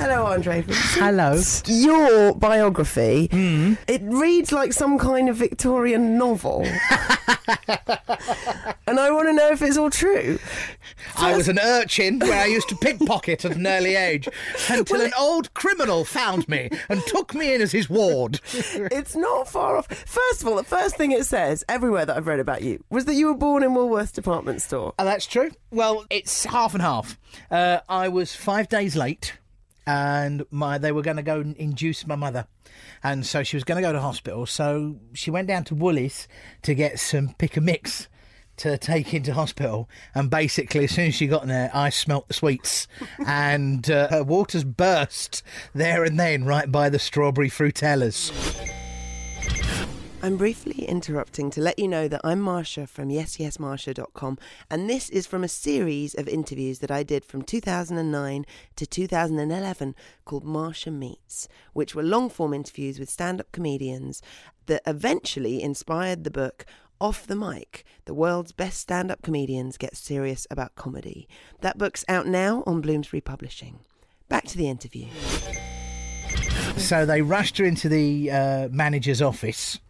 Hello, 0.00 0.24
Andre. 0.24 0.64
Hello. 0.66 1.38
Your 1.66 2.34
biography, 2.34 3.28
it 3.86 4.00
reads 4.02 4.50
like 4.50 4.72
some 4.72 4.98
kind 4.98 5.28
of 5.28 5.36
Victorian 5.36 6.16
novel. 6.16 6.62
and 8.86 8.98
I 8.98 9.10
want 9.10 9.28
to 9.28 9.34
know 9.34 9.50
if 9.50 9.60
it's 9.60 9.76
all 9.76 9.90
true. 9.90 10.38
I 11.18 11.36
was 11.36 11.48
an 11.48 11.58
urchin 11.58 12.18
where 12.18 12.40
I 12.40 12.46
used 12.46 12.70
to 12.70 12.76
pickpocket 12.76 13.44
at 13.44 13.56
an 13.56 13.66
early 13.66 13.94
age 13.94 14.26
until 14.70 15.02
an 15.02 15.12
old 15.18 15.52
criminal 15.52 16.06
found 16.06 16.48
me 16.48 16.70
and 16.88 17.02
took 17.06 17.34
me 17.34 17.54
in 17.54 17.60
as 17.60 17.72
his 17.72 17.90
ward. 17.90 18.40
It's 18.54 19.14
not 19.14 19.48
far 19.48 19.76
off. 19.76 19.86
First 19.88 20.40
of 20.40 20.48
all, 20.48 20.56
the 20.56 20.64
first 20.64 20.96
thing 20.96 21.12
it 21.12 21.26
says 21.26 21.62
everywhere 21.68 22.06
that 22.06 22.16
I've 22.16 22.26
read 22.26 22.40
about 22.40 22.62
you 22.62 22.82
was 22.88 23.04
that 23.04 23.14
you 23.14 23.26
were 23.26 23.36
born 23.36 23.62
in 23.62 23.72
Woolworths 23.72 24.12
department 24.12 24.62
store. 24.62 24.94
Oh, 24.98 25.04
that's 25.04 25.26
true. 25.26 25.50
Well, 25.70 26.06
it's 26.08 26.44
half 26.46 26.72
and 26.72 26.82
half. 26.82 27.18
Uh, 27.50 27.80
I 27.88 28.08
was 28.08 28.34
five 28.34 28.68
days 28.68 28.96
late, 28.96 29.34
and 29.90 30.44
my 30.50 30.78
they 30.78 30.92
were 30.92 31.02
going 31.02 31.16
to 31.16 31.22
go 31.22 31.40
and 31.40 31.56
induce 31.56 32.06
my 32.06 32.14
mother, 32.14 32.46
and 33.02 33.26
so 33.26 33.42
she 33.42 33.56
was 33.56 33.64
going 33.64 33.82
to 33.82 33.86
go 33.86 33.92
to 33.92 34.00
hospital. 34.00 34.46
So 34.46 34.96
she 35.14 35.30
went 35.30 35.48
down 35.48 35.64
to 35.64 35.74
Woolies 35.74 36.28
to 36.62 36.74
get 36.74 37.00
some 37.00 37.34
pick 37.38 37.56
a 37.56 37.60
mix 37.60 38.08
to 38.58 38.78
take 38.78 39.12
into 39.14 39.34
hospital. 39.34 39.88
And 40.14 40.30
basically, 40.30 40.84
as 40.84 40.92
soon 40.92 41.06
as 41.06 41.14
she 41.14 41.26
got 41.26 41.42
in 41.42 41.48
there, 41.48 41.70
I 41.74 41.90
smelt 41.90 42.28
the 42.28 42.34
sweets, 42.34 42.86
and 43.26 43.90
uh, 43.90 44.08
her 44.08 44.22
waters 44.22 44.64
burst 44.64 45.42
there 45.74 46.04
and 46.04 46.20
then, 46.20 46.44
right 46.44 46.70
by 46.70 46.88
the 46.88 47.00
strawberry 47.00 47.50
fruitellas. 47.50 48.30
I'm 50.22 50.36
briefly 50.36 50.84
interrupting 50.84 51.50
to 51.52 51.62
let 51.62 51.78
you 51.78 51.88
know 51.88 52.06
that 52.06 52.20
I'm 52.22 52.42
Marsha 52.42 52.86
from 52.86 53.08
yesyesmarsha.com 53.08 54.38
and 54.70 54.88
this 54.88 55.08
is 55.08 55.26
from 55.26 55.42
a 55.42 55.48
series 55.48 56.14
of 56.14 56.28
interviews 56.28 56.80
that 56.80 56.90
I 56.90 57.02
did 57.02 57.24
from 57.24 57.40
2009 57.40 58.44
to 58.76 58.86
2011 58.86 59.94
called 60.26 60.44
Marsha 60.44 60.92
Meets, 60.92 61.48
which 61.72 61.94
were 61.94 62.02
long 62.02 62.28
form 62.28 62.52
interviews 62.52 62.98
with 62.98 63.08
stand 63.08 63.40
up 63.40 63.50
comedians 63.50 64.20
that 64.66 64.82
eventually 64.86 65.62
inspired 65.62 66.24
the 66.24 66.30
book 66.30 66.66
Off 67.00 67.26
the 67.26 67.34
Mic 67.34 67.82
The 68.04 68.12
World's 68.12 68.52
Best 68.52 68.78
Stand 68.78 69.10
Up 69.10 69.22
Comedians 69.22 69.78
Get 69.78 69.96
Serious 69.96 70.46
About 70.50 70.74
Comedy. 70.74 71.28
That 71.62 71.78
book's 71.78 72.04
out 72.08 72.26
now 72.26 72.62
on 72.66 72.82
Bloomsbury 72.82 73.22
Publishing. 73.22 73.78
Back 74.28 74.44
to 74.48 74.58
the 74.58 74.68
interview. 74.68 75.06
So 76.76 77.06
they 77.06 77.22
rushed 77.22 77.56
her 77.56 77.64
into 77.64 77.88
the 77.88 78.30
uh, 78.30 78.68
manager's 78.70 79.22
office. 79.22 79.80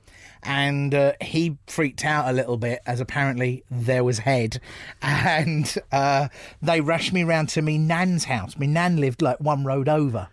And 0.43 0.95
uh, 0.95 1.13
he 1.21 1.59
freaked 1.67 2.05
out 2.05 2.29
a 2.29 2.33
little 2.33 2.57
bit 2.57 2.81
as 2.87 3.01
apparently 3.01 3.65
there 3.71 4.05
was 4.05 4.21
head. 4.21 4.61
And 5.03 5.75
uh, 5.93 6.29
they 6.63 6.81
rushed 6.81 7.13
me 7.13 7.25
round 7.25 7.49
to 7.51 7.63
me 7.63 7.79
nan's 7.79 8.25
house. 8.25 8.59
Me 8.59 8.67
nan 8.67 8.97
lived 8.97 9.23
like 9.23 9.39
one 9.41 9.65
road 9.65 9.89
over. 9.89 10.29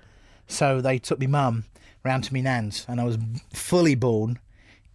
So 0.47 0.81
they 0.81 0.97
took 0.97 1.19
me 1.19 1.27
mum 1.27 1.65
round 2.03 2.23
to 2.25 2.33
me 2.33 2.41
nan's. 2.41 2.85
And 2.87 3.01
I 3.01 3.03
was 3.03 3.17
fully 3.53 3.95
born 3.95 4.39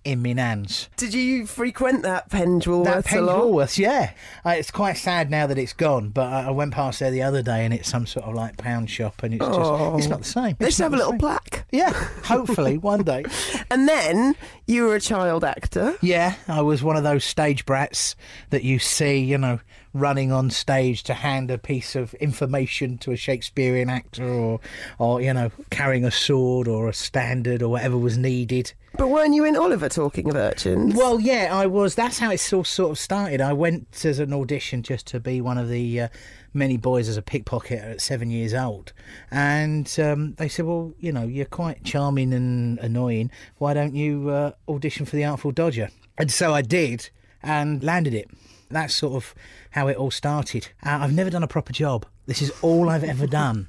in 0.05 0.23
nan's. 0.23 0.89
Did 0.97 1.15
you 1.15 1.47
frequent 1.47 2.03
that 2.03 2.29
Penge 2.31 2.65
Woolworths 2.65 2.85
That 2.85 3.05
Penge? 3.05 3.29
Woolworths, 3.29 3.79
yeah. 3.79 4.13
Uh, 4.45 4.51
it's 4.51 4.71
quite 4.71 4.97
sad 4.97 5.31
now 5.31 5.47
that 5.47 5.59
it's 5.59 5.73
gone, 5.73 6.09
but 6.11 6.27
I, 6.33 6.47
I 6.47 6.51
went 6.51 6.73
past 6.73 7.01
there 7.01 7.11
the 7.11 7.23
other 7.23 7.43
day 7.43 7.65
and 7.65 7.73
it's 7.73 7.89
some 7.89 8.07
sort 8.07 8.27
of 8.27 8.35
like 8.35 8.57
pound 8.57 8.91
shop 8.91 9.23
and 9.23 9.35
it's 9.35 9.45
just, 9.45 9.99
it's 9.99 10.09
not 10.09 10.19
the 10.21 10.25
same. 10.25 10.57
They 10.59 10.71
should 10.71 10.83
have 10.83 10.95
a 10.95 10.97
little 10.97 11.13
same. 11.13 11.19
plaque. 11.21 11.65
Yeah, 11.71 11.93
hopefully 12.25 12.79
one 12.79 13.03
day. 13.03 13.25
And 13.71 13.89
then 13.89 14.35
you 14.67 14.85
were 14.85 14.97
a 14.97 15.01
child 15.01 15.45
actor. 15.45 15.97
Yeah, 16.03 16.35
I 16.47 16.61
was 16.61 16.83
one 16.83 16.97
of 16.97 17.05
those 17.05 17.25
stage 17.25 17.65
brats 17.65 18.15
that 18.51 18.65
you 18.65 18.79
see, 18.79 19.19
you 19.19 19.39
know, 19.39 19.61
running 19.95 20.33
on 20.33 20.51
stage 20.51 21.03
to 21.05 21.15
hand 21.15 21.51
a 21.51 21.59
piece 21.59 21.95
of 21.95 22.15
information 22.15 22.99
to 22.99 23.13
a 23.13 23.17
Shakespearean 23.17 23.91
actor 23.91 24.27
or, 24.27 24.61
or 24.99 25.21
you 25.21 25.33
know, 25.33 25.51
carrying 25.71 26.05
a 26.05 26.11
sword 26.11 26.69
or 26.69 26.89
a 26.89 26.95
standard 26.95 27.63
or 27.63 27.69
whatever 27.69 27.97
was 27.99 28.17
needed. 28.17 28.73
But 28.99 29.09
weren't 29.09 29.35
you 29.35 29.45
in 29.45 29.57
Oliver 29.57 29.89
talking 29.89 30.29
of 30.29 30.37
urchins? 30.37 30.95
Well, 30.95 31.19
yeah, 31.19 31.49
I 31.51 31.67
was. 31.67 31.95
That's 31.95 32.19
how 32.19 32.31
it 32.31 32.53
all 32.53 32.65
sort 32.65 32.91
of 32.91 32.99
started. 32.99 33.41
I 33.41 33.55
went 33.55 34.05
as 34.05 34.19
an 34.19 34.35
audition 34.35 34.83
just 34.83 35.07
to 35.09 35.21
be 35.21 35.41
one 35.41 35.57
of 35.57 35.71
the 35.71 36.03
uh, 36.03 36.09
many 36.53 36.77
boys 36.77 37.09
as 37.09 37.17
a 37.17 37.23
pickpocket 37.23 37.81
at 37.81 38.01
seven 38.03 38.31
years 38.31 38.53
old. 38.53 38.93
And 39.31 39.91
um, 39.99 40.35
they 40.35 40.49
said, 40.49 40.67
well, 40.67 40.93
you 40.99 41.11
know, 41.11 41.25
you're 41.25 41.47
quite 41.47 41.85
charming 41.85 42.35
and 42.35 42.79
annoying. 42.81 43.31
Why 43.59 43.73
don't 43.73 43.95
you 43.95 44.29
uh, 44.29 44.53
audition 44.69 45.07
for 45.07 45.17
the 45.17 45.25
Artful 45.25 45.53
Dodger? 45.53 45.89
And 46.19 46.31
so 46.31 46.53
I 46.53 46.61
did 46.61 47.09
and 47.43 47.83
landed 47.83 48.13
it. 48.13 48.29
That's 48.73 48.95
sort 48.95 49.15
of 49.15 49.35
how 49.71 49.89
it 49.89 49.97
all 49.97 50.11
started. 50.11 50.69
Uh, 50.85 50.99
I've 51.01 51.15
never 51.15 51.31
done 51.31 51.43
a 51.43 51.49
proper 51.49 51.73
job. 51.73 52.07
This 52.27 52.43
is 52.43 52.51
all 52.63 52.89
I've 52.89 53.05
ever 53.05 53.27
done. 53.27 53.69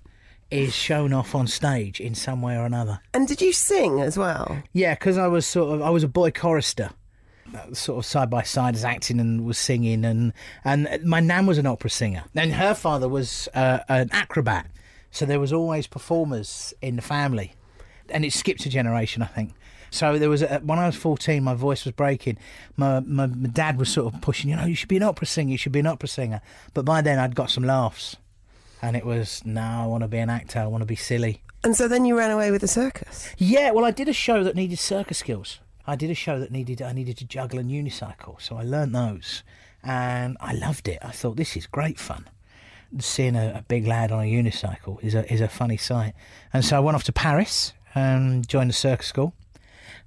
Is 0.52 0.76
shown 0.76 1.14
off 1.14 1.34
on 1.34 1.48
stage 1.48 2.00
in 2.00 2.14
some 2.14 2.44
way 2.44 2.56
or 2.56 2.66
another. 2.66 3.00
And 3.12 3.28
did 3.28 3.42
you 3.42 3.52
sing 3.52 4.00
as 4.02 4.20
well? 4.20 4.62
Yeah, 4.72 4.94
because 4.94 5.18
I 5.18 5.26
was 5.26 5.48
sort 5.48 5.74
of 5.74 5.82
I 5.82 5.90
was 5.90 6.04
a 6.04 6.08
boy 6.08 6.30
chorister, 6.30 6.92
uh, 7.56 7.74
sort 7.74 7.98
of 7.98 8.06
side 8.06 8.30
by 8.30 8.44
side 8.44 8.76
as 8.76 8.86
acting 8.86 9.20
and 9.20 9.46
was 9.46 9.58
singing, 9.58 10.06
and 10.06 10.32
and 10.64 10.88
my 11.04 11.22
nan 11.22 11.48
was 11.48 11.58
an 11.58 11.66
opera 11.66 11.90
singer, 11.90 12.26
and 12.36 12.54
her 12.54 12.76
father 12.76 13.10
was 13.10 13.50
uh, 13.56 13.80
an 13.90 14.10
acrobat, 14.12 14.68
so 15.10 15.26
there 15.26 15.40
was 15.40 15.52
always 15.52 15.88
performers 15.88 16.72
in 16.84 16.98
the 16.98 17.02
family, 17.02 17.54
and 18.10 18.24
it 18.24 18.32
skipped 18.32 18.64
a 18.68 18.70
generation, 18.70 19.24
I 19.24 19.28
think. 19.28 19.54
So 19.94 20.18
there 20.18 20.30
was 20.30 20.42
a, 20.42 20.60
when 20.64 20.80
I 20.80 20.88
was 20.88 20.96
fourteen, 20.96 21.44
my 21.44 21.54
voice 21.54 21.86
was 21.86 21.94
breaking. 21.94 22.40
My, 22.76 23.00
my 23.02 23.28
my 23.28 23.48
dad 23.48 23.78
was 23.78 23.90
sort 23.90 24.12
of 24.12 24.22
pushing, 24.22 24.50
you 24.50 24.56
know, 24.56 24.66
you 24.66 24.74
should 24.74 24.90
be 24.90 24.98
an 24.98 25.04
opera 25.04 25.28
singer, 25.28 25.52
you 25.52 25.58
should 25.58 25.72
be 25.72 25.82
an 25.82 25.86
opera 25.86 26.10
singer. 26.10 26.42
But 26.74 26.84
by 26.84 27.02
then 27.02 27.20
I'd 27.20 27.36
got 27.36 27.52
some 27.52 27.64
laughs, 27.64 28.16
and 28.82 28.96
it 28.96 29.06
was 29.06 29.46
no, 29.46 29.62
I 29.62 29.86
want 29.86 30.02
to 30.02 30.08
be 30.08 30.18
an 30.18 30.32
actor, 30.32 30.60
I 30.60 30.66
want 30.66 30.82
to 30.82 30.88
be 30.88 30.96
silly. 30.96 31.42
And 31.64 31.76
so 31.76 31.88
then 31.88 32.06
you 32.06 32.18
ran 32.18 32.32
away 32.32 32.50
with 32.50 32.62
the 32.62 32.68
circus. 32.68 33.30
Yeah, 33.38 33.70
well, 33.70 33.86
I 33.86 33.92
did 33.92 34.10
a 34.10 34.14
show 34.14 34.44
that 34.44 34.56
needed 34.56 34.80
circus 34.80 35.20
skills. 35.20 35.60
I 35.86 35.96
did 35.96 36.10
a 36.10 36.16
show 36.16 36.40
that 36.40 36.52
needed 36.52 36.82
I 36.82 36.92
needed 36.92 37.18
to 37.18 37.26
juggle 37.26 37.60
and 37.60 37.70
unicycle, 37.70 38.42
so 38.42 38.58
I 38.58 38.64
learnt 38.64 38.94
those, 38.94 39.44
and 39.84 40.38
I 40.42 40.54
loved 40.54 40.88
it. 40.88 40.98
I 41.04 41.12
thought 41.12 41.38
this 41.38 41.56
is 41.56 41.68
great 41.68 42.00
fun. 42.00 42.28
Seeing 42.98 43.36
a, 43.36 43.58
a 43.60 43.62
big 43.68 43.86
lad 43.86 44.12
on 44.12 44.22
a 44.22 44.32
unicycle 44.32 45.04
is 45.04 45.14
a 45.14 45.32
is 45.32 45.40
a 45.40 45.48
funny 45.48 45.78
sight, 45.78 46.14
and 46.52 46.66
so 46.66 46.78
I 46.78 46.80
went 46.80 46.96
off 46.96 47.04
to 47.04 47.14
Paris 47.14 47.74
and 47.94 48.48
joined 48.48 48.72
the 48.72 48.74
circus 48.74 49.06
school, 49.06 49.36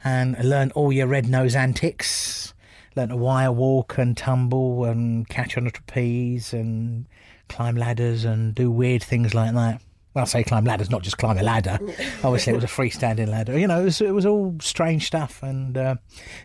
and 0.05 0.43
learn 0.45 0.71
all 0.73 0.93
your 0.93 1.07
red 1.07 1.29
nose 1.29 1.55
antics. 1.55 2.55
Learn 2.95 3.11
to 3.11 3.17
wire 3.17 3.53
walk 3.53 3.99
and 3.99 4.17
tumble 4.17 4.85
and 4.85 5.29
catch 5.29 5.59
on 5.59 5.67
a 5.67 5.71
trapeze 5.71 6.53
and 6.53 7.07
climb 7.49 7.77
ladders 7.77 8.25
and 8.25 8.55
do 8.55 8.71
weird 8.71 9.03
things 9.03 9.35
like 9.35 9.53
that. 9.55 9.83
Well, 10.15 10.23
I 10.23 10.27
say 10.27 10.45
climb 10.45 10.65
ladders, 10.65 10.89
not 10.89 11.03
just 11.03 11.19
climb 11.19 11.37
a 11.37 11.43
ladder. 11.43 11.79
Obviously, 12.25 12.55
it 12.55 12.57
was 12.57 12.65
a 12.65 12.69
freestanding 12.69 13.29
ladder. 13.29 13.59
You 13.59 13.67
know, 13.67 13.83
it 13.83 13.85
was, 13.85 14.01
it 14.01 14.15
was 14.15 14.25
all 14.25 14.57
strange 14.63 15.07
stuff, 15.07 15.43
and 15.43 15.77
uh, 15.77 15.97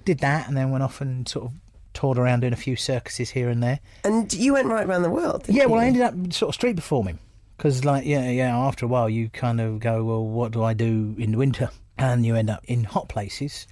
did 0.04 0.20
that, 0.20 0.50
and 0.50 0.58
then 0.58 0.72
went 0.72 0.84
off 0.84 1.00
and 1.00 1.26
sort 1.26 1.46
of 1.46 1.54
toured 1.94 2.18
around 2.18 2.42
doing 2.42 2.52
a 2.52 2.58
few 2.58 2.76
circuses 2.76 3.30
here 3.30 3.48
and 3.48 3.64
there. 3.64 3.80
And 4.04 4.32
you 4.34 4.54
went 4.54 4.68
right 4.68 4.86
around 4.86 5.04
the 5.04 5.10
world. 5.10 5.44
didn't 5.44 5.56
Yeah, 5.56 5.66
well, 5.68 5.80
I 5.80 5.86
ended 5.86 6.02
up 6.02 6.34
sort 6.34 6.50
of 6.50 6.56
street 6.56 6.76
performing 6.76 7.20
because, 7.56 7.86
like, 7.86 8.06
yeah, 8.06 8.30
yeah. 8.30 8.58
After 8.58 8.86
a 8.86 8.90
while, 8.90 9.10
you 9.10 9.30
kind 9.30 9.62
of 9.62 9.80
go, 9.80 10.04
well, 10.04 10.26
what 10.26 10.52
do 10.52 10.64
I 10.64 10.74
do 10.74 11.16
in 11.18 11.32
the 11.32 11.38
winter? 11.38 11.70
And 12.02 12.26
you 12.26 12.36
end 12.36 12.50
up 12.50 12.64
in 12.66 12.84
hot 12.84 13.10
places 13.10 13.68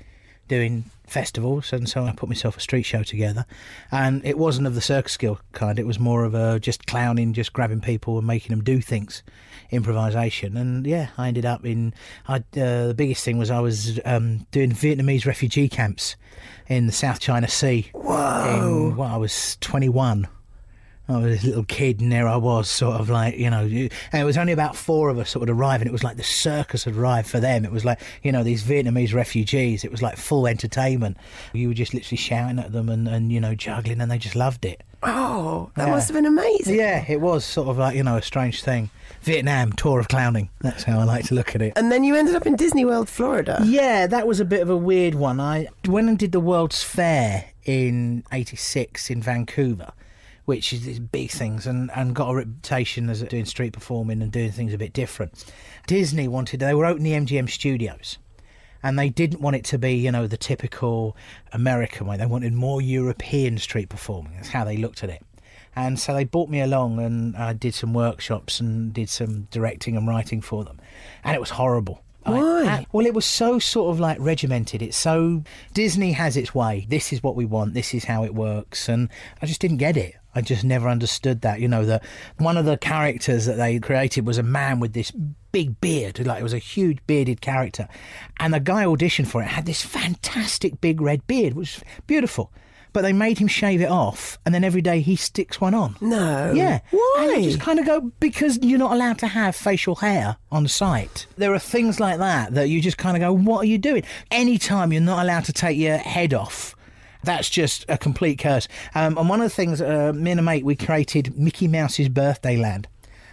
doing 0.48 0.86
festivals, 1.06 1.72
and 1.72 1.88
so 1.88 2.04
I 2.04 2.12
put 2.12 2.28
myself 2.28 2.58
a 2.58 2.60
street 2.60 2.84
show 2.84 3.04
together. 3.04 3.46
And 3.92 4.26
it 4.26 4.38
wasn't 4.38 4.68
of 4.68 4.76
the 4.76 4.82
circus 4.82 5.14
skill 5.14 5.40
kind; 5.52 5.80
it 5.80 5.88
was 5.88 6.00
more 6.00 6.26
of 6.26 6.36
a 6.36 6.60
just 6.60 6.86
clowning, 6.86 7.34
just 7.34 7.54
grabbing 7.54 7.82
people 7.82 8.18
and 8.18 8.28
making 8.28 8.50
them 8.50 8.64
do 8.64 8.82
things, 8.82 9.24
improvisation. 9.72 10.58
And 10.58 10.86
yeah, 10.86 11.10
I 11.18 11.28
ended 11.28 11.46
up 11.46 11.66
in. 11.66 11.94
I 12.28 12.38
uh, 12.38 12.88
the 12.88 12.96
biggest 12.96 13.24
thing 13.24 13.38
was 13.38 13.50
I 13.50 13.60
was 13.60 14.00
um, 14.06 14.46
doing 14.52 14.72
Vietnamese 14.72 15.26
refugee 15.26 15.70
camps 15.70 16.16
in 16.68 16.88
the 16.88 16.94
South 16.94 17.20
China 17.20 17.48
Sea. 17.48 17.90
Whoa! 17.94 18.90
In, 18.90 18.96
well, 18.96 19.10
I 19.10 19.18
was 19.18 19.58
twenty-one. 19.62 20.28
I 21.10 21.18
was 21.18 21.44
a 21.44 21.48
little 21.48 21.64
kid, 21.64 22.00
and 22.02 22.12
there 22.12 22.28
I 22.28 22.36
was, 22.38 22.70
sort 22.70 23.00
of 23.02 23.10
like, 23.10 23.36
you 23.38 23.50
know, 23.50 23.62
and 23.64 23.92
it 24.14 24.24
was 24.24 24.38
only 24.38 24.54
about 24.54 24.76
four 24.76 25.10
of 25.10 25.18
us 25.18 25.34
that 25.34 25.40
would 25.40 25.50
arrive, 25.50 25.82
and 25.82 25.88
it 25.90 25.92
was 25.92 26.04
like 26.04 26.18
the 26.18 26.24
circus 26.24 26.84
had 26.84 26.96
arrived 26.96 27.28
for 27.28 27.40
them. 27.40 27.66
It 27.66 27.72
was 27.72 27.84
like, 27.84 28.00
you 28.24 28.32
know, 28.32 28.44
these 28.44 28.64
Vietnamese 28.64 29.14
refugees. 29.14 29.84
It 29.84 29.92
was 29.92 30.02
like 30.04 30.18
full 30.18 30.46
entertainment. 30.48 31.18
You 31.52 31.70
were 31.70 31.74
just 31.74 31.94
literally 31.94 32.18
shouting 32.18 32.60
at 32.60 32.72
them 32.72 32.90
and, 32.90 33.08
and 33.08 33.32
you 33.32 33.40
know, 33.42 33.56
juggling, 33.56 34.00
and 34.02 34.12
they 34.12 34.18
just 34.20 34.36
loved 34.36 34.66
it. 34.66 34.84
Oh, 35.02 35.72
that 35.76 35.86
Yeah. 35.88 35.92
must 35.96 36.10
have 36.10 36.16
been 36.16 36.26
amazing. 36.26 36.76
Yeah, 36.76 37.04
it 37.08 37.22
was 37.22 37.44
sort 37.46 37.70
of 37.70 37.78
like, 37.78 37.96
you 37.96 38.04
know, 38.04 38.18
a 38.18 38.22
strange 38.22 38.62
thing. 38.62 38.90
Vietnam, 39.22 39.72
tour 39.74 40.00
of 40.00 40.08
clowning. 40.10 40.50
That's 40.62 40.84
how 40.84 41.00
I 41.00 41.04
like 41.06 41.26
to 41.28 41.36
look 41.36 41.56
at 41.56 41.62
it. 41.62 41.74
And 41.76 41.92
then 41.92 42.04
you 42.04 42.16
ended 42.16 42.36
up 42.36 42.46
in 42.46 42.56
Disney 42.56 42.86
World, 42.86 43.10
Florida. 43.10 43.60
Yeah, 43.66 44.08
that 44.08 44.28
was 44.28 44.40
a 44.40 44.46
bit 44.46 44.62
of 44.62 44.70
a 44.70 44.78
weird 44.78 45.16
one. 45.16 45.40
I 45.40 45.68
went 45.88 46.08
and 46.10 46.18
did 46.20 46.32
the 46.34 46.40
World's 46.40 46.84
Fair 46.84 47.46
in 47.66 48.24
'86 48.32 49.10
in 49.10 49.22
Vancouver, 49.22 49.92
which 50.50 50.74
is 50.74 50.84
these 50.84 50.98
big 50.98 51.30
things, 51.30 51.68
and, 51.68 51.92
and 51.94 52.16
got 52.16 52.32
a 52.32 52.36
reputation 52.38 53.08
as 53.08 53.22
doing 53.22 53.46
street 53.46 53.72
performing 53.72 54.20
and 54.20 54.32
doing 54.32 54.52
things 54.52 54.74
a 54.74 54.80
bit 54.80 54.94
different. 54.94 55.46
Disney 55.86 56.28
wanted 56.28 56.60
they 56.60 56.74
were 56.74 56.88
opening 56.88 57.28
the 57.28 57.38
MGM 57.38 57.48
studios. 57.48 58.18
And 58.82 58.98
they 58.98 59.10
didn't 59.10 59.42
want 59.42 59.58
it 59.58 59.64
to 59.66 59.78
be, 59.78 59.94
you 59.94 60.12
know, 60.12 60.26
the 60.26 60.38
typical 60.38 61.16
American 61.54 62.08
way. 62.08 62.18
They 62.18 62.26
wanted 62.26 62.54
more 62.54 62.82
European 62.82 63.60
street 63.60 63.90
performing. 63.90 64.38
That's 64.38 64.50
how 64.50 64.64
they 64.64 64.78
looked 64.78 65.04
at 65.04 65.12
it. 65.12 65.24
And 65.76 66.00
so 66.00 66.16
they 66.16 66.24
brought 66.24 66.50
me 66.50 66.62
along, 66.62 66.98
and 66.98 67.38
I 67.38 67.54
did 67.54 67.76
some 67.76 67.94
workshops 67.94 68.60
and 68.60 68.92
did 68.92 69.10
some 69.10 69.44
directing 69.52 69.96
and 69.96 70.08
writing 70.08 70.42
for 70.42 70.64
them, 70.64 70.80
and 71.24 71.36
it 71.36 71.40
was 71.40 71.52
horrible. 71.52 72.02
Why? 72.24 72.66
I- 72.66 72.86
well, 72.92 73.06
it 73.06 73.14
was 73.14 73.26
so 73.26 73.60
sort 73.60 73.92
of 73.94 74.00
like 74.00 74.18
regimented. 74.20 74.82
It's 74.82 74.98
so 74.98 75.44
Disney 75.76 76.14
has 76.14 76.36
its 76.36 76.56
way. 76.56 76.88
This 76.90 77.14
is 77.14 77.22
what 77.22 77.36
we 77.36 77.46
want. 77.46 77.76
This 77.76 77.94
is 77.94 78.06
how 78.06 78.24
it 78.24 78.34
works, 78.34 78.90
and 78.90 79.10
I 79.44 79.46
just 79.46 79.62
didn't 79.62 79.78
get 79.78 79.96
it. 79.96 80.16
I 80.36 80.42
just 80.42 80.64
never 80.64 80.88
understood 80.88 81.42
that. 81.42 81.60
You 81.60 81.68
know, 81.68 81.86
that 81.86 82.04
one 82.38 82.58
of 82.58 82.66
the 82.66 82.78
characters 82.78 83.46
that 83.46 83.58
they 83.58 83.80
created 83.80 84.26
was 84.26 84.38
a 84.38 84.44
man 84.44 84.80
with 84.80 84.94
this 84.94 85.12
big 85.52 85.80
beard, 85.82 86.26
like 86.26 86.40
it 86.40 86.44
was 86.44 86.54
a 86.54 86.60
huge 86.60 87.00
bearded 87.08 87.42
character, 87.42 87.88
and 88.40 88.54
the 88.54 88.60
guy 88.60 88.86
auditioned 88.86 89.28
for 89.28 89.42
it 89.42 89.48
had 89.48 89.66
this 89.66 89.82
fantastic 89.82 90.80
big 90.82 91.02
red 91.02 91.26
beard, 91.28 91.54
which 91.54 91.76
was 91.76 91.84
beautiful. 92.08 92.52
But 92.92 93.04
they 93.04 93.14
made 93.14 93.38
him 93.38 93.48
shave 93.48 93.82
it 93.82 93.90
off, 93.90 94.40
and 94.44 94.56
then 94.56 94.64
every 94.64 94.82
day 94.82 95.02
he 95.02 95.16
sticks 95.16 95.62
one 95.62 95.76
on. 95.76 95.96
No. 96.02 96.52
Yeah. 96.54 96.80
Why? 96.90 97.30
And 97.34 97.46
you 97.46 97.52
just 97.52 97.62
kind 97.62 97.78
of 97.78 97.86
go, 97.86 98.12
because 98.20 98.58
you're 98.64 98.80
not 98.80 98.92
allowed 98.94 99.20
to 99.20 99.28
have 99.28 99.56
facial 99.56 99.94
hair 99.94 100.38
on 100.52 100.68
site. 100.68 101.28
There 101.38 101.54
are 101.54 101.60
things 101.60 102.00
like 102.00 102.18
that 102.18 102.56
that 102.56 102.70
you 102.70 102.82
just 102.82 102.98
kind 102.98 103.16
of 103.16 103.22
go, 103.22 103.32
what 103.32 103.60
are 103.60 103.68
you 103.68 103.78
doing? 103.78 104.02
Anytime 104.32 104.92
you're 104.92 105.04
not 105.04 105.22
allowed 105.22 105.46
to 105.46 105.54
take 105.54 105.78
your 105.78 105.98
head 105.98 106.34
off, 106.34 106.76
that's 107.24 107.50
just 107.50 107.86
a 107.90 107.98
complete 107.98 108.40
curse. 108.40 108.68
Um, 108.96 109.18
and 109.18 109.30
one 109.30 109.42
of 109.42 109.46
the 109.50 109.56
things, 109.56 109.82
uh, 109.82 110.14
me 110.14 110.32
and 110.32 110.40
a 110.40 110.44
mate, 110.44 110.66
we 110.66 110.76
created 110.76 111.38
Mickey 111.38 111.68
Mouse's 111.68 112.10
Birthday 112.10 112.58
Land. 112.58 112.88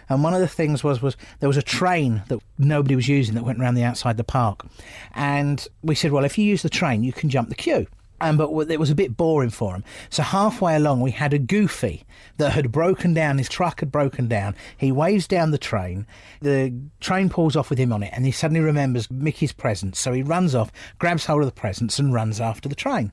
And 0.09 0.23
one 0.23 0.33
of 0.33 0.39
the 0.39 0.47
things 0.47 0.83
was 0.83 1.01
was 1.01 1.17
there 1.39 1.49
was 1.49 1.57
a 1.57 1.61
train 1.61 2.23
that 2.29 2.39
nobody 2.57 2.95
was 2.95 3.09
using 3.09 3.35
that 3.35 3.43
went 3.43 3.59
around 3.59 3.75
the 3.75 3.83
outside 3.83 4.15
the 4.15 4.23
park, 4.23 4.65
and 5.13 5.67
we 5.83 5.95
said, 5.95 6.13
well, 6.13 6.23
if 6.23 6.37
you 6.37 6.45
use 6.45 6.61
the 6.61 6.69
train, 6.69 7.03
you 7.03 7.11
can 7.11 7.29
jump 7.29 7.49
the 7.49 7.55
queue. 7.55 7.87
And 8.19 8.37
but 8.37 8.49
it 8.69 8.79
was 8.79 8.89
a 8.89 8.95
bit 8.95 9.15
boring 9.15 9.51
for 9.51 9.75
him. 9.75 9.83
So 10.09 10.23
halfway 10.23 10.75
along, 10.75 11.01
we 11.01 11.11
had 11.11 11.33
a 11.33 11.39
goofy 11.39 12.03
that 12.37 12.53
had 12.53 12.71
broken 12.71 13.13
down. 13.13 13.37
His 13.37 13.49
truck 13.49 13.79
had 13.79 13.91
broken 13.91 14.27
down. 14.27 14.55
He 14.75 14.91
waves 14.91 15.27
down 15.27 15.51
the 15.51 15.57
train. 15.57 16.07
The 16.41 16.73
train 16.99 17.29
pulls 17.29 17.55
off 17.55 17.69
with 17.69 17.77
him 17.77 17.93
on 17.93 18.01
it, 18.03 18.11
and 18.13 18.25
he 18.25 18.31
suddenly 18.31 18.61
remembers 18.61 19.11
Mickey's 19.11 19.51
presents. 19.51 19.99
So 19.99 20.13
he 20.13 20.23
runs 20.23 20.55
off, 20.55 20.71
grabs 20.97 21.25
hold 21.25 21.41
of 21.41 21.47
the 21.47 21.51
presents, 21.51 21.99
and 21.99 22.13
runs 22.13 22.41
after 22.41 22.67
the 22.67 22.75
train. 22.75 23.11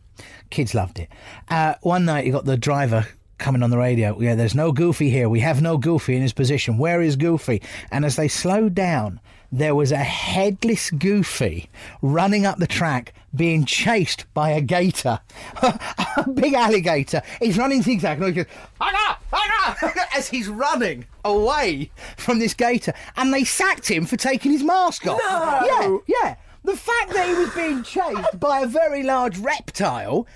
Kids 0.51 0.75
loved 0.75 0.99
it. 0.99 1.11
Uh, 1.49 1.75
one 1.83 2.05
night, 2.07 2.25
he 2.25 2.31
got 2.31 2.47
the 2.47 2.57
driver 2.57 3.07
coming 3.39 3.63
on 3.63 3.71
the 3.71 3.79
radio. 3.79 4.19
Yeah, 4.21 4.37
there's 4.37 4.55
no 4.55 4.73
Goofy 4.73 5.11
here. 5.11 5.29
We 5.29 5.41
have 5.41 5.61
no 5.61 5.77
Goofy 5.77 6.17
in 6.17 6.23
his 6.23 6.33
position. 6.33 6.79
Where 6.79 7.03
is 7.03 7.17
Goofy? 7.17 7.61
And 7.91 8.05
as 8.05 8.17
they 8.17 8.29
slowed 8.29 8.75
down, 8.75 9.21
there 9.55 9.75
was 9.77 9.93
a 9.93 9.97
headless 9.99 10.91
Goofy 10.91 11.71
running 12.03 12.45
up 12.45 12.59
the 12.59 12.67
track, 12.67 13.15
being 13.33 13.65
chased 13.65 14.27
by 14.35 14.51
a 14.51 14.61
gator, 14.61 15.21
a 15.63 16.29
big 16.35 16.55
alligator. 16.55 17.23
He's 17.41 17.57
running 17.57 17.83
zigzag, 17.83 18.19
and 18.19 18.27
he 18.27 18.33
goes, 18.33 18.47
"Aga, 18.81 19.19
aga," 19.33 20.01
as 20.17 20.29
he's 20.29 20.49
running 20.49 21.07
away 21.25 21.93
from 22.17 22.41
this 22.41 22.53
gator, 22.53 22.95
and 23.17 23.33
they 23.33 23.45
sacked 23.45 23.89
him 23.89 24.07
for 24.07 24.17
taking 24.17 24.51
his 24.51 24.65
mask 24.65 25.07
off. 25.07 25.21
No! 25.25 26.03
Yeah, 26.09 26.17
yeah. 26.23 26.35
The 26.65 26.77
fact 26.77 27.13
that 27.13 27.29
he 27.29 27.35
was 27.35 27.55
being 27.55 27.85
chased 27.85 28.41
by 28.41 28.61
a 28.61 28.67
very 28.67 29.05
large 29.05 29.39
reptile 29.39 30.27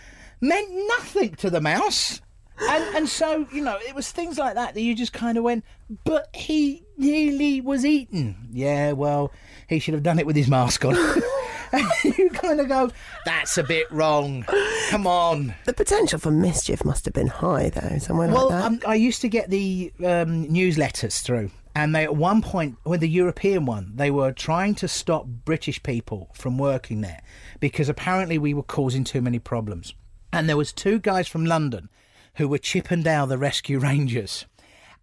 meant 0.41 0.69
nothing 0.71 1.35
to 1.37 1.51
the 1.51 1.61
mouse. 1.61 2.21
And 2.61 2.97
and 2.97 3.09
so, 3.09 3.47
you 3.53 3.63
know, 3.63 3.79
it 3.87 3.95
was 3.95 4.11
things 4.11 4.39
like 4.39 4.55
that 4.55 4.75
that 4.75 4.81
you 4.81 4.95
just 4.95 5.13
kind 5.13 5.39
of 5.39 5.45
went, 5.45 5.65
but 6.05 6.29
he 6.35 6.85
nearly 6.97 7.61
was 7.61 7.85
eaten. 7.85 8.49
Yeah, 8.53 8.93
well, 8.93 9.33
he 9.69 9.79
should 9.79 9.95
have 9.95 10.03
done 10.03 10.19
it 10.19 10.27
with 10.27 10.37
his 10.37 10.49
mask 10.49 10.85
on. 10.85 10.97
and 11.73 11.87
you 12.19 12.31
kind 12.31 12.61
of 12.61 12.69
go, 12.69 12.91
that's 13.25 13.59
a 13.59 13.63
bit 13.63 13.91
wrong. 13.93 14.45
Come 14.89 15.07
on. 15.07 15.55
The 15.67 15.73
potential 15.73 16.19
for 16.19 16.31
mischief 16.31 16.85
must 16.85 17.05
have 17.05 17.15
been 17.15 17.27
high, 17.29 17.69
though, 17.71 17.99
somewhere 17.99 18.29
Well, 18.29 18.49
like 18.51 18.59
that. 18.61 18.65
um, 18.67 18.81
I 18.87 18.95
used 18.95 19.21
to 19.21 19.29
get 19.29 19.51
the 19.51 19.93
um, 20.01 20.47
newsletters 20.49 21.21
through, 21.23 21.51
and 21.77 21.95
they 21.95 22.05
at 22.05 22.17
one 22.17 22.43
point 22.43 22.77
with 22.85 23.01
the 23.01 23.09
European 23.09 23.67
one, 23.67 23.93
they 23.95 24.11
were 24.11 24.33
trying 24.33 24.75
to 24.77 24.89
stop 24.89 25.27
British 25.27 25.83
people 25.83 26.31
from 26.35 26.59
working 26.59 27.03
there 27.03 27.21
because 27.61 27.89
apparently 27.89 28.39
we 28.39 28.55
were 28.55 28.63
causing 28.65 29.05
too 29.05 29.21
many 29.23 29.39
problems. 29.39 29.95
And 30.33 30.49
there 30.49 30.57
was 30.57 30.73
two 30.73 30.99
guys 30.99 31.29
from 31.29 31.45
London 31.47 31.89
who 32.39 32.49
were 32.49 32.59
Chip 32.59 32.91
and 32.91 33.05
Dale, 33.05 33.27
the 33.27 33.37
Rescue 33.37 33.79
Rangers, 33.79 34.47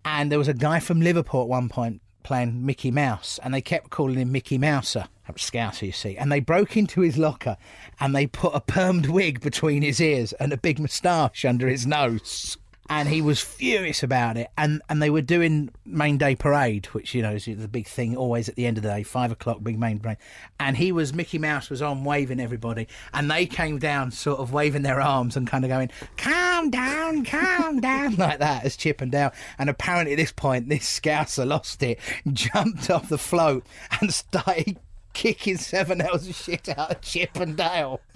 and 0.04 0.32
there 0.32 0.40
was 0.40 0.48
a 0.48 0.54
guy 0.54 0.80
from 0.80 1.02
Liverpool 1.02 1.44
at 1.44 1.48
one 1.48 1.70
point 1.70 2.02
playing 2.24 2.66
Mickey 2.66 2.92
Mouse, 2.92 3.40
and 3.44 3.54
they 3.54 3.62
kept 3.62 3.92
calling 3.92 4.18
him 4.18 4.32
Mickey 4.32 4.58
Mouser. 4.58 5.06
Was 5.28 5.42
Scouser, 5.42 5.88
you 5.88 5.92
see. 5.92 6.18
And 6.18 6.32
they 6.32 6.40
broke 6.40 6.78
into 6.78 7.02
his 7.02 7.18
locker 7.18 7.58
and 8.00 8.16
they 8.16 8.28
put 8.28 8.54
a 8.54 8.62
permed 8.62 9.08
wig 9.08 9.42
between 9.42 9.82
his 9.82 10.00
ears 10.00 10.34
and 10.34 10.54
a 10.54 10.58
big 10.58 10.80
moustache 10.80 11.44
under 11.46 11.68
his 11.68 11.88
nose. 11.88 12.58
And 12.90 13.10
he 13.10 13.22
was 13.22 13.42
furious 13.42 14.04
about 14.04 14.38
it. 14.38 14.50
And 14.58 14.82
and 14.90 15.02
they 15.02 15.10
were 15.10 15.22
doing 15.22 15.72
main 15.86 16.18
day 16.18 16.36
parade, 16.36 16.88
which 16.88 17.16
you 17.16 17.22
know 17.22 17.32
is 17.32 17.46
the 17.46 17.68
big 17.68 17.88
thing 17.88 18.16
always 18.16 18.48
at 18.48 18.56
the 18.56 18.66
end 18.66 18.78
of 18.78 18.84
the 18.84 18.90
day, 18.90 19.04
five 19.04 19.32
o'clock, 19.32 19.64
big 19.64 19.80
main 19.80 20.00
parade. 20.00 20.18
And 20.60 20.78
he 20.78 20.92
was 20.92 21.14
Mickey 21.14 21.38
Mouse 21.38 21.70
was 21.70 21.82
on 21.82 22.04
waving 22.04 22.40
everybody, 22.40 22.88
and 23.14 23.30
they 23.30 23.46
came 23.46 23.80
down, 23.80 24.12
sort 24.12 24.40
of 24.40 24.54
waving 24.54 24.84
their 24.84 25.02
arms 25.02 25.36
and 25.36 25.48
kind 25.48 25.66
of 25.66 25.70
going, 25.70 25.90
"Calm 26.18 26.70
down, 26.70 27.26
calm 27.26 27.80
down," 27.80 28.16
like 28.18 28.40
that 28.40 28.66
as 28.66 28.76
Chip 28.76 29.02
and 29.02 29.12
Dale. 29.12 29.32
And 29.58 29.70
apparently 29.70 30.14
at 30.14 30.18
this 30.18 30.32
point, 30.32 30.70
this 30.70 31.00
Scouser 31.00 31.48
lost 31.48 31.82
it, 31.82 32.00
jumped 32.34 32.90
off 32.90 33.10
the 33.10 33.18
float, 33.18 33.66
and 34.00 34.14
started 34.14 34.80
kicking 35.16 35.58
seven 35.58 36.02
hours 36.02 36.28
of 36.28 36.36
shit 36.36 36.70
out 36.70 36.92
of 36.92 37.02
Chip 37.02 37.38
and 37.38 37.58
Dale. 37.58 38.00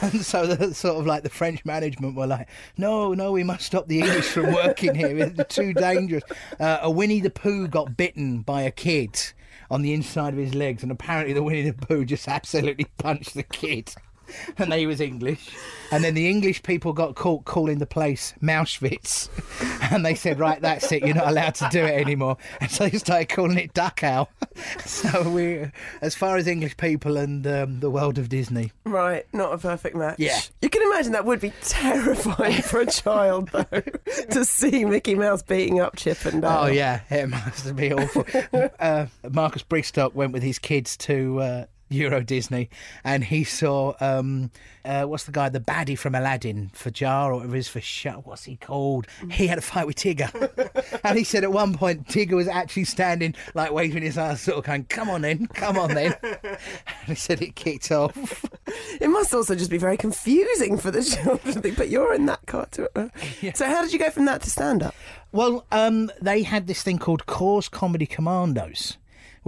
And 0.00 0.24
so 0.24 0.46
the 0.46 0.72
sort 0.74 0.96
of 0.98 1.06
like 1.06 1.24
the 1.24 1.28
French 1.28 1.64
management 1.64 2.14
were 2.14 2.26
like, 2.26 2.48
no, 2.76 3.14
no, 3.14 3.32
we 3.32 3.42
must 3.42 3.64
stop 3.66 3.88
the 3.88 3.98
English 3.98 4.26
from 4.26 4.52
working 4.52 4.94
here. 4.94 5.18
It's 5.18 5.56
too 5.56 5.72
dangerous. 5.72 6.22
Uh, 6.60 6.78
a 6.82 6.90
Winnie 6.90 7.20
the 7.20 7.30
Pooh 7.30 7.66
got 7.66 7.96
bitten 7.96 8.42
by 8.42 8.62
a 8.62 8.70
kid 8.70 9.18
on 9.70 9.82
the 9.82 9.92
inside 9.92 10.34
of 10.34 10.38
his 10.38 10.54
legs, 10.54 10.84
and 10.84 10.92
apparently 10.92 11.32
the 11.32 11.42
Winnie 11.42 11.68
the 11.70 11.86
Pooh 11.86 12.04
just 12.04 12.28
absolutely 12.28 12.86
punched 12.98 13.34
the 13.34 13.42
kid. 13.42 13.92
And 14.58 14.72
he 14.72 14.86
was 14.86 15.00
English. 15.00 15.50
And 15.90 16.04
then 16.04 16.14
the 16.14 16.28
English 16.28 16.62
people 16.62 16.92
got 16.92 17.14
caught 17.14 17.44
calling 17.44 17.78
the 17.78 17.86
place 17.86 18.34
Mauschwitz. 18.42 19.28
And 19.90 20.04
they 20.04 20.14
said, 20.14 20.38
right, 20.38 20.60
that's 20.60 20.92
it, 20.92 21.02
you're 21.02 21.14
not 21.14 21.28
allowed 21.28 21.54
to 21.56 21.68
do 21.70 21.82
it 21.82 21.98
anymore. 21.98 22.36
And 22.60 22.70
so 22.70 22.86
they 22.88 22.98
started 22.98 23.28
calling 23.30 23.56
it 23.58 23.72
Dachau. 23.72 24.26
So 24.84 25.30
we, 25.30 25.70
as 26.02 26.14
far 26.14 26.36
as 26.36 26.46
English 26.46 26.76
people 26.76 27.16
and 27.16 27.46
um, 27.46 27.80
the 27.80 27.90
world 27.90 28.18
of 28.18 28.28
Disney, 28.28 28.72
Right, 28.84 29.24
not 29.32 29.52
a 29.52 29.58
perfect 29.58 29.96
match. 29.96 30.18
Yeah. 30.18 30.38
You 30.60 30.68
can 30.68 30.82
imagine 30.82 31.12
that 31.12 31.24
would 31.24 31.40
be 31.40 31.52
terrifying 31.62 32.60
for 32.62 32.80
a 32.80 32.86
child, 32.86 33.50
though, 33.52 33.80
to 34.30 34.44
see 34.44 34.84
Mickey 34.84 35.14
Mouse 35.14 35.42
beating 35.42 35.80
up 35.80 35.96
Chip 35.96 36.24
and 36.24 36.42
Dale. 36.42 36.50
Oh 36.62 36.66
yeah, 36.66 37.00
it 37.10 37.28
must 37.28 37.74
be 37.76 37.92
awful. 37.92 38.26
uh, 38.78 39.06
Marcus 39.30 39.62
Brigstock 39.62 40.14
went 40.14 40.32
with 40.32 40.42
his 40.42 40.58
kids 40.58 40.96
to 40.98 41.40
uh, 41.40 41.64
Euro 41.90 42.22
Disney, 42.22 42.68
and 43.04 43.24
he 43.24 43.44
saw 43.44 43.94
um, 44.00 44.50
uh, 44.84 45.04
what's 45.04 45.24
the 45.24 45.32
guy, 45.32 45.48
the 45.48 45.60
baddie 45.60 45.98
from 45.98 46.14
Aladdin 46.14 46.70
Jafar 46.74 47.32
or 47.32 47.36
whatever 47.36 47.56
it 47.56 47.60
is 47.60 47.68
for 47.68 47.80
Sh- 47.80 48.06
What's 48.24 48.44
he 48.44 48.56
called? 48.56 49.06
He 49.30 49.46
had 49.46 49.58
a 49.58 49.62
fight 49.62 49.86
with 49.86 49.96
Tigger, 49.96 51.00
and 51.04 51.18
he 51.18 51.24
said 51.24 51.44
at 51.44 51.52
one 51.52 51.74
point 51.74 52.06
Tigger 52.08 52.32
was 52.32 52.48
actually 52.48 52.84
standing 52.84 53.34
like 53.54 53.72
waving 53.72 54.02
his 54.02 54.18
arms, 54.18 54.40
sort 54.40 54.58
of 54.58 54.64
going, 54.64 54.84
"Come 54.84 55.10
on 55.10 55.22
then, 55.22 55.46
come 55.48 55.78
on 55.78 55.94
then." 55.94 56.14
and 56.22 56.58
he 57.06 57.14
said 57.14 57.42
it 57.42 57.54
kicked 57.54 57.90
off. 57.90 58.44
It 59.00 59.08
must 59.08 59.32
also 59.32 59.54
just 59.54 59.70
be 59.70 59.78
very 59.78 59.96
confusing 59.96 60.76
for 60.76 60.90
the 60.90 61.02
children. 61.02 61.74
But 61.74 61.88
you're 61.88 62.12
in 62.12 62.26
that 62.26 62.44
cartoon. 62.46 62.88
So, 63.54 63.64
how 63.66 63.82
did 63.82 63.94
you 63.94 63.98
go 63.98 64.10
from 64.10 64.26
that 64.26 64.42
to 64.42 64.50
stand 64.50 64.82
up? 64.82 64.94
Well, 65.32 65.66
um, 65.72 66.10
they 66.20 66.42
had 66.42 66.66
this 66.66 66.82
thing 66.82 66.98
called 66.98 67.24
Cause 67.24 67.68
Comedy 67.68 68.06
Commandos, 68.06 68.98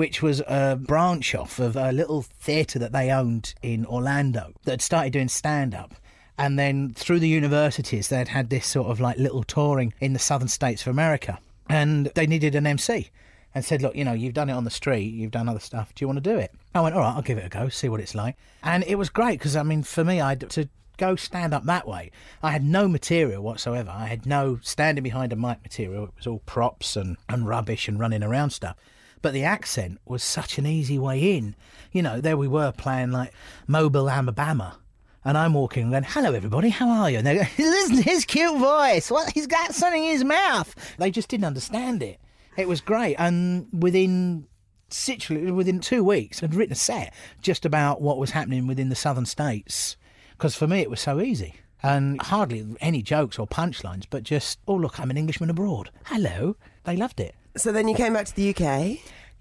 which 0.01 0.23
was 0.23 0.41
a 0.47 0.79
branch 0.81 1.35
off 1.35 1.59
of 1.59 1.77
a 1.77 1.93
little 1.93 2.23
theatre 2.23 2.79
that 2.79 2.91
they 2.91 3.11
owned 3.11 3.53
in 3.61 3.85
Orlando 3.85 4.55
that 4.65 4.71
had 4.71 4.81
started 4.81 5.13
doing 5.13 5.29
stand 5.29 5.75
up. 5.75 5.95
And 6.39 6.59
then 6.59 6.95
through 6.95 7.19
the 7.19 7.29
universities, 7.29 8.09
they'd 8.09 8.29
had 8.29 8.49
this 8.49 8.67
sort 8.67 8.87
of 8.89 8.99
like 8.99 9.19
little 9.19 9.43
touring 9.43 9.93
in 10.01 10.15
the 10.15 10.19
southern 10.19 10.49
states 10.49 10.81
of 10.81 10.89
America. 10.89 11.39
And 11.69 12.07
they 12.15 12.27
needed 12.27 12.55
an 12.55 12.67
MC 12.67 13.11
and 13.55 13.63
said, 13.63 13.83
Look, 13.83 13.95
you 13.95 14.07
know, 14.07 14.15
you've 14.15 14.33
done 14.33 14.49
it 14.49 14.55
on 14.55 14.65
the 14.65 14.71
street, 14.71 15.13
you've 15.13 15.33
done 15.33 15.51
other 15.51 15.61
stuff. 15.61 15.95
Do 15.95 16.03
you 16.03 16.07
want 16.09 16.17
to 16.17 16.33
do 16.33 16.39
it? 16.39 16.51
I 16.75 16.81
went, 16.81 16.95
All 16.95 17.03
right, 17.03 17.15
I'll 17.15 17.21
give 17.21 17.37
it 17.37 17.45
a 17.45 17.51
go, 17.51 17.69
see 17.69 17.91
what 17.91 18.01
it's 18.01 18.15
like. 18.15 18.37
And 18.63 18.83
it 18.85 18.95
was 18.95 19.11
great 19.11 19.39
because, 19.39 19.55
I 19.55 19.63
mean, 19.65 19.83
for 19.83 20.03
me, 20.03 20.23
I 20.23 20.35
to 20.35 20.67
go 20.97 21.15
stand 21.15 21.53
up 21.53 21.65
that 21.65 21.87
way, 21.87 22.11
I 22.43 22.53
had 22.53 22.65
no 22.65 22.89
material 22.89 23.43
whatsoever. 23.43 23.91
I 23.91 24.07
had 24.07 24.25
no 24.25 24.61
standing 24.63 25.05
behind 25.05 25.35
a 25.35 25.37
mic 25.37 25.63
material. 25.63 26.05
It 26.05 26.13
was 26.17 26.27
all 26.27 26.41
props 26.47 26.97
and, 26.97 27.19
and 27.29 27.47
rubbish 27.47 27.87
and 27.87 28.01
running 28.01 28.23
around 28.23 28.49
stuff. 28.49 28.77
But 29.23 29.33
the 29.33 29.45
accent 29.45 30.01
was 30.05 30.23
such 30.23 30.59
an 30.59 30.67
easy 30.67 30.99
way 30.99 31.37
in. 31.37 31.55
You 31.93 32.03
know, 32.03 32.21
there 32.21 32.37
we 32.37 32.49
were 32.49 32.73
playing 32.73 33.11
like 33.11 33.33
Mobile, 33.67 34.09
Alabama. 34.09 34.79
And 35.25 35.37
I'm 35.37 35.53
walking 35.53 35.83
and 35.83 35.93
going, 35.93 36.05
hello, 36.05 36.33
everybody, 36.33 36.71
how 36.71 36.89
are 36.89 37.11
you? 37.11 37.19
And 37.19 37.27
they 37.27 37.37
go, 37.37 37.45
listen 37.59 37.97
to 37.97 38.03
his 38.03 38.25
cute 38.25 38.59
voice. 38.59 39.11
What? 39.11 39.31
He's 39.33 39.47
got 39.47 39.75
something 39.75 40.03
in 40.03 40.13
his 40.13 40.25
mouth. 40.25 40.75
They 40.99 41.11
just 41.11 41.29
didn't 41.29 41.45
understand 41.45 42.03
it. 42.03 42.19
It 42.57 42.69
was 42.69 42.81
great. 42.81 43.17
And 43.19 43.67
within 43.73 44.47
literally 45.09 45.51
within 45.53 45.81
two 45.81 46.03
weeks, 46.03 46.43
I'd 46.43 46.55
written 46.55 46.73
a 46.73 46.77
set 46.77 47.15
just 47.41 47.65
about 47.65 48.01
what 48.01 48.19
was 48.19 48.31
happening 48.31 48.67
within 48.67 48.89
the 48.89 48.95
southern 48.95 49.27
states. 49.27 49.97
Because 50.33 50.57
for 50.57 50.67
me, 50.67 50.81
it 50.81 50.91
was 50.91 51.01
so 51.01 51.21
easy. 51.21 51.55
And 51.83 52.21
hardly 52.21 52.77
any 52.81 53.03
jokes 53.03 53.39
or 53.39 53.47
punchlines, 53.47 54.05
but 54.09 54.23
just, 54.23 54.59
oh, 54.67 54.75
look, 54.75 55.01
I'm 55.01 55.11
an 55.11 55.17
Englishman 55.17 55.51
abroad. 55.51 55.91
Hello. 56.07 56.57
They 56.85 56.97
loved 56.97 57.21
it. 57.21 57.35
So 57.57 57.73
then 57.73 57.89
you 57.89 57.95
came 57.95 58.13
back 58.13 58.27
to 58.27 58.37
the 58.37 58.55
UK. 58.55 58.99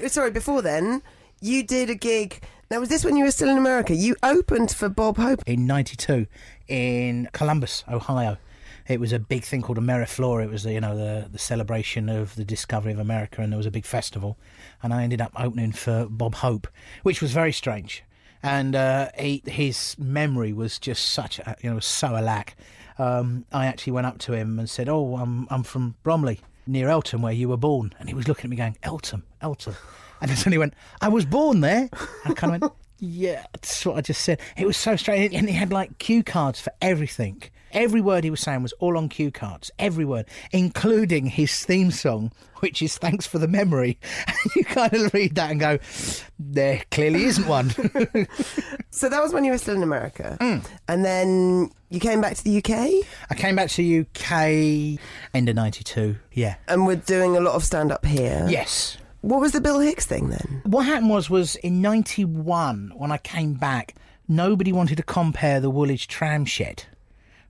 Sorry, 0.10 0.32
before 0.32 0.62
then, 0.62 1.04
you 1.42 1.63
did 1.63 1.89
a 1.89 1.96
gig. 1.96 2.42
Now, 2.72 2.80
was 2.80 2.89
this 2.89 3.06
when 3.06 3.18
you 3.18 3.24
were 3.24 3.32
still 3.32 3.50
in 3.50 3.58
America? 3.58 3.94
You 3.96 4.16
opened 4.24 4.72
for 4.72 4.89
Bob 4.89 5.18
Hope. 5.18 5.42
in 5.46 5.66
92 5.68 6.28
in 6.68 7.30
Columbus, 7.34 7.84
Ohio. 7.88 8.38
It 8.88 9.00
was 9.00 9.13
a 9.13 9.20
big 9.20 9.44
thing 9.44 9.62
called 9.62 9.78
Ameriflora. 9.78 10.46
It 10.46 10.50
was, 10.50 10.63
the, 10.63 10.74
you 10.74 10.82
know, 10.82 10.96
the, 10.98 11.30
the 11.30 11.38
celebration 11.38 12.10
of 12.10 12.36
the 12.36 12.44
discovery 12.44 12.92
of 12.92 13.00
America, 13.00 13.42
and 13.42 13.51
there 13.51 13.58
was 13.58 13.68
a 13.68 13.72
big 13.72 13.86
festival. 13.86 14.38
And 14.82 14.94
I 14.94 15.04
ended 15.04 15.22
up 15.22 15.32
opening 15.36 15.72
for 15.72 16.08
Bob 16.10 16.36
Hope, 16.36 16.68
which 17.04 17.22
was 17.22 17.32
very 17.32 17.54
strange. 17.54 18.04
And 18.42 18.75
uh, 18.75 19.10
he, 19.18 19.44
his 19.46 19.96
memory 20.00 20.54
was 20.54 20.80
just 20.80 21.10
such, 21.10 21.39
a, 21.39 21.56
you 21.62 21.72
know, 21.72 21.80
so 21.80 22.16
alack. 22.16 22.56
Um, 22.98 23.46
I 23.51 23.68
actually 23.68 23.94
went 23.94 24.08
up 24.08 24.18
to 24.20 24.34
him 24.34 24.60
and 24.60 24.70
said, 24.70 24.89
"Oh, 24.89 25.16
I'm 25.16 25.48
I'm 25.50 25.63
from 25.63 25.96
Bromley, 26.04 26.42
near 26.68 26.89
Eltham, 26.89 27.22
where 27.22 27.34
you 27.34 27.50
were 27.50 27.58
born." 27.58 27.94
And 28.00 28.10
he 28.10 28.16
was 28.16 28.28
looking 28.28 28.46
at 28.46 28.50
me, 28.50 28.56
going, 28.56 28.78
"Eltham, 28.84 29.24
Eltham," 29.42 29.75
and 30.22 30.32
then 30.32 30.51
he 30.51 30.58
went, 30.58 30.74
"I 31.01 31.10
was 31.10 31.25
born 31.25 31.62
there." 31.62 31.89
I 32.25 32.34
kind 32.34 32.56
of 32.56 32.62
went, 32.62 32.74
yeah, 33.00 33.46
that's 33.54 33.86
what 33.86 33.98
I 33.98 34.01
just 34.01 34.22
said. 34.22 34.39
It 34.58 34.66
was 34.66 34.78
so 34.78 34.96
strange. 34.96 35.34
And 35.34 35.50
he 35.50 35.56
had 35.56 35.72
like 35.72 35.98
cue 36.00 36.24
cards 36.24 36.60
for 36.60 36.72
everything. 36.82 37.44
Every 37.72 38.02
word 38.02 38.24
he 38.24 38.30
was 38.30 38.40
saying 38.40 38.64
was 38.64 38.74
all 38.74 38.98
on 38.98 39.10
cue 39.10 39.32
cards. 39.32 39.72
Every 39.80 40.06
word, 40.06 40.26
including 40.52 41.28
his 41.28 41.64
theme 41.64 41.92
song, 41.92 42.32
which 42.58 42.82
is 42.82 42.98
Thanks 42.98 43.26
for 43.26 43.38
the 43.40 43.48
Memory. 43.48 44.00
And 44.28 44.56
you 44.56 44.64
kind 44.64 44.94
of 44.94 45.14
read 45.14 45.36
that 45.36 45.52
and 45.52 45.60
go, 45.60 45.80
there 46.38 46.84
clearly 46.92 47.24
isn't 47.26 47.48
one. 47.48 47.72
So 48.92 49.08
that 49.08 49.22
was 49.22 49.34
when 49.34 49.46
you 49.46 49.52
were 49.52 49.58
still 49.58 49.76
in 49.76 49.84
America. 49.84 50.38
Mm. 50.42 50.66
And 50.88 51.06
then 51.06 51.72
you 51.90 52.00
came 52.00 52.22
back 52.22 52.36
to 52.36 52.44
the 52.44 52.58
UK 52.58 53.06
I 53.30 53.36
came 53.36 53.56
back 53.56 53.70
to 53.70 53.78
the 53.78 54.00
UK 54.02 55.00
end 55.34 55.48
of 55.48 55.56
92. 55.56 56.16
Yeah. 56.34 56.56
and 56.68 56.86
we're 56.86 56.96
doing 56.96 57.38
a 57.38 57.40
lot 57.40 57.54
of 57.54 57.64
stand 57.64 57.92
up 57.92 58.06
here. 58.06 58.46
Yes. 58.50 58.98
What 59.22 59.42
was 59.42 59.52
the 59.52 59.62
Bill 59.62 59.80
Hicks 59.80 60.06
thing 60.06 60.30
then? 60.30 60.62
What 60.66 60.86
happened 60.86 61.10
was, 61.10 61.30
was 61.30 61.56
in 61.58 61.82
91, 61.82 62.94
when 62.96 63.12
I 63.12 63.18
came 63.18 63.54
back, 63.54 63.96
nobody 64.28 64.72
wanted 64.72 64.96
to 64.98 65.04
compare 65.04 65.60
the 65.60 65.70
Woolwich 65.70 66.08
tram 66.08 66.46
shed 66.46 66.84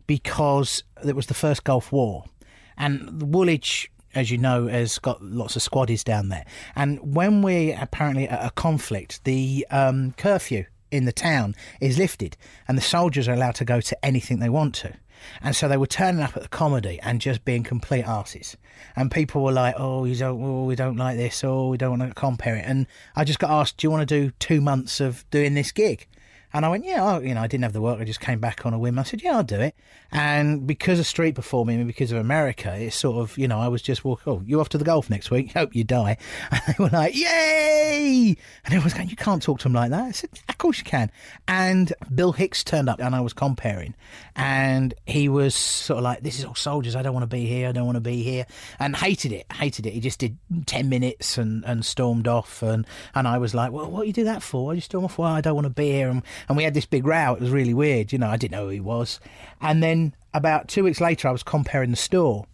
because 0.09 0.83
it 1.05 1.15
was 1.15 1.27
the 1.27 1.35
first 1.35 1.63
Gulf 1.63 1.91
War. 1.91 2.25
And 2.79 3.31
Woolwich, 3.31 3.91
as 4.15 4.31
you 4.31 4.39
know, 4.39 4.65
has 4.65 4.97
got 4.97 5.21
lots 5.21 5.55
of 5.55 5.61
squaddies 5.61 6.03
down 6.03 6.29
there. 6.29 6.45
And 6.75 7.13
when 7.13 7.43
we're 7.43 7.77
apparently 7.79 8.27
at 8.27 8.43
a 8.43 8.49
conflict, 8.49 9.23
the 9.23 9.67
um, 9.69 10.15
curfew 10.17 10.65
in 10.89 11.05
the 11.05 11.11
town 11.11 11.53
is 11.79 11.99
lifted 11.99 12.37
and 12.67 12.75
the 12.75 12.81
soldiers 12.81 13.27
are 13.27 13.35
allowed 13.35 13.53
to 13.53 13.65
go 13.65 13.81
to 13.81 14.03
anything 14.03 14.39
they 14.39 14.49
want 14.49 14.73
to. 14.75 14.95
And 15.43 15.55
so 15.55 15.67
they 15.67 15.77
were 15.77 15.85
turning 15.85 16.23
up 16.23 16.35
at 16.35 16.41
the 16.41 16.49
comedy 16.49 16.99
and 17.03 17.21
just 17.21 17.45
being 17.45 17.61
complete 17.61 18.05
arses. 18.05 18.55
And 18.95 19.11
people 19.11 19.43
were 19.43 19.51
like, 19.51 19.75
"Oh, 19.77 20.05
you 20.05 20.15
don't, 20.15 20.41
oh, 20.41 20.63
we 20.63 20.75
don't 20.75 20.97
like 20.97 21.17
this. 21.17 21.43
Oh, 21.43 21.67
we 21.67 21.77
don't 21.77 21.99
want 21.99 22.09
to 22.09 22.15
compare 22.15 22.55
it." 22.55 22.65
And 22.65 22.87
I 23.15 23.25
just 23.25 23.37
got 23.37 23.51
asked, 23.51 23.77
"Do 23.77 23.85
you 23.85 23.91
want 23.91 24.09
to 24.09 24.21
do 24.21 24.31
two 24.39 24.59
months 24.59 24.99
of 24.99 25.29
doing 25.29 25.53
this 25.53 25.71
gig?" 25.71 26.07
And 26.53 26.65
I 26.65 26.69
went, 26.69 26.85
"Yeah." 26.85 27.03
I, 27.03 27.19
you 27.19 27.33
know, 27.35 27.41
I 27.41 27.47
didn't 27.47 27.63
have 27.63 27.73
the 27.73 27.81
work. 27.81 27.99
I 27.99 28.05
just 28.05 28.19
came 28.19 28.39
back 28.39 28.65
on 28.65 28.73
a 28.73 28.79
whim. 28.79 28.97
I 28.97 29.03
said, 29.03 29.21
"Yeah, 29.21 29.37
I'll 29.37 29.43
do 29.43 29.59
it." 29.59 29.75
And 30.11 30.65
because 30.65 30.99
of 30.99 31.05
street 31.05 31.35
performing 31.35 31.77
and 31.77 31.87
because 31.87 32.11
of 32.11 32.17
America, 32.17 32.75
it's 32.75 32.95
sort 32.95 33.17
of, 33.17 33.37
you 33.37 33.47
know, 33.47 33.59
I 33.59 33.67
was 33.67 33.81
just 33.81 34.03
walk. 34.03 34.21
Oh, 34.25 34.41
you 34.45 34.59
off 34.59 34.69
to 34.69 34.77
the 34.77 34.85
golf 34.85 35.09
next 35.09 35.29
week? 35.29 35.51
Hope 35.53 35.75
you 35.75 35.83
die. 35.83 36.17
And 36.51 36.61
they 36.67 36.83
were 36.83 36.89
like, 36.89 37.15
"Yay!" 37.15 38.35
And 38.65 38.73
everyone's 38.73 38.93
going, 38.93 39.09
"You 39.09 39.15
can't 39.15 39.41
talk 39.41 39.59
to 39.59 39.63
them 39.63 39.73
like 39.73 39.91
that." 39.91 40.03
I 40.03 40.11
said, 40.11 40.29
"Of 40.47 40.57
course 40.57 40.79
you 40.79 40.83
can." 40.83 41.11
And 41.47 41.93
Bill 42.13 42.31
Hicks 42.31 42.63
turned 42.63 42.89
up, 42.89 42.99
and 42.99 43.15
I 43.15 43.21
was 43.21 43.33
comparing, 43.33 43.93
and 44.35 44.93
he 45.05 45.29
was 45.29 45.53
sort 45.55 45.99
of 45.99 46.03
like, 46.03 46.21
"This 46.21 46.39
is 46.39 46.45
all 46.45 46.55
soldiers. 46.55 46.95
I 46.95 47.01
don't 47.01 47.13
want 47.13 47.23
to 47.23 47.27
be 47.27 47.45
here. 47.45 47.69
I 47.69 47.71
don't 47.71 47.85
want 47.85 47.97
to 47.97 48.01
be 48.01 48.23
here," 48.23 48.45
and 48.79 48.95
hated 48.95 49.31
it. 49.31 49.45
Hated 49.51 49.85
it. 49.85 49.93
He 49.93 49.99
just 49.99 50.19
did 50.19 50.37
ten 50.65 50.89
minutes 50.89 51.37
and, 51.37 51.63
and 51.65 51.85
stormed 51.85 52.27
off, 52.27 52.63
and 52.63 52.87
and 53.13 53.27
I 53.27 53.37
was 53.37 53.53
like, 53.53 53.71
"Well, 53.71 53.89
what 53.89 54.01
do 54.01 54.07
you 54.07 54.13
do 54.13 54.23
that 54.23 54.41
for? 54.41 54.65
Why 54.65 54.71
do 54.73 54.77
you 54.77 54.81
storm 54.81 55.05
off? 55.05 55.17
Well, 55.17 55.31
I 55.31 55.41
don't 55.41 55.55
want 55.55 55.65
to 55.65 55.69
be 55.69 55.91
here." 55.91 56.09
And, 56.09 56.23
and 56.47 56.57
we 56.57 56.63
had 56.63 56.73
this 56.73 56.85
big 56.85 57.05
row. 57.05 57.33
It 57.33 57.41
was 57.41 57.51
really 57.51 57.73
weird. 57.73 58.11
You 58.11 58.19
know, 58.19 58.27
I 58.27 58.37
didn't 58.37 58.53
know 58.53 58.65
who 58.65 58.69
he 58.69 58.79
was, 58.79 59.19
and 59.61 59.83
then 59.83 60.13
about 60.33 60.67
two 60.67 60.83
weeks 60.83 61.01
later, 61.01 61.27
I 61.27 61.31
was 61.31 61.43
comparing 61.43 61.91
the 61.91 61.97
store, 61.97 62.45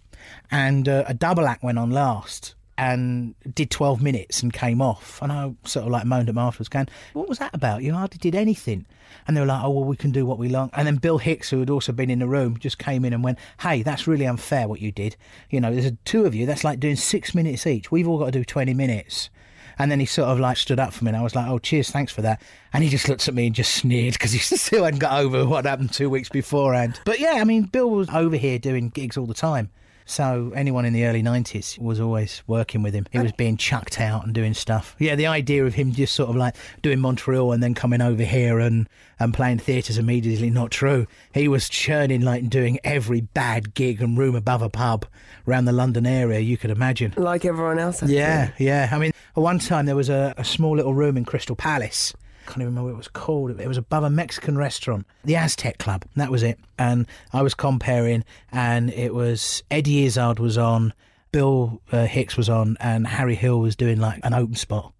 and 0.52 0.88
uh, 0.88 1.04
a 1.08 1.14
double 1.14 1.48
act 1.48 1.64
went 1.64 1.78
on 1.78 1.92
last. 1.92 2.56
And 2.78 3.36
did 3.54 3.72
12 3.72 4.02
minutes 4.02 4.44
and 4.44 4.52
came 4.52 4.82
off. 4.82 5.22
And 5.22 5.32
I 5.32 5.54
sort 5.64 5.86
of 5.86 5.94
like 5.94 6.04
moaned 6.04 6.28
at 6.28 6.36
them 6.36 6.38
afterwards, 6.38 6.68
going, 6.68 6.90
What 7.14 7.30
was 7.30 7.40
that 7.40 7.54
about? 7.54 7.84
You 7.84 7.94
hardly 7.94 8.18
did 8.18 8.36
anything. 8.36 8.86
And 9.26 9.38
they 9.38 9.40
were 9.40 9.48
like, 9.48 9.64
Oh, 9.64 9.70
well, 9.70 9.86
we 9.86 9.96
can 9.96 10.12
do 10.12 10.26
what 10.26 10.38
we 10.38 10.50
like. 10.50 10.72
And 10.74 10.86
then 10.86 10.98
Bill 10.98 11.18
Hicks, 11.18 11.50
who 11.50 11.62
had 11.62 11.70
also 11.70 11.94
been 11.94 12.10
in 12.10 12.20
the 12.20 12.28
room, 12.28 12.58
just 12.60 12.78
came 12.78 13.06
in 13.06 13.14
and 13.14 13.24
went, 13.24 13.40
Hey, 13.62 13.82
that's 13.82 14.08
really 14.08 14.28
unfair 14.28 14.68
what 14.68 14.82
you 14.82 14.92
did. 14.92 15.16
You 15.50 15.62
know, 15.62 15.74
there's 15.74 15.90
two 16.04 16.26
of 16.26 16.36
you, 16.36 16.46
that's 16.46 16.66
like 16.66 16.82
doing 16.82 16.98
six 16.98 17.34
minutes 17.34 17.66
each. 17.66 17.92
We've 17.94 18.10
all 18.10 18.18
got 18.18 18.26
to 18.26 18.32
do 18.32 18.44
20 18.44 18.74
minutes. 18.74 19.30
And 19.78 19.92
then 19.92 20.00
he 20.00 20.06
sort 20.06 20.30
of 20.30 20.40
like 20.40 20.58
stood 20.58 20.80
up 20.80 20.94
for 20.94 21.04
me, 21.04 21.10
and 21.10 21.18
I 21.18 21.22
was 21.22 21.36
like, 21.36 21.48
"Oh, 21.48 21.60
cheers, 21.60 21.92
thanks 21.92 22.12
for 22.12 22.22
that." 22.22 22.42
And 22.74 22.84
he 22.84 22.90
just 22.90 23.10
looked 23.10 23.28
at 23.28 23.34
me 23.34 23.48
and 23.48 23.56
just 23.56 23.74
sneered 23.74 24.14
because 24.14 24.32
he 24.32 24.40
still 24.58 24.84
hadn't 24.86 25.00
got 25.00 25.20
over 25.22 25.46
what 25.46 25.66
happened 25.66 25.94
two 25.94 26.10
weeks 26.10 26.30
beforehand. 26.30 27.00
But 27.06 27.20
yeah, 27.20 27.34
I 27.34 27.44
mean, 27.44 27.64
Bill 27.64 27.90
was 27.90 28.10
over 28.10 28.38
here 28.38 28.60
doing 28.60 28.90
gigs 28.90 29.18
all 29.18 29.26
the 29.26 29.34
time. 29.34 29.70
So 30.06 30.52
anyone 30.56 30.86
in 30.86 30.94
the 30.94 31.06
early 31.06 31.24
nineties 31.24 31.78
was 31.80 32.00
always 32.00 32.44
working 32.46 32.84
with 32.84 32.94
him. 32.94 33.08
He 33.12 33.20
was 33.20 33.32
being 33.32 33.58
chucked 33.58 34.00
out 34.00 34.24
and 34.24 34.34
doing 34.34 34.54
stuff. 34.54 34.96
Yeah, 35.00 35.16
the 35.16 35.28
idea 35.28 35.66
of 35.66 35.74
him 35.74 35.92
just 35.92 36.14
sort 36.14 36.30
of 36.30 36.36
like 36.36 36.56
doing 36.84 37.00
Montreal 37.00 37.52
and 37.52 37.64
then 37.64 37.74
coming 37.74 38.02
over 38.02 38.24
here 38.24 38.60
and 38.60 38.88
and 39.20 39.34
playing 39.34 39.60
theatres 39.60 39.98
immediately 39.98 40.50
not 40.50 40.70
true. 40.70 41.08
He 41.34 41.48
was 41.48 41.68
churning 41.68 42.22
like 42.22 42.50
doing 42.50 42.80
every 42.84 43.22
bad 43.22 43.74
gig 43.74 44.02
and 44.02 44.18
room 44.18 44.36
above 44.36 44.62
a 44.62 44.70
pub 44.70 45.06
around 45.48 45.66
the 45.66 45.72
London 45.72 46.06
area 46.06 46.40
you 46.40 46.58
could 46.58 46.72
imagine. 46.72 47.14
Like 47.18 47.46
everyone 47.46 47.80
else. 47.80 48.04
I 48.04 48.08
Yeah, 48.08 48.52
yeah. 48.60 48.90
I 48.92 49.00
mean, 49.00 49.12
one 49.34 49.60
time 49.60 49.86
there 49.86 49.96
was 49.96 50.10
a, 50.10 50.34
a 50.38 50.44
small 50.44 50.76
little 50.76 50.94
room 50.94 51.18
in 51.18 51.26
Crystal 51.26 51.56
Palace. 51.56 52.14
Can't 52.46 52.58
even 52.58 52.68
remember 52.68 52.86
what 52.86 52.94
it 52.94 52.98
was 52.98 53.08
called. 53.08 53.60
It 53.60 53.68
was 53.68 53.78
above 53.78 54.04
a 54.04 54.10
Mexican 54.10 54.58
restaurant, 54.58 55.06
the 55.24 55.36
Aztec 55.36 55.78
Club. 55.78 56.06
That 56.16 56.32
was 56.32 56.44
it. 56.44 56.60
And 56.78 57.08
I 57.34 57.42
was 57.42 57.54
comparing, 57.54 58.24
and 58.52 58.90
it 58.92 59.14
was 59.14 59.64
Eddie 59.70 60.06
Izzard 60.06 60.40
was 60.40 60.58
on, 60.58 60.94
Bill 61.32 61.82
uh, 61.92 62.06
Hicks 62.06 62.38
was 62.38 62.50
on, 62.50 62.78
and 62.80 63.06
Harry 63.08 63.36
Hill 63.36 63.60
was 63.60 63.76
doing 63.76 64.00
like 64.00 64.20
an 64.24 64.34
open 64.34 64.56
spot. 64.56 64.94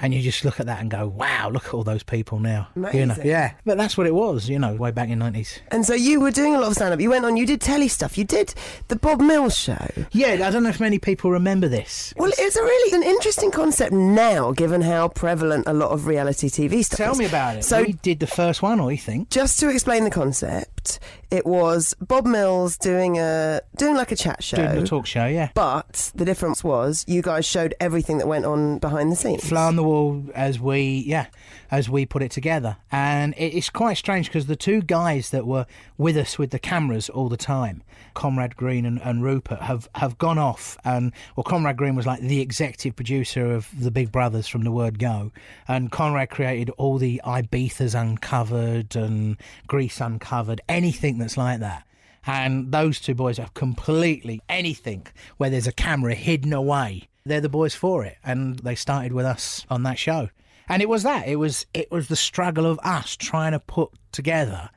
And 0.00 0.14
you 0.14 0.22
just 0.22 0.44
look 0.44 0.58
at 0.60 0.66
that 0.66 0.80
and 0.80 0.90
go, 0.90 1.06
"Wow, 1.06 1.50
look 1.50 1.66
at 1.66 1.74
all 1.74 1.84
those 1.84 2.02
people 2.02 2.38
now." 2.38 2.68
You 2.94 3.06
know, 3.06 3.16
yeah. 3.22 3.52
But 3.64 3.76
that's 3.78 3.96
what 3.98 4.06
it 4.06 4.14
was, 4.14 4.48
you 4.48 4.58
know, 4.58 4.74
way 4.74 4.90
back 4.90 5.08
in 5.10 5.18
the 5.18 5.24
nineties. 5.24 5.60
And 5.68 5.84
so 5.84 5.94
you 5.94 6.20
were 6.20 6.30
doing 6.30 6.54
a 6.54 6.60
lot 6.60 6.68
of 6.68 6.74
stand 6.74 6.94
up. 6.94 7.00
You 7.00 7.10
went 7.10 7.24
on, 7.24 7.36
you 7.36 7.46
did 7.46 7.60
telly 7.60 7.88
stuff. 7.88 8.16
You 8.16 8.24
did 8.24 8.54
the 8.88 8.96
Bob 8.96 9.20
Mills 9.20 9.56
show. 9.56 9.88
Yeah, 10.12 10.46
I 10.46 10.50
don't 10.50 10.62
know 10.62 10.70
if 10.70 10.80
many 10.80 10.98
people 10.98 11.30
remember 11.30 11.68
this. 11.68 12.14
Well, 12.16 12.30
it's 12.38 12.56
a 12.56 12.62
really 12.62 12.96
an 12.96 13.02
interesting 13.02 13.50
concept 13.50 13.92
now, 13.92 14.52
given 14.52 14.80
how 14.82 15.08
prevalent 15.08 15.64
a 15.66 15.72
lot 15.72 15.90
of 15.90 16.06
reality 16.06 16.48
TV 16.48 16.84
stuff 16.84 16.98
Tell 16.98 17.12
is. 17.12 17.18
me 17.18 17.26
about 17.26 17.56
it. 17.56 17.64
So, 17.64 17.82
we 17.82 17.92
did 17.92 18.20
the 18.20 18.26
first 18.26 18.62
one, 18.62 18.80
I 18.80 18.96
think. 18.96 19.30
just 19.30 19.60
to 19.60 19.68
explain 19.68 20.04
the 20.04 20.10
concept, 20.10 20.98
it 21.30 21.46
was 21.46 21.94
Bob 22.00 22.26
Mills 22.26 22.76
doing 22.76 23.18
a 23.18 23.60
doing 23.76 23.94
like 23.94 24.12
a 24.12 24.16
chat 24.16 24.42
show. 24.42 24.56
Doing 24.56 24.80
the 24.80 24.86
talk 24.86 25.06
show, 25.06 25.26
yeah. 25.26 25.50
But 25.54 26.12
the 26.14 26.24
difference 26.24 26.64
was 26.64 27.04
you 27.08 27.22
guys 27.22 27.46
showed 27.46 27.74
everything 27.80 28.18
that 28.18 28.26
went 28.26 28.44
on 28.44 28.78
behind 28.78 29.10
the 29.12 29.16
scenes. 29.16 29.48
fly 29.48 29.64
on 29.64 29.76
the 29.76 29.82
wall 29.84 30.24
as 30.34 30.58
we 30.58 31.04
yeah 31.06 31.26
as 31.70 31.88
we 31.88 32.04
put 32.04 32.22
it 32.22 32.30
together 32.30 32.76
and 32.90 33.32
it, 33.34 33.54
it's 33.54 33.70
quite 33.70 33.96
strange 33.96 34.26
because 34.26 34.46
the 34.46 34.56
two 34.56 34.82
guys 34.82 35.30
that 35.30 35.46
were 35.46 35.66
with 35.96 36.16
us 36.16 36.38
with 36.38 36.50
the 36.50 36.58
cameras 36.58 37.08
all 37.08 37.28
the 37.28 37.36
time 37.36 37.82
Conrad 38.14 38.56
Green 38.56 38.84
and, 38.84 39.00
and 39.02 39.22
rupert 39.22 39.60
have 39.60 39.88
have 39.94 40.18
gone 40.18 40.38
off. 40.38 40.78
And 40.84 41.12
well 41.36 41.44
Conrad 41.44 41.76
Green 41.76 41.94
was 41.94 42.06
like 42.06 42.20
the 42.20 42.40
executive 42.40 42.96
producer 42.96 43.52
of 43.52 43.68
the 43.78 43.90
big 43.90 44.12
brothers 44.12 44.46
from 44.48 44.64
the 44.64 44.72
word 44.72 44.98
go. 44.98 45.32
And 45.68 45.90
conrad 45.90 46.30
created 46.30 46.70
all 46.70 46.98
the 46.98 47.20
Ibizas 47.24 47.98
uncovered 47.98 48.96
and 48.96 49.36
greece 49.66 50.00
uncovered 50.00 50.60
anything 50.68 51.18
that's 51.18 51.36
like 51.36 51.60
that. 51.60 51.84
And 52.26 52.70
those 52.70 53.00
two 53.00 53.14
boys 53.14 53.38
have 53.38 53.54
completely 53.54 54.42
anything 54.48 55.06
where 55.38 55.50
there's 55.50 55.66
a 55.66 55.72
camera 55.72 56.14
hidden 56.14 56.52
away. 56.52 57.08
They're 57.24 57.40
the 57.40 57.48
boys 57.48 57.74
for 57.74 58.04
it. 58.04 58.18
And 58.24 58.58
they 58.58 58.74
started 58.74 59.12
with 59.12 59.26
us 59.26 59.64
on 59.70 59.82
that 59.84 59.98
show. 59.98 60.28
And 60.68 60.82
it 60.82 60.88
was 60.88 61.02
that. 61.02 61.26
It 61.26 61.36
was 61.36 61.66
it 61.74 61.90
was 61.90 62.08
the 62.08 62.16
struggle 62.16 62.66
of 62.66 62.78
us 62.84 63.16
trying 63.16 63.52
to 63.52 63.58
put 63.58 63.90
together 64.12 64.70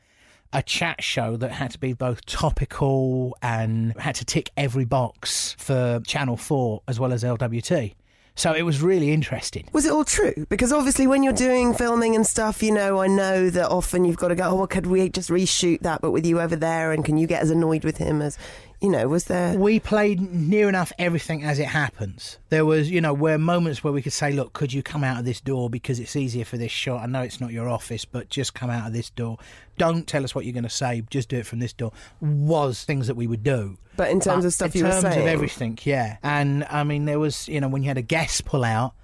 a 0.53 0.61
chat 0.61 1.03
show 1.03 1.35
that 1.37 1.51
had 1.51 1.71
to 1.71 1.79
be 1.79 1.93
both 1.93 2.25
topical 2.25 3.35
and 3.41 3.97
had 3.99 4.15
to 4.15 4.25
tick 4.25 4.51
every 4.55 4.85
box 4.85 5.55
for 5.57 5.99
channel 6.05 6.37
4 6.37 6.83
as 6.87 6.99
well 6.99 7.11
as 7.11 7.23
lwt 7.23 7.93
so 8.35 8.53
it 8.53 8.63
was 8.63 8.81
really 8.81 9.11
interesting 9.11 9.67
Was 9.73 9.85
it 9.85 9.91
all 9.91 10.05
true? 10.05 10.47
Because 10.49 10.71
obviously, 10.71 11.05
when 11.05 11.21
you're 11.21 11.33
doing 11.33 11.73
filming 11.73 12.15
and 12.15 12.25
stuff, 12.25 12.63
you 12.63 12.73
know, 12.73 12.99
I 12.99 13.07
know 13.07 13.49
that 13.51 13.69
often 13.69 14.05
you've 14.05 14.17
got 14.17 14.29
to 14.29 14.35
go, 14.35 14.49
oh, 14.49 14.55
well, 14.55 14.67
could 14.67 14.87
we 14.87 15.09
just 15.09 15.29
reshoot 15.29 15.81
that, 15.81 16.01
but 16.01 16.11
with 16.11 16.25
you 16.25 16.41
over 16.41 16.55
there? 16.55 16.91
And 16.91 17.05
can 17.05 17.17
you 17.17 17.27
get 17.27 17.43
as 17.43 17.51
annoyed 17.51 17.83
with 17.83 17.97
him 17.97 18.23
as, 18.23 18.37
You 18.83 18.89
know, 18.89 19.07
was 19.07 19.23
there? 19.23 19.57
We 19.57 19.79
played 19.79 20.19
near 20.19 20.67
enough 20.67 20.91
everything 20.99 21.41
as 21.41 21.57
it 21.57 21.67
happens. 21.67 22.37
There 22.49 22.65
was, 22.65 22.91
you 22.91 22.99
know, 22.99 23.13
where 23.13 23.37
moments 23.37 23.81
where 23.81 23.93
we 23.93 24.01
could 24.01 24.11
say, 24.11 24.33
"Look, 24.33 24.51
could 24.51 24.73
you 24.73 24.83
come 24.83 25.05
out 25.05 25.19
of 25.19 25.23
this 25.23 25.39
door 25.39 25.69
because 25.69 26.01
it's 26.01 26.17
easier 26.17 26.43
for 26.43 26.57
this 26.57 26.73
shot? 26.73 27.01
I 27.01 27.05
know 27.05 27.21
it's 27.21 27.39
not 27.39 27.53
your 27.53 27.69
office, 27.69 28.03
but 28.03 28.27
just 28.27 28.53
come 28.53 28.69
out 28.69 28.85
of 28.85 28.91
this 28.91 29.09
door. 29.09 29.37
Don't 29.77 30.05
tell 30.05 30.25
us 30.25 30.35
what 30.35 30.43
you're 30.43 30.53
going 30.53 30.65
to 30.65 30.69
say. 30.69 31.01
Just 31.09 31.29
do 31.29 31.37
it 31.37 31.45
from 31.45 31.59
this 31.59 31.71
door." 31.71 31.93
Was 32.19 32.83
things 32.83 33.07
that 33.07 33.15
we 33.15 33.25
would 33.25 33.41
do. 33.41 33.77
But 33.95 34.09
in 34.11 34.19
terms 34.19 34.25
But 34.25 34.37
of 34.39 34.45
uh, 34.47 34.49
stuff 34.51 34.75
in 34.75 34.79
you 34.79 34.85
were 34.85 34.91
terms 34.91 35.15
of 35.15 35.27
everything, 35.27 35.79
yeah. 35.83 36.17
And 36.21 36.65
I 36.69 36.83
mean, 36.83 37.05
there 37.05 37.19
was, 37.19 37.47
you 37.47 37.61
know, 37.61 37.69
when 37.69 37.83
you 37.83 37.87
had 37.87 37.97
a 37.97 38.01
guest 38.01 38.43
pull 38.43 38.65
out 38.65 38.95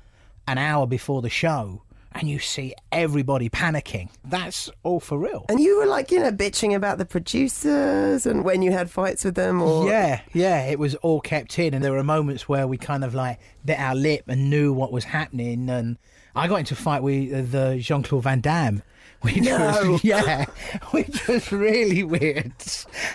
an 0.46 0.58
hour 0.58 0.88
before 0.88 1.22
the 1.22 1.30
show, 1.30 1.84
and 2.14 2.28
you 2.30 2.40
see 2.40 2.74
everybody 2.92 3.50
panicking. 3.50 4.10
That's 4.26 4.70
all 4.84 5.00
for 5.00 5.18
real. 5.18 5.46
and 5.50 5.60
you 5.60 5.78
were 5.78 5.86
like, 5.86 6.12
you 6.12 6.20
know, 6.20 6.32
bitching 6.32 6.76
about 6.76 6.98
the 6.98 7.06
producers 7.06 8.26
and 8.26 8.44
when 8.44 8.62
you 8.62 8.72
had 8.72 8.90
fights 8.90 9.24
with 9.24 9.36
them, 9.36 9.62
or 9.62 9.88
Yeah, 9.88 10.22
yeah, 10.34 10.64
it 10.66 10.80
was 10.80 10.96
all 10.96 11.22
kept 11.22 11.58
in, 11.60 11.74
and 11.74 11.84
there 11.84 11.92
were 11.92 12.04
moments 12.04 12.48
where 12.50 12.68
we 12.68 12.78
kind 12.78 13.04
of 13.04 13.14
like 13.14 13.40
bit 13.66 13.80
our 13.80 13.96
lip 13.96 14.24
and 14.28 14.50
knew 14.50 14.74
what 14.74 14.92
was 14.92 15.04
happening. 15.06 15.70
And 15.70 15.98
I 16.36 16.48
got 16.48 16.58
into 16.58 16.74
a 16.74 16.78
fight 16.78 17.04
with 17.04 17.34
uh, 17.34 17.42
the 17.74 17.78
Jean 17.80 18.04
Claude 18.04 18.24
Van 18.24 18.42
Damme, 18.42 18.82
which 19.22 19.38
No. 19.42 19.92
was 19.92 20.04
yeah, 20.04 20.46
which 20.92 21.28
was 21.28 21.52
really 21.52 22.04
weird. 22.04 22.54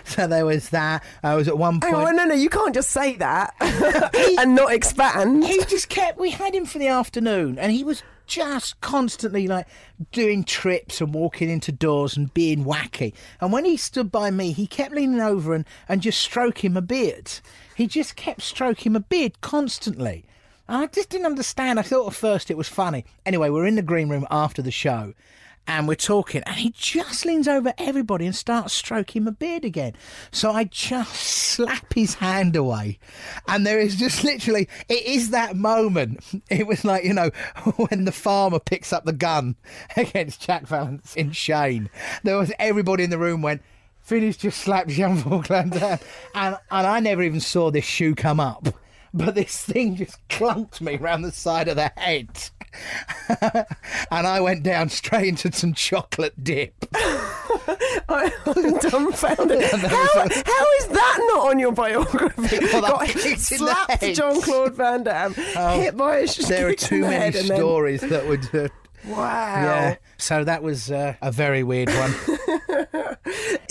So 0.05 0.27
there 0.27 0.45
was 0.45 0.69
that. 0.69 1.03
I 1.23 1.35
was 1.35 1.47
at 1.47 1.57
one 1.57 1.79
point. 1.79 1.95
on, 1.95 2.15
no, 2.15 2.25
no, 2.25 2.35
you 2.35 2.49
can't 2.49 2.73
just 2.75 2.91
say 2.91 3.15
that 3.17 3.53
and 4.39 4.55
not 4.55 4.71
expand. 4.71 5.43
he 5.43 5.63
just 5.65 5.89
kept 5.89 6.19
we 6.19 6.29
had 6.29 6.53
him 6.53 6.65
for 6.65 6.77
the 6.79 6.87
afternoon 6.87 7.57
and 7.59 7.71
he 7.71 7.83
was 7.83 8.03
just 8.27 8.79
constantly 8.81 9.47
like 9.47 9.67
doing 10.11 10.43
trips 10.43 11.01
and 11.01 11.13
walking 11.13 11.49
into 11.49 11.71
doors 11.71 12.17
and 12.17 12.33
being 12.33 12.65
wacky. 12.65 13.13
And 13.41 13.51
when 13.51 13.65
he 13.65 13.77
stood 13.77 14.11
by 14.11 14.31
me 14.31 14.51
he 14.51 14.67
kept 14.67 14.93
leaning 14.93 15.21
over 15.21 15.53
and, 15.53 15.65
and 15.87 16.01
just 16.01 16.19
stroking 16.19 16.73
my 16.73 16.79
beard. 16.81 17.31
He 17.75 17.87
just 17.87 18.15
kept 18.15 18.41
stroking 18.41 18.93
my 18.93 18.99
beard 18.99 19.41
constantly. 19.41 20.25
I 20.67 20.87
just 20.87 21.09
didn't 21.09 21.27
understand. 21.27 21.79
I 21.79 21.83
thought 21.83 22.07
at 22.07 22.13
first 22.13 22.49
it 22.49 22.57
was 22.57 22.69
funny. 22.69 23.05
Anyway 23.25 23.49
we're 23.49 23.67
in 23.67 23.75
the 23.75 23.81
green 23.81 24.09
room 24.09 24.27
after 24.31 24.61
the 24.61 24.71
show 24.71 25.13
and 25.67 25.87
we're 25.87 25.95
talking, 25.95 26.43
and 26.45 26.55
he 26.55 26.71
just 26.71 27.25
leans 27.25 27.47
over 27.47 27.73
everybody 27.77 28.25
and 28.25 28.35
starts 28.35 28.73
stroking 28.73 29.23
my 29.23 29.31
beard 29.31 29.65
again. 29.65 29.93
So 30.31 30.51
I 30.51 30.65
just 30.65 31.15
slap 31.15 31.93
his 31.93 32.15
hand 32.15 32.55
away, 32.55 32.99
and 33.47 33.65
there 33.65 33.79
is 33.79 33.95
just 33.95 34.23
literally, 34.23 34.67
it 34.89 35.05
is 35.05 35.31
that 35.31 35.55
moment. 35.55 36.23
It 36.49 36.67
was 36.67 36.85
like, 36.85 37.03
you 37.03 37.13
know, 37.13 37.31
when 37.75 38.05
the 38.05 38.11
farmer 38.11 38.59
picks 38.59 38.93
up 38.93 39.05
the 39.05 39.13
gun 39.13 39.55
against 39.97 40.41
Jack 40.41 40.67
Palance 40.67 41.15
in 41.15 41.31
Shane. 41.31 41.89
There 42.23 42.37
was 42.37 42.51
everybody 42.59 43.03
in 43.03 43.09
the 43.09 43.17
room 43.17 43.41
went, 43.41 43.61
Vinny's 44.05 44.37
just 44.37 44.61
slapped 44.61 44.89
Jean 44.89 45.21
Paul 45.21 45.41
Damme. 45.41 45.71
And, 45.73 45.99
and 46.33 46.57
I 46.69 46.99
never 46.99 47.23
even 47.23 47.39
saw 47.39 47.71
this 47.71 47.85
shoe 47.85 48.13
come 48.15 48.39
up. 48.39 48.67
But 49.17 49.33
this 49.35 49.63
thing 49.63 49.95
just 49.95 50.17
clunked 50.27 50.81
me 50.81 50.97
round 50.97 51.23
the 51.23 51.31
side 51.31 51.69
of 51.69 51.77
the 51.77 51.89
head. 51.95 52.27
and 54.11 54.27
I 54.27 54.41
went 54.41 54.63
down 54.63 54.89
straight 54.89 55.29
into 55.29 55.51
some 55.53 55.73
chocolate 55.73 56.43
dip. 56.43 56.73
I'm 58.09 58.31
dumbfounded. 58.79 59.63
How, 59.71 60.19
how 60.19 60.65
is 60.79 60.87
that 60.89 61.17
not 61.33 61.49
on 61.49 61.59
your 61.59 61.71
biography? 61.71 62.59
Well, 62.73 62.81
Got 62.81 63.07
slapped. 63.09 64.01
Jean 64.03 64.41
Claude 64.41 64.73
Van 64.75 65.03
Damme, 65.03 65.33
hit 65.33 65.95
by 65.95 66.17
a 66.17 66.27
There 66.27 66.67
are 66.67 66.73
too 66.73 67.01
many 67.01 67.37
and 67.37 67.47
then- 67.49 67.57
stories 67.57 68.01
that 68.01 68.27
would. 68.27 68.53
Uh, 68.53 68.67
Wow. 69.07 69.17
yeah. 69.21 69.95
So 70.17 70.43
that 70.45 70.63
was 70.63 70.89
uh, 70.89 71.13
a 71.21 71.31
very 71.31 71.61
weird 71.61 71.89
one. 71.89 72.11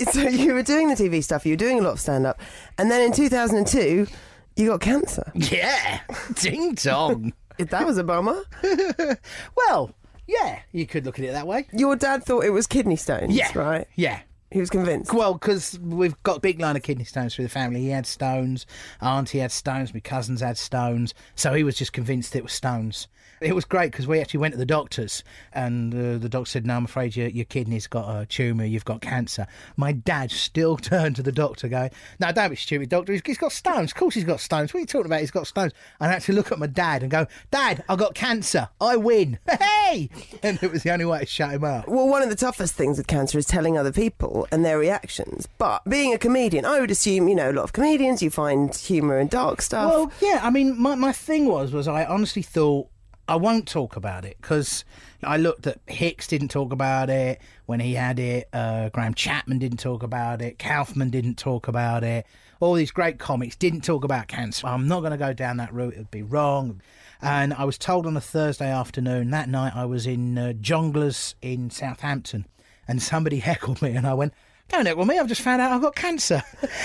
So 0.09 0.21
you 0.21 0.53
were 0.53 0.63
doing 0.63 0.87
the 0.87 0.95
TV 0.95 1.21
stuff, 1.21 1.45
you 1.45 1.51
were 1.51 1.57
doing 1.57 1.77
a 1.79 1.81
lot 1.81 1.91
of 1.91 1.99
stand 1.99 2.25
up, 2.25 2.39
and 2.77 2.89
then 2.89 3.01
in 3.01 3.11
2002, 3.11 4.07
you 4.55 4.67
got 4.69 4.81
cancer. 4.81 5.31
yeah. 5.35 5.99
Ding 6.35 6.73
dong. 6.75 7.33
If 7.57 7.69
That 7.69 7.85
was 7.85 7.97
a 7.97 8.03
bummer. 8.03 8.43
well, 9.55 9.91
yeah, 10.27 10.59
you 10.71 10.85
could 10.85 11.05
look 11.05 11.19
at 11.19 11.25
it 11.25 11.31
that 11.33 11.47
way. 11.47 11.67
Your 11.71 11.95
dad 11.95 12.23
thought 12.23 12.43
it 12.45 12.49
was 12.49 12.67
kidney 12.67 12.95
stones, 12.95 13.33
Yeah. 13.35 13.57
right? 13.57 13.87
Yeah. 13.95 14.19
He 14.51 14.59
was 14.59 14.69
convinced. 14.69 15.13
Well, 15.13 15.33
because 15.33 15.77
we've 15.79 16.21
got 16.23 16.37
a 16.37 16.39
big 16.39 16.59
line 16.61 16.75
of 16.77 16.83
kidney 16.83 17.03
stones 17.03 17.35
through 17.35 17.45
the 17.45 17.49
family. 17.49 17.81
He 17.81 17.89
had 17.89 18.05
stones, 18.05 18.65
auntie 19.01 19.39
had 19.39 19.51
stones, 19.51 19.93
my 19.93 19.99
cousins 19.99 20.39
had 20.41 20.57
stones. 20.57 21.13
So 21.35 21.53
he 21.53 21.63
was 21.63 21.75
just 21.77 21.91
convinced 21.93 22.35
it 22.35 22.43
was 22.43 22.53
stones. 22.53 23.07
It 23.41 23.53
was 23.53 23.65
great 23.65 23.91
because 23.91 24.07
we 24.07 24.19
actually 24.19 24.39
went 24.39 24.53
to 24.53 24.57
the 24.57 24.65
doctors, 24.65 25.23
and 25.51 25.93
uh, 25.93 26.17
the 26.17 26.29
doctor 26.29 26.49
said, 26.49 26.65
"No, 26.65 26.77
I'm 26.77 26.85
afraid 26.85 27.15
your, 27.15 27.27
your 27.27 27.45
kidney's 27.45 27.87
got 27.87 28.09
a 28.09 28.25
tumour. 28.25 28.65
You've 28.65 28.85
got 28.85 29.01
cancer." 29.01 29.45
My 29.75 29.91
dad 29.91 30.31
still 30.31 30.77
turned 30.91 31.17
to 31.17 31.23
the 31.23 31.31
doctor, 31.31 31.67
going, 31.67 31.91
"No, 32.19 32.31
don't 32.31 32.49
be 32.49 32.55
stupid, 32.55 32.89
doctor. 32.89 33.11
He's, 33.11 33.21
he's 33.25 33.37
got 33.37 33.51
stones. 33.51 33.91
Of 33.91 33.95
course, 33.95 34.15
he's 34.15 34.23
got 34.23 34.39
stones. 34.39 34.73
What 34.73 34.79
are 34.79 34.81
you 34.81 34.87
talking 34.87 35.07
about? 35.07 35.19
He's 35.19 35.31
got 35.31 35.47
stones." 35.47 35.73
And 35.99 36.09
I 36.09 36.13
had 36.13 36.21
to 36.23 36.33
look 36.33 36.51
at 36.51 36.59
my 36.59 36.67
dad 36.67 37.01
and 37.01 37.11
go, 37.11 37.27
"Dad, 37.51 37.83
I've 37.89 37.99
got 37.99 38.15
cancer. 38.15 38.69
I 38.79 38.95
win. 38.97 39.39
Hey!" 39.85 40.09
And 40.41 40.61
it 40.63 40.71
was 40.71 40.83
the 40.83 40.91
only 40.91 41.05
way 41.05 41.19
to 41.19 41.25
shut 41.25 41.51
him 41.51 41.63
up. 41.63 41.87
Well, 41.87 42.07
one 42.07 42.21
of 42.21 42.29
the 42.29 42.35
toughest 42.35 42.73
things 42.73 42.97
with 42.97 43.07
cancer 43.07 43.37
is 43.37 43.45
telling 43.45 43.77
other 43.77 43.91
people 43.91 44.47
and 44.51 44.65
their 44.65 44.79
reactions. 44.79 45.47
But 45.57 45.83
being 45.87 46.13
a 46.13 46.17
comedian, 46.17 46.65
I 46.65 46.79
would 46.79 46.91
assume, 46.91 47.27
you 47.27 47.35
know, 47.35 47.51
a 47.51 47.53
lot 47.53 47.63
of 47.63 47.73
comedians, 47.73 48.23
you 48.23 48.29
find 48.29 48.73
humour 48.75 49.19
in 49.19 49.27
dark 49.27 49.61
stuff. 49.61 49.91
Well, 49.91 50.11
yeah. 50.21 50.39
I 50.41 50.49
mean, 50.49 50.79
my, 50.79 50.95
my 50.95 51.11
thing 51.11 51.45
was 51.45 51.71
was 51.71 51.87
I 51.87 52.05
honestly 52.05 52.41
thought 52.41 52.87
I 53.27 53.35
won't 53.37 53.67
talk 53.67 53.95
about 53.95 54.23
it 54.23 54.37
because 54.39 54.85
I 55.23 55.37
looked 55.37 55.65
at 55.65 55.79
Hicks 55.87 56.27
didn't 56.27 56.49
talk 56.49 56.71
about 56.71 57.09
it 57.09 57.41
when 57.65 57.79
he 57.79 57.95
had 57.95 58.19
it. 58.19 58.47
Uh, 58.53 58.89
Graham 58.89 59.15
Chapman 59.15 59.57
didn't 59.57 59.79
talk 59.79 60.03
about 60.03 60.41
it. 60.41 60.59
Kaufman 60.59 61.09
didn't 61.09 61.35
talk 61.35 61.67
about 61.67 62.03
it. 62.03 62.25
All 62.59 62.75
these 62.75 62.91
great 62.91 63.17
comics 63.17 63.55
didn't 63.55 63.81
talk 63.81 64.03
about 64.03 64.27
cancer. 64.27 64.67
I'm 64.67 64.87
not 64.87 64.99
going 64.99 65.11
to 65.11 65.17
go 65.17 65.33
down 65.33 65.57
that 65.57 65.73
route. 65.73 65.93
It'd 65.93 66.11
be 66.11 66.21
wrong. 66.21 66.81
And 67.21 67.53
I 67.53 67.63
was 67.63 67.77
told 67.77 68.05
on 68.05 68.15
a 68.15 68.21
Thursday 68.21 68.71
afternoon 68.71 69.31
that 69.31 69.49
night 69.49 69.75
I 69.75 69.85
was 69.85 70.05
in 70.05 70.37
uh, 70.37 70.53
Jongleurs 70.61 71.33
in 71.41 71.69
Southampton, 71.69 72.45
and 72.87 73.01
somebody 73.01 73.39
heckled 73.39 73.81
me, 73.81 73.95
and 73.95 74.05
I 74.05 74.13
went. 74.13 74.33
Don't 74.69 74.85
heckle 74.87 75.05
me! 75.05 75.19
I've 75.19 75.27
just 75.27 75.41
found 75.41 75.61
out 75.61 75.71
I've 75.71 75.81
got 75.81 75.95
cancer. 75.95 76.41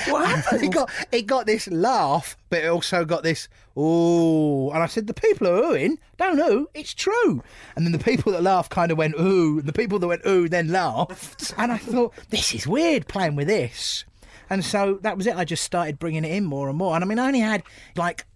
What 0.09 0.27
happened? 0.29 0.63
it 0.65 0.71
got 0.71 0.91
it 1.11 1.23
got 1.23 1.47
this 1.47 1.67
laugh, 1.69 2.37
but 2.51 2.63
it 2.63 2.67
also 2.69 3.05
got 3.05 3.23
this 3.23 3.49
ooh. 3.77 4.71
And 4.71 4.83
I 4.83 4.87
said, 4.87 5.07
the 5.07 5.15
people 5.15 5.47
are 5.49 5.63
oohing. 5.63 5.97
Don't 6.19 6.39
ooh. 6.39 6.69
It's 6.75 6.93
true. 6.93 7.43
And 7.75 7.87
then 7.87 7.93
the 7.93 7.99
people 7.99 8.33
that 8.33 8.43
laughed 8.43 8.71
kind 8.71 8.93
of 8.93 8.99
went 8.99 9.15
ooh, 9.19 9.59
and 9.59 9.67
the 9.67 9.73
people 9.73 9.99
that 9.99 10.07
went 10.09 10.23
ooh 10.27 10.49
then 10.49 10.69
laughed. 10.69 11.55
And 11.59 11.73
I 11.73 11.79
thought, 11.79 12.15
this 12.31 12.55
is 12.55 12.67
weird 12.67 13.09
playing 13.09 13.37
with 13.37 13.47
this. 13.49 14.05
And 14.49 14.65
so 14.65 14.99
that 15.03 15.17
was 15.17 15.27
it. 15.27 15.37
I 15.37 15.45
just 15.45 15.65
started 15.65 15.99
bringing 15.99 16.25
it 16.25 16.33
in 16.33 16.45
more 16.45 16.69
and 16.69 16.77
more. 16.77 16.95
And 16.95 17.05
I 17.05 17.07
mean, 17.07 17.19
I 17.19 17.27
only 17.29 17.41
had 17.41 17.63
like 17.97 18.27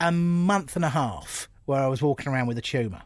a 0.00 0.10
month 0.10 0.76
and 0.76 0.84
a 0.84 0.90
half 0.90 1.48
where 1.66 1.82
I 1.82 1.86
was 1.86 2.00
walking 2.00 2.32
around 2.32 2.46
with 2.46 2.56
a 2.58 2.62
tumour. 2.62 3.02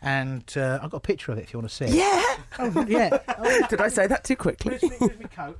And 0.00 0.44
uh, 0.56 0.78
I've 0.80 0.90
got 0.90 0.98
a 0.98 1.00
picture 1.00 1.32
of 1.32 1.38
it 1.38 1.42
if 1.42 1.52
you 1.52 1.58
want 1.58 1.70
to 1.70 1.74
see 1.74 1.86
it. 1.86 1.94
yeah. 1.94 2.36
Oh, 2.58 2.84
yeah. 2.88 3.66
Did 3.68 3.80
I 3.80 3.88
say 3.88 4.06
that 4.06 4.24
too 4.24 4.36
quickly? 4.36 4.78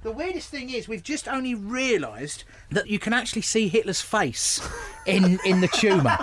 The 0.03 0.12
weirdest 0.12 0.51
thing 0.51 0.70
is 0.70 0.88
we've 0.88 1.03
just 1.03 1.29
only 1.29 1.55
realised 1.55 2.44
that 2.70 2.88
you 2.88 2.98
can 2.98 3.12
actually 3.12 3.42
see 3.42 3.68
Hitler's 3.68 4.01
face 4.01 4.61
in 5.07 5.38
in 5.44 5.61
the 5.61 5.68
tumour. 5.68 6.16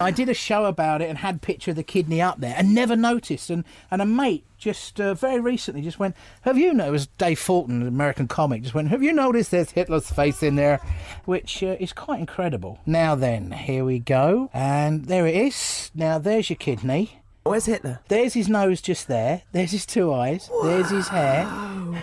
I 0.00 0.10
did 0.10 0.28
a 0.28 0.34
show 0.34 0.64
about 0.66 1.00
it 1.00 1.08
and 1.08 1.18
had 1.18 1.42
picture 1.42 1.70
of 1.70 1.76
the 1.76 1.82
kidney 1.82 2.20
up 2.20 2.40
there 2.40 2.54
and 2.56 2.74
never 2.74 2.96
noticed. 2.96 3.50
And 3.50 3.64
and 3.90 4.02
a 4.02 4.06
mate 4.06 4.44
just 4.58 5.00
uh, 5.00 5.14
very 5.14 5.40
recently 5.40 5.82
just 5.82 5.98
went, 5.98 6.14
"Have 6.42 6.58
you 6.58 6.72
noticed?" 6.72 6.88
It 6.88 6.92
was 6.92 7.06
Dave 7.18 7.38
Fulton, 7.38 7.82
an 7.82 7.88
American 7.88 8.28
comic, 8.28 8.62
just 8.62 8.74
went, 8.74 8.88
"Have 8.88 9.02
you 9.02 9.12
noticed 9.12 9.50
there's 9.50 9.70
Hitler's 9.70 10.10
face 10.10 10.42
in 10.42 10.56
there?" 10.56 10.80
Which 11.24 11.62
uh, 11.62 11.76
is 11.80 11.92
quite 11.92 12.20
incredible. 12.20 12.78
Now 12.86 13.14
then, 13.14 13.52
here 13.52 13.84
we 13.84 13.98
go, 13.98 14.50
and 14.52 15.06
there 15.06 15.26
it 15.26 15.34
is. 15.34 15.90
Now 15.94 16.18
there's 16.18 16.50
your 16.50 16.56
kidney. 16.56 17.21
Where's 17.44 17.66
Hitler? 17.66 17.98
There's 18.06 18.34
his 18.34 18.48
nose 18.48 18.80
just 18.80 19.08
there. 19.08 19.42
There's 19.50 19.72
his 19.72 19.84
two 19.84 20.12
eyes. 20.12 20.48
There's 20.62 20.90
his 20.90 21.08
hair. 21.08 21.44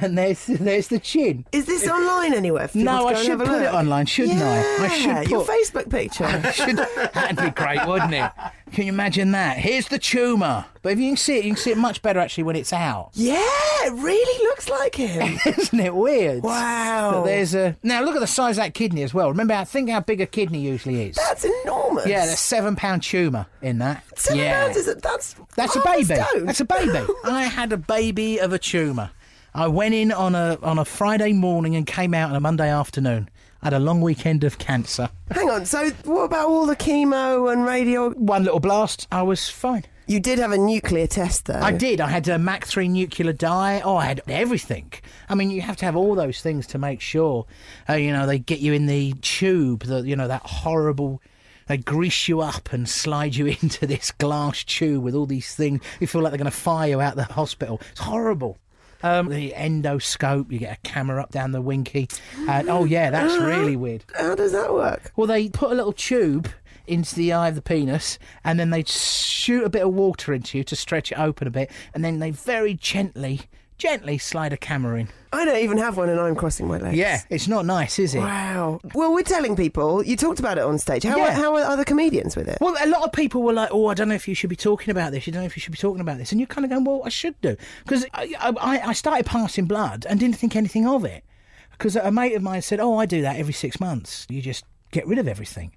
And 0.01 0.17
there's 0.17 0.45
there's 0.45 0.89
the 0.89 0.99
chin. 0.99 1.45
Is 1.53 1.65
this 1.65 1.87
online 1.87 2.33
anywhere? 2.33 2.69
No, 2.73 3.07
I 3.07 3.13
should 3.13 3.39
put 3.39 3.61
it 3.61 3.73
online, 3.73 4.05
shouldn't 4.05 4.41
I? 4.41 4.57
I 4.59 4.97
Yeah, 4.97 5.21
should 5.21 5.31
your 5.31 5.45
Facebook 5.45 5.89
picture. 5.89 6.27
Should, 6.53 6.77
that'd 6.77 7.37
be 7.37 7.49
great, 7.51 7.85
wouldn't 7.87 8.13
it? 8.13 8.31
Can 8.71 8.85
you 8.85 8.91
imagine 8.93 9.31
that? 9.31 9.57
Here's 9.57 9.87
the 9.87 9.99
tumour. 9.99 10.65
But 10.81 10.93
if 10.93 10.99
you 10.99 11.09
can 11.09 11.17
see 11.17 11.37
it, 11.37 11.43
you 11.45 11.51
can 11.51 11.61
see 11.61 11.71
it 11.71 11.77
much 11.77 12.01
better 12.01 12.19
actually 12.19 12.43
when 12.43 12.55
it's 12.55 12.71
out. 12.71 13.09
yeah, 13.13 13.37
it 13.41 13.93
really 13.93 14.43
looks 14.45 14.69
like 14.69 14.95
him. 14.95 15.37
Isn't 15.45 15.79
it 15.79 15.95
weird? 15.95 16.43
Wow. 16.43 17.23
There's 17.25 17.53
a 17.55 17.77
now 17.83 18.01
look 18.03 18.15
at 18.15 18.19
the 18.21 18.27
size 18.27 18.57
of 18.57 18.63
that 18.63 18.73
kidney 18.73 19.03
as 19.03 19.13
well. 19.13 19.29
Remember, 19.29 19.53
how, 19.53 19.65
think 19.65 19.89
how 19.89 19.99
big 19.99 20.21
a 20.21 20.25
kidney 20.25 20.59
usually 20.59 21.09
is. 21.09 21.15
That's 21.15 21.45
enormous. 21.45 22.07
yeah, 22.07 22.25
there's 22.25 22.39
seven 22.39 22.75
pound 22.75 23.03
tumour 23.03 23.47
in 23.61 23.79
that. 23.79 24.03
Seven 24.17 24.39
yeah. 24.39 24.63
pounds 24.63 24.77
is 24.77 24.87
a, 24.87 24.95
that's 24.95 25.35
That's 25.55 25.75
a 25.75 25.81
baby. 25.81 26.03
stone. 26.15 26.45
That's 26.45 26.61
a 26.61 26.65
baby. 26.65 27.05
I 27.25 27.43
had 27.43 27.73
a 27.73 27.77
baby 27.77 28.39
of 28.39 28.53
a 28.53 28.59
tumour. 28.59 29.11
I 29.53 29.67
went 29.67 29.95
in 29.95 30.11
on 30.11 30.35
a 30.35 30.57
on 30.61 30.77
a 30.79 30.85
Friday 30.85 31.33
morning 31.33 31.75
and 31.75 31.85
came 31.85 32.13
out 32.13 32.29
on 32.29 32.35
a 32.35 32.39
Monday 32.39 32.69
afternoon. 32.69 33.29
Had 33.61 33.73
a 33.73 33.79
long 33.79 34.01
weekend 34.01 34.43
of 34.43 34.57
cancer. 34.57 35.09
Hang 35.31 35.49
on. 35.49 35.65
So 35.65 35.89
what 36.05 36.23
about 36.23 36.47
all 36.47 36.65
the 36.65 36.75
chemo 36.75 37.51
and 37.51 37.65
radio? 37.65 38.11
One 38.11 38.43
little 38.43 38.59
blast, 38.61 39.07
I 39.11 39.21
was 39.21 39.49
fine. 39.49 39.83
You 40.07 40.19
did 40.19 40.39
have 40.39 40.51
a 40.51 40.57
nuclear 40.57 41.05
test, 41.05 41.45
though. 41.45 41.59
I 41.59 41.71
did. 41.71 42.01
I 42.01 42.07
had 42.07 42.27
a 42.29 42.39
MAG 42.39 42.65
3 42.65 42.87
nuclear 42.87 43.31
dye. 43.31 43.81
Oh, 43.85 43.95
I 43.95 44.05
had 44.05 44.21
everything. 44.27 44.91
I 45.29 45.35
mean, 45.35 45.51
you 45.51 45.61
have 45.61 45.75
to 45.77 45.85
have 45.85 45.95
all 45.95 46.15
those 46.15 46.41
things 46.41 46.65
to 46.67 46.79
make 46.79 46.99
sure, 46.99 47.45
uh, 47.87 47.93
you 47.93 48.11
know, 48.11 48.25
they 48.25 48.39
get 48.39 48.59
you 48.59 48.73
in 48.73 48.87
the 48.87 49.13
tube, 49.21 49.83
the, 49.83 49.99
you 49.99 50.15
know, 50.15 50.27
that 50.27 50.41
horrible. 50.41 51.21
They 51.67 51.77
grease 51.77 52.27
you 52.27 52.41
up 52.41 52.73
and 52.73 52.89
slide 52.89 53.35
you 53.35 53.45
into 53.61 53.85
this 53.85 54.09
glass 54.09 54.63
tube 54.63 55.03
with 55.03 55.13
all 55.13 55.27
these 55.27 55.53
things. 55.53 55.81
You 55.99 56.07
feel 56.07 56.21
like 56.21 56.31
they're 56.31 56.39
going 56.39 56.45
to 56.45 56.57
fire 56.57 56.89
you 56.89 57.01
out 57.01 57.17
of 57.19 57.27
the 57.27 57.33
hospital. 57.33 57.79
It's 57.91 57.99
horrible. 57.99 58.57
Um, 59.01 59.29
the 59.29 59.53
endoscope, 59.55 60.51
you 60.51 60.59
get 60.59 60.77
a 60.77 60.81
camera 60.81 61.21
up 61.21 61.31
down 61.31 61.51
the 61.51 61.61
winky. 61.61 62.09
And, 62.47 62.69
oh, 62.69 62.83
yeah, 62.83 63.09
that's 63.09 63.37
really 63.41 63.75
weird. 63.75 64.03
How 64.15 64.35
does 64.35 64.51
that 64.51 64.73
work? 64.73 65.11
Well, 65.15 65.27
they 65.27 65.49
put 65.49 65.71
a 65.71 65.75
little 65.75 65.93
tube 65.93 66.49
into 66.85 67.15
the 67.15 67.31
eye 67.31 67.47
of 67.49 67.55
the 67.55 67.61
penis, 67.61 68.17
and 68.43 68.59
then 68.59 68.71
they 68.71 68.83
shoot 68.83 69.63
a 69.63 69.69
bit 69.69 69.83
of 69.83 69.93
water 69.93 70.33
into 70.33 70.57
you 70.57 70.63
to 70.63 70.75
stretch 70.75 71.11
it 71.11 71.19
open 71.19 71.47
a 71.47 71.51
bit, 71.51 71.71
and 71.93 72.03
then 72.03 72.19
they 72.19 72.31
very 72.31 72.73
gently, 72.73 73.41
gently 73.79 74.19
slide 74.19 74.53
a 74.53 74.57
camera 74.57 74.99
in. 74.99 75.07
I 75.33 75.45
don't 75.45 75.57
even 75.57 75.77
have 75.79 75.97
one, 75.97 76.09
and 76.09 76.19
I'm 76.19 76.35
crossing 76.35 76.67
my 76.67 76.77
legs. 76.77 76.97
Yeah, 76.97 77.21
it's 77.29 77.47
not 77.47 77.65
nice, 77.65 77.97
is 77.97 78.13
it? 78.13 78.19
Wow. 78.19 78.79
Well, 78.93 79.13
we're 79.13 79.23
telling 79.23 79.55
people. 79.55 80.03
You 80.03 80.15
talked 80.15 80.39
about 80.39 80.57
it 80.57 80.63
on 80.63 80.77
stage. 80.77 81.03
How, 81.03 81.17
Yeah. 81.17 81.33
how 81.33 81.55
are 81.55 81.61
other 81.63 81.83
comedians 81.85 82.35
with 82.35 82.47
it? 82.47 82.57
Well, 82.61 82.75
a 82.79 82.87
lot 82.87 83.03
of 83.03 83.11
people 83.11 83.41
were 83.41 83.53
like, 83.53 83.69
"Oh, 83.71 83.87
I 83.87 83.93
don't 83.95 84.09
know 84.09 84.15
if 84.15 84.27
you 84.27 84.35
should 84.35 84.49
be 84.49 84.55
talking 84.55 84.91
about 84.91 85.11
this. 85.11 85.25
You 85.25 85.33
don't 85.33 85.41
know 85.41 85.47
if 85.47 85.55
you 85.57 85.61
should 85.61 85.71
be 85.71 85.77
talking 85.77 86.01
about 86.01 86.17
this." 86.17 86.31
And 86.31 86.39
you're 86.39 86.47
kind 86.47 86.65
of 86.65 86.69
going, 86.71 86.83
"Well, 86.83 87.01
I 87.05 87.09
should 87.09 87.39
do," 87.41 87.55
because 87.83 88.05
I, 88.13 88.35
I, 88.39 88.79
I 88.89 88.93
started 88.93 89.25
passing 89.25 89.65
blood 89.65 90.05
and 90.09 90.19
didn't 90.19 90.37
think 90.37 90.55
anything 90.55 90.85
of 90.87 91.05
it. 91.05 91.23
Because 91.71 91.95
a 91.95 92.11
mate 92.11 92.33
of 92.35 92.41
mine 92.43 92.61
said, 92.61 92.79
"Oh, 92.79 92.97
I 92.97 93.05
do 93.05 93.21
that 93.21 93.37
every 93.37 93.53
six 93.53 93.79
months. 93.79 94.27
You 94.29 94.41
just 94.41 94.65
get 94.91 95.07
rid 95.07 95.17
of 95.19 95.27
everything." 95.27 95.71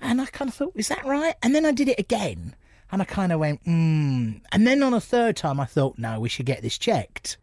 And 0.00 0.20
I 0.20 0.26
kind 0.26 0.48
of 0.50 0.54
thought, 0.54 0.72
"Is 0.74 0.88
that 0.88 1.04
right?" 1.06 1.34
And 1.42 1.54
then 1.54 1.64
I 1.64 1.72
did 1.72 1.88
it 1.88 1.98
again, 1.98 2.54
and 2.90 3.02
I 3.02 3.04
kind 3.04 3.32
of 3.32 3.40
went, 3.40 3.60
"Hmm." 3.64 4.38
And 4.52 4.66
then 4.66 4.82
on 4.82 4.94
a 4.94 5.00
third 5.00 5.36
time, 5.36 5.60
I 5.60 5.64
thought, 5.66 5.98
"No, 5.98 6.20
we 6.20 6.28
should 6.28 6.46
get 6.46 6.62
this 6.62 6.78
checked." 6.78 7.36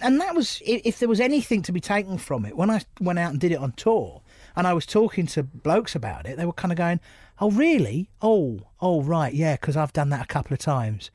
And 0.00 0.20
that 0.20 0.34
was 0.34 0.60
if 0.66 0.98
there 0.98 1.08
was 1.08 1.20
anything 1.20 1.62
to 1.62 1.72
be 1.72 1.80
taken 1.80 2.18
from 2.18 2.44
it. 2.44 2.56
When 2.56 2.70
I 2.70 2.82
went 3.00 3.18
out 3.18 3.30
and 3.30 3.40
did 3.40 3.52
it 3.52 3.58
on 3.58 3.72
tour, 3.72 4.22
and 4.56 4.66
I 4.66 4.72
was 4.74 4.86
talking 4.86 5.26
to 5.28 5.42
blokes 5.42 5.94
about 5.94 6.26
it, 6.26 6.36
they 6.36 6.44
were 6.44 6.52
kind 6.52 6.72
of 6.72 6.78
going, 6.78 7.00
"Oh, 7.40 7.50
really? 7.50 8.10
Oh, 8.20 8.60
oh, 8.80 9.02
right, 9.02 9.32
yeah, 9.32 9.54
because 9.54 9.76
I've 9.76 9.92
done 9.92 10.10
that 10.10 10.24
a 10.24 10.26
couple 10.26 10.52
of 10.52 10.58
times." 10.58 11.10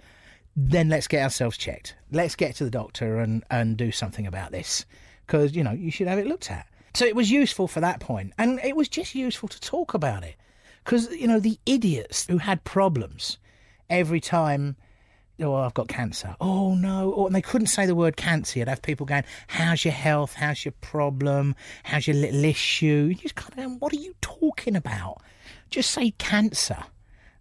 Then 0.56 0.90
let's 0.90 1.08
get 1.08 1.24
ourselves 1.24 1.58
checked. 1.58 1.96
Let's 2.12 2.36
get 2.36 2.56
to 2.56 2.64
the 2.64 2.72
doctor 2.72 3.20
and 3.20 3.44
and 3.52 3.78
do 3.78 3.92
something 3.92 4.26
about 4.26 4.52
this, 4.52 4.86
because 5.26 5.56
you 5.56 5.64
know 5.64 5.72
you 5.72 5.92
should 5.92 6.08
have 6.08 6.20
it 6.20 6.28
looked 6.28 6.50
at. 6.50 6.66
So 6.96 7.06
it 7.06 7.16
was 7.16 7.30
useful 7.30 7.68
for 7.68 7.82
that 7.82 8.00
point, 8.00 8.34
and 8.38 8.60
it 8.64 8.76
was 8.76 8.90
just 8.90 9.14
useful 9.14 9.48
to 9.50 9.60
talk 9.62 9.94
about 9.94 10.24
it, 10.24 10.36
because 10.84 11.12
you 11.12 11.28
know 11.28 11.40
the 11.40 11.60
idiots 11.66 12.26
who 12.28 12.40
had 12.40 12.64
problems 12.64 13.38
every 13.90 14.20
time 14.20 14.76
oh, 15.42 15.56
I've 15.56 15.74
got 15.74 15.88
cancer. 15.88 16.36
Oh 16.42 16.76
no! 16.76 17.12
Or, 17.12 17.28
and 17.28 17.36
they 17.36 17.42
couldn't 17.42 17.68
say 17.68 17.86
the 17.86 17.96
word 17.96 18.18
cancer. 18.18 18.60
You'd 18.60 18.68
have 18.68 18.82
people 18.82 19.06
going, 19.06 19.24
"How's 19.48 19.86
your 19.86 19.94
health? 19.94 20.34
How's 20.34 20.66
your 20.66 20.74
problem? 20.82 21.56
How's 21.84 22.08
your 22.08 22.16
little 22.16 22.44
issue?" 22.44 23.08
You 23.10 23.16
just 23.16 23.36
kind 23.36 23.52
of 23.52 23.58
going, 23.58 23.80
"What 23.80 23.94
are 23.94 24.00
you 24.00 24.16
talking 24.22 24.76
about?" 24.76 25.22
Just 25.70 25.92
say 25.92 26.12
cancer, 26.12 26.84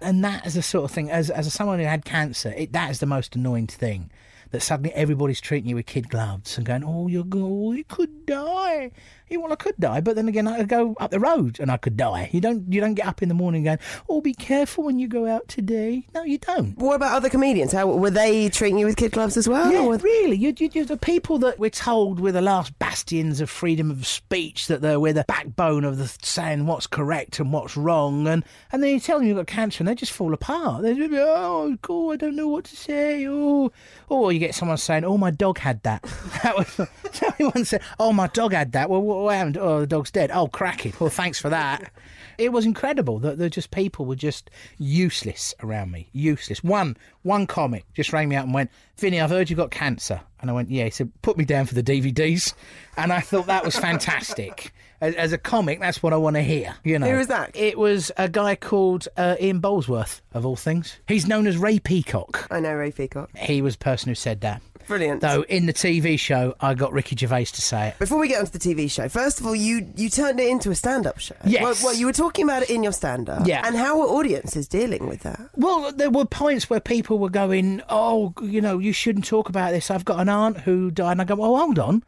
and 0.01 0.23
that 0.25 0.47
is 0.47 0.55
the 0.55 0.63
sort 0.63 0.85
of 0.85 0.91
thing. 0.91 1.11
As 1.11 1.31
as 1.31 1.53
someone 1.53 1.79
who 1.79 1.87
had 1.87 2.05
cancer, 2.05 2.53
it, 2.57 2.73
that 2.73 2.91
is 2.91 3.01
the 3.01 3.07
most 3.07 3.35
annoying 3.35 3.67
thing. 3.67 4.11
That 4.51 4.63
suddenly 4.63 4.95
everybody's 4.95 5.43
treating 5.43 5.69
you 5.69 5.77
with 5.77 5.87
kid 5.87 6.09
gloves 6.09 6.57
and 6.57 6.67
going, 6.67 6.85
"Oh, 6.85 7.09
you're 7.09 7.25
go, 7.25 7.73
you 7.73 7.85
could 7.85 8.27
die." 8.27 8.93
Yeah, 9.29 9.39
well, 9.39 9.53
I 9.53 9.57
could 9.57 9.77
die, 9.79 10.01
but 10.01 10.17
then 10.17 10.29
again, 10.29 10.47
I 10.49 10.59
could 10.59 10.69
go 10.69 10.95
up 11.01 11.11
the 11.11 11.21
road 11.21 11.59
and 11.61 11.71
I 11.71 11.77
could 11.77 11.97
die. 11.97 12.31
You 12.33 12.41
don't 12.41 12.73
you 12.73 12.81
don't 12.81 12.95
get 12.95 13.07
up 13.07 13.23
in 13.23 13.29
the 13.29 13.35
morning 13.35 13.65
going, 13.65 13.79
"Oh, 14.09 14.21
be 14.21 14.35
careful 14.35 14.85
when 14.85 14.99
you 14.99 15.09
go 15.09 15.27
out 15.27 15.49
today." 15.49 16.07
No, 16.15 16.23
you 16.23 16.39
don't. 16.39 16.77
what 16.79 16.95
about 16.95 17.15
other 17.15 17.29
comedians? 17.29 17.73
How 17.73 17.87
were 17.87 18.11
they 18.11 18.49
treating 18.49 18.79
you 18.79 18.87
with 18.87 18.97
kid 18.97 19.13
gloves 19.13 19.37
as 19.37 19.49
well? 19.49 19.73
Yeah, 19.73 19.81
or 19.81 19.97
really. 19.97 20.37
You, 20.37 20.55
you, 20.57 20.71
you, 20.73 20.85
the 20.85 20.97
people 20.97 21.39
that 21.39 21.59
we're 21.59 21.71
told 21.71 22.21
were 22.21 22.33
the 22.33 22.41
last 22.41 22.79
bastions 22.79 23.41
of 23.41 23.51
freedom 23.51 23.91
of 23.91 24.07
speech, 24.07 24.67
that 24.69 24.81
they're 24.81 25.01
we're 25.01 25.13
the 25.13 25.25
backbone 25.29 25.85
of 25.85 25.99
the 25.99 26.09
saying 26.23 26.67
what's 26.67 26.87
correct 26.87 27.39
and 27.41 27.53
what's 27.53 27.77
wrong, 27.77 28.27
and, 28.27 28.45
and 28.73 28.83
then 28.83 28.91
you 28.91 29.01
tell 29.01 29.19
them 29.19 29.27
you've 29.29 29.37
got 29.37 29.47
cancer 29.47 29.83
and 29.83 29.89
they 29.89 29.95
just 29.95 30.13
fall 30.13 30.33
apart. 30.33 30.83
They 30.83 30.95
just, 30.95 31.13
oh, 31.15 31.77
God, 31.83 32.13
I 32.13 32.17
don't 32.17 32.37
know 32.37 32.49
what 32.49 32.65
to 32.67 32.77
say. 32.77 33.27
Oh, 33.29 33.71
or 34.09 34.33
you 34.33 34.39
get 34.39 34.55
someone 34.55 34.77
saying, 34.77 35.05
oh, 35.05 35.19
my 35.19 35.31
dog 35.31 35.59
had 35.59 35.83
that. 35.83 36.05
That 36.43 36.57
was 36.57 36.69
someone 37.13 37.65
said, 37.65 37.83
oh, 37.99 38.13
my 38.13 38.29
dog 38.29 38.53
had 38.53 38.73
that. 38.73 38.89
Well, 38.89 39.03
what, 39.03 39.18
what 39.23 39.35
happened? 39.37 39.57
Oh, 39.59 39.81
the 39.81 39.87
dog's 39.87 40.11
dead. 40.11 40.31
Oh, 40.33 40.49
cracking. 40.49 40.93
Well, 40.99 41.11
thanks 41.11 41.41
for 41.41 41.49
that. 41.51 41.93
It 42.39 42.53
was 42.53 42.65
incredible 42.65 43.19
that 43.19 43.37
they're 43.37 43.49
just 43.49 43.73
people 43.73 44.07
were 44.07 44.15
just 44.15 44.49
useless 44.79 45.57
around 45.61 45.91
me. 45.91 46.09
Useless. 46.13 46.63
One 46.63 46.97
one 47.23 47.49
comic 47.49 47.85
just 47.95 48.13
rang 48.13 48.29
me 48.29 48.37
up 48.37 48.45
and 48.45 48.55
went, 48.55 48.71
Vinny, 48.97 49.21
I've 49.21 49.31
heard 49.31 49.51
you've 49.51 49.57
got 49.57 49.73
cancer. 49.73 50.21
And 50.41 50.49
I 50.49 50.55
went, 50.55 50.71
Yeah. 50.71 50.85
He 50.85 50.91
said, 50.91 51.11
Put 51.23 51.37
me 51.37 51.45
down 51.45 51.67
for 51.67 51.75
the 51.75 51.83
DVDs. 51.83 52.55
And 52.97 53.13
I 53.13 53.19
thought 53.19 53.47
that 53.47 53.65
was 53.65 53.77
fantastic. 53.77 54.73
As, 55.01 55.15
as 55.15 55.33
a 55.33 55.39
comic, 55.39 55.79
that's 55.79 56.03
what 56.03 56.13
I 56.13 56.17
want 56.17 56.35
to 56.35 56.43
hear. 56.43 56.75
You 56.83 56.99
know. 56.99 57.09
Who 57.09 57.19
was 57.19 57.29
that? 57.29 57.55
It 57.55 57.79
was 57.79 58.11
a 58.17 58.29
guy 58.29 58.57
called 58.57 59.07
uh, 59.17 59.37
Ian 59.41 59.61
Boldsworth, 59.61 60.23
of 60.35 60.45
all 60.45 60.57
things. 60.57 60.99
He's 61.07 61.25
known 61.25 61.47
as 61.47 61.57
Ray 61.57 61.79
Peacock. 61.79 62.49
I 62.51 62.59
know 62.59 62.75
Ray 62.75 62.91
Peacock. 62.91 63.31
He 63.37 63.63
was 63.63 63.77
the 63.77 63.85
person 63.85 64.09
who 64.09 64.17
said 64.17 64.41
that. 64.41 64.61
Brilliant. 64.89 65.21
Though 65.21 65.43
in 65.43 65.67
the 65.67 65.73
TV 65.73 66.19
show, 66.19 66.57
I 66.61 66.75
got 66.75 66.93
Ricky 66.93 67.15
Gervais 67.15 67.45
to 67.45 67.63
say 67.63 67.89
it. 67.89 67.99
Before 67.99 68.19
we 68.19 68.27
get 68.27 68.41
onto 68.41 68.51
the 68.51 68.59
TV 68.59 68.91
show, 68.91 69.09
first 69.09 69.39
of 69.39 69.47
all, 69.47 69.55
you 69.55 69.87
you 69.97 70.09
turned 70.09 70.41
it 70.41 70.49
into 70.49 70.71
a 70.71 70.75
stand-up 70.75 71.19
show. 71.19 71.37
Yes. 71.45 71.63
Well, 71.63 71.77
well, 71.85 71.95
you 71.95 72.07
were 72.07 72.13
talking 72.13 72.45
about 72.45 72.63
it 72.63 72.71
in 72.71 72.83
your 72.83 72.93
stand-up. 72.93 73.47
Yeah. 73.47 73.67
And 73.67 73.77
how 73.77 73.99
were 73.99 74.07
audiences 74.07 74.67
dealing 74.67 75.07
with 75.07 75.21
that? 75.21 75.39
Well, 75.55 75.93
there 75.93 76.11
were 76.11 76.25
points 76.25 76.69
where 76.71 76.81
people 76.81 77.19
were 77.19 77.31
going, 77.31 77.83
"Oh, 77.89 78.33
you 78.43 78.61
know, 78.61 78.79
you 78.79 78.93
shouldn't 78.93 79.27
talk 79.27 79.49
about 79.49 79.73
this. 79.73 79.91
I've 79.91 80.05
got 80.05 80.21
an 80.21 80.29
aunt 80.29 80.59
who 80.61 80.91
died." 80.91 81.13
And 81.13 81.21
I 81.21 81.25
go, 81.25 81.37
"Well, 81.37 81.55
hold 81.55 81.79
on. 81.79 82.03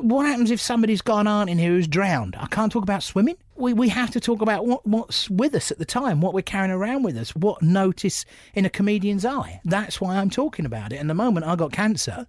What 0.00 0.26
happens 0.26 0.50
if 0.50 0.60
somebody's 0.60 1.00
got 1.00 1.20
an 1.20 1.26
aunt 1.26 1.48
in 1.48 1.58
here 1.58 1.70
who's 1.70 1.86
drowned? 1.86 2.36
I 2.38 2.46
can't 2.46 2.72
talk 2.72 2.82
about 2.82 3.02
swimming. 3.02 3.36
We 3.56 3.72
we 3.72 3.88
have 3.88 4.10
to 4.10 4.20
talk 4.20 4.42
about 4.42 4.66
what, 4.66 4.86
what's 4.86 5.30
with 5.30 5.54
us 5.54 5.70
at 5.70 5.78
the 5.78 5.84
time, 5.84 6.20
what 6.20 6.34
we're 6.34 6.42
carrying 6.42 6.72
around 6.72 7.04
with 7.04 7.16
us, 7.16 7.34
what 7.36 7.62
notice 7.62 8.24
in 8.54 8.64
a 8.64 8.70
comedian's 8.70 9.24
eye. 9.24 9.60
That's 9.64 10.00
why 10.00 10.16
I'm 10.16 10.30
talking 10.30 10.66
about 10.66 10.92
it. 10.92 10.96
And 10.96 11.08
the 11.08 11.14
moment 11.14 11.46
I 11.46 11.56
got 11.56 11.72
cancer." 11.72 12.26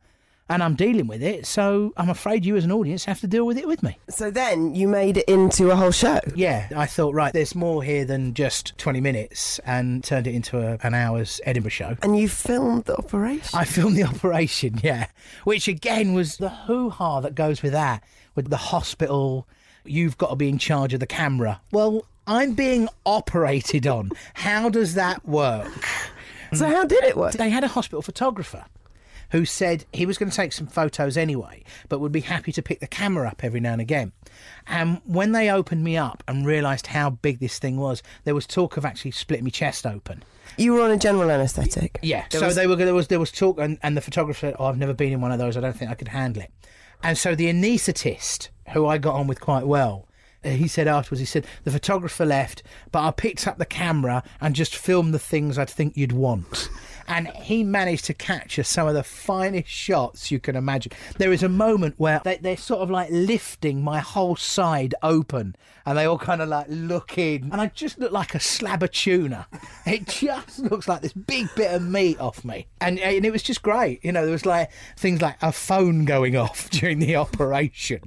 And 0.50 0.64
I'm 0.64 0.76
dealing 0.76 1.08
with 1.08 1.22
it, 1.22 1.46
so 1.46 1.94
I'm 1.98 2.10
afraid 2.10 2.46
you 2.46 2.56
as 2.56 2.64
an 2.64 2.72
audience 2.72 3.04
have 3.04 3.20
to 3.20 3.28
deal 3.28 3.46
with 3.46 3.58
it 3.58 3.68
with 3.68 3.84
me. 3.84 3.98
So 4.10 4.32
then 4.32 4.74
you 4.74 4.88
made 4.88 5.18
it 5.18 5.26
into 5.28 5.72
a 5.72 5.76
whole 5.76 5.92
show. 5.92 6.22
Yeah, 6.36 6.70
I 6.74 6.86
thought, 6.86 7.14
right, 7.14 7.34
there's 7.34 7.54
more 7.54 7.84
here 7.84 8.06
than 8.06 8.34
just 8.34 8.78
20 8.78 9.02
minutes, 9.02 9.60
and 9.66 10.02
turned 10.04 10.26
it 10.26 10.34
into 10.34 10.58
a, 10.60 10.78
an 10.84 10.94
hour's 10.94 11.42
Edinburgh 11.46 11.72
show. 11.72 11.98
And 12.02 12.18
you 12.18 12.30
filmed 12.30 12.86
the 12.86 12.96
operation. 12.96 13.60
I 13.60 13.66
filmed 13.66 13.98
the 13.98 14.04
operation, 14.16 14.80
yeah, 14.82 15.08
which 15.44 15.68
again 15.68 16.14
was 16.14 16.38
the 16.38 16.50
hoo 16.50 16.90
ha 16.92 17.20
that 17.20 17.36
goes 17.36 17.62
with 17.62 17.74
that, 17.74 18.02
with 18.36 18.50
the 18.50 18.58
hospital. 18.58 19.48
You've 19.84 20.18
got 20.18 20.30
to 20.30 20.36
be 20.38 20.48
in 20.48 20.60
charge 20.60 20.94
of 20.94 21.02
the 21.02 21.08
camera. 21.08 21.60
Well, 21.74 22.06
I'm 22.26 22.54
being 22.54 22.88
operated 23.06 23.86
on. 23.86 24.12
How 24.34 24.70
does 24.70 24.94
that 24.94 25.28
work? 25.28 25.72
so 26.54 26.68
how 26.68 26.86
did 26.86 27.04
it 27.04 27.18
work? 27.18 27.34
They 27.34 27.50
had 27.50 27.66
a 27.66 27.70
hospital 27.70 28.02
photographer 28.02 28.66
who 29.32 29.46
said 29.46 29.86
he 29.92 30.06
was 30.06 30.18
going 30.18 30.30
to 30.30 30.36
take 30.36 30.54
some 30.54 30.68
photos 30.68 31.18
anyway, 31.18 31.63
but 31.90 32.00
would 32.00 32.12
be 32.12 32.22
happy 32.22 32.52
to 32.52 32.62
pick 32.62 32.80
the 32.80 32.88
camera 32.88 33.28
up 33.28 33.44
every 33.44 33.60
now 33.60 33.74
and 33.74 33.82
again. 33.82 34.12
And 34.68 35.02
when 35.06 35.32
they 35.32 35.50
opened 35.50 35.84
me 35.84 35.98
up 35.98 36.24
and 36.28 36.46
realised 36.46 36.88
how 36.88 37.10
big 37.10 37.40
this 37.40 37.60
thing 37.60 37.78
was, 37.78 38.02
there 38.24 38.36
was 38.36 38.46
talk 38.48 38.78
of 38.78 38.86
actually 38.86 39.12
splitting 39.12 39.46
my 39.46 39.50
chest 39.50 39.86
open. 39.86 40.24
You 40.58 40.74
were 40.74 40.82
on 40.82 40.92
a 40.92 40.98
general 40.98 41.30
anaesthetic. 41.30 42.00
Yeah. 42.02 42.26
There 42.32 42.40
so 42.40 42.46
was- 42.48 42.56
they 42.56 42.68
were 42.68 42.76
there 42.76 42.94
was 42.94 43.08
there 43.08 43.20
was 43.20 43.32
talk, 43.32 43.60
and, 43.60 43.78
and 43.84 43.98
the 43.98 44.02
photographer 44.02 44.40
said, 44.40 44.56
"Oh, 44.60 44.66
I've 44.66 44.78
never 44.78 44.94
been 44.94 45.12
in 45.13 45.22
one 45.22 45.32
of 45.32 45.40
those. 45.40 45.58
I 45.58 45.60
don't 45.62 45.76
think 45.76 45.92
I 45.92 45.96
could 45.96 46.08
handle 46.10 46.44
it." 46.44 46.52
And 47.04 47.18
so 47.18 47.36
the 47.36 47.48
anaesthetist, 47.48 48.50
who 48.70 48.88
I 48.88 48.98
got 48.98 49.16
on 49.16 49.28
with 49.28 49.40
quite 49.42 49.68
well, 49.68 50.07
Uh, 50.43 50.50
he 50.50 50.67
said 50.67 50.88
afterwards, 50.88 51.19
he 51.19 51.26
said 51.26 51.45
the 51.63 51.71
photographer 51.71 52.26
left, 52.26 52.63
but 52.91 53.04
I 53.04 53.12
picked 53.12 53.47
up 53.47 53.58
the 53.58 53.65
camera 53.65 54.23
and 54.39 54.56
just 54.56 54.76
filmed 54.76 55.13
the 55.13 55.19
things 55.19 55.58
I'd 55.58 55.69
think 55.69 55.97
you'd 55.97 56.12
want. 56.12 56.69
And 57.10 57.30
he 57.30 57.63
managed 57.63 58.04
to 58.06 58.13
capture 58.13 58.63
some 58.63 58.88
of 58.88 58.93
the 58.93 59.04
finest 59.04 59.69
shots 59.69 60.30
you 60.30 60.39
can 60.39 60.58
imagine. 60.58 60.91
There 61.17 61.32
is 61.32 61.41
a 61.41 61.47
moment 61.47 61.95
where 61.97 62.19
they, 62.23 62.36
they're 62.36 62.58
sort 62.58 62.82
of 62.82 62.89
like 62.89 63.08
lifting 63.10 63.82
my 63.82 64.00
whole 64.00 64.36
side 64.36 64.93
open, 65.02 65.56
and 65.86 65.97
they 65.97 66.04
all 66.04 66.17
kind 66.17 66.41
of 66.41 66.50
like 66.50 66.65
look 66.67 67.17
in, 67.17 67.50
and 67.52 67.62
I 67.62 67.67
just 67.67 67.97
look 67.97 68.12
like 68.12 68.36
a 68.36 68.41
slab 68.41 68.84
of 68.84 68.91
tuna. 68.91 69.47
It 69.88 70.06
just 70.06 70.60
looks 70.60 70.89
like 70.89 71.02
this 71.02 71.13
big 71.13 71.47
bit 71.56 71.73
of 71.73 71.82
meat 71.82 72.19
off 72.19 72.43
me, 72.43 72.67
and 72.82 73.00
uh, 73.00 73.04
and 73.04 73.26
it 73.26 73.32
was 73.32 73.41
just 73.41 73.62
great. 73.62 74.04
You 74.04 74.12
know, 74.12 74.23
there 74.23 74.34
was 74.34 74.45
like 74.45 74.69
things 74.97 75.21
like 75.21 75.38
a 75.41 75.54
phone 75.54 76.04
going 76.04 76.36
off 76.36 76.69
during 76.71 77.00
the 77.00 77.15
operation, 77.15 78.02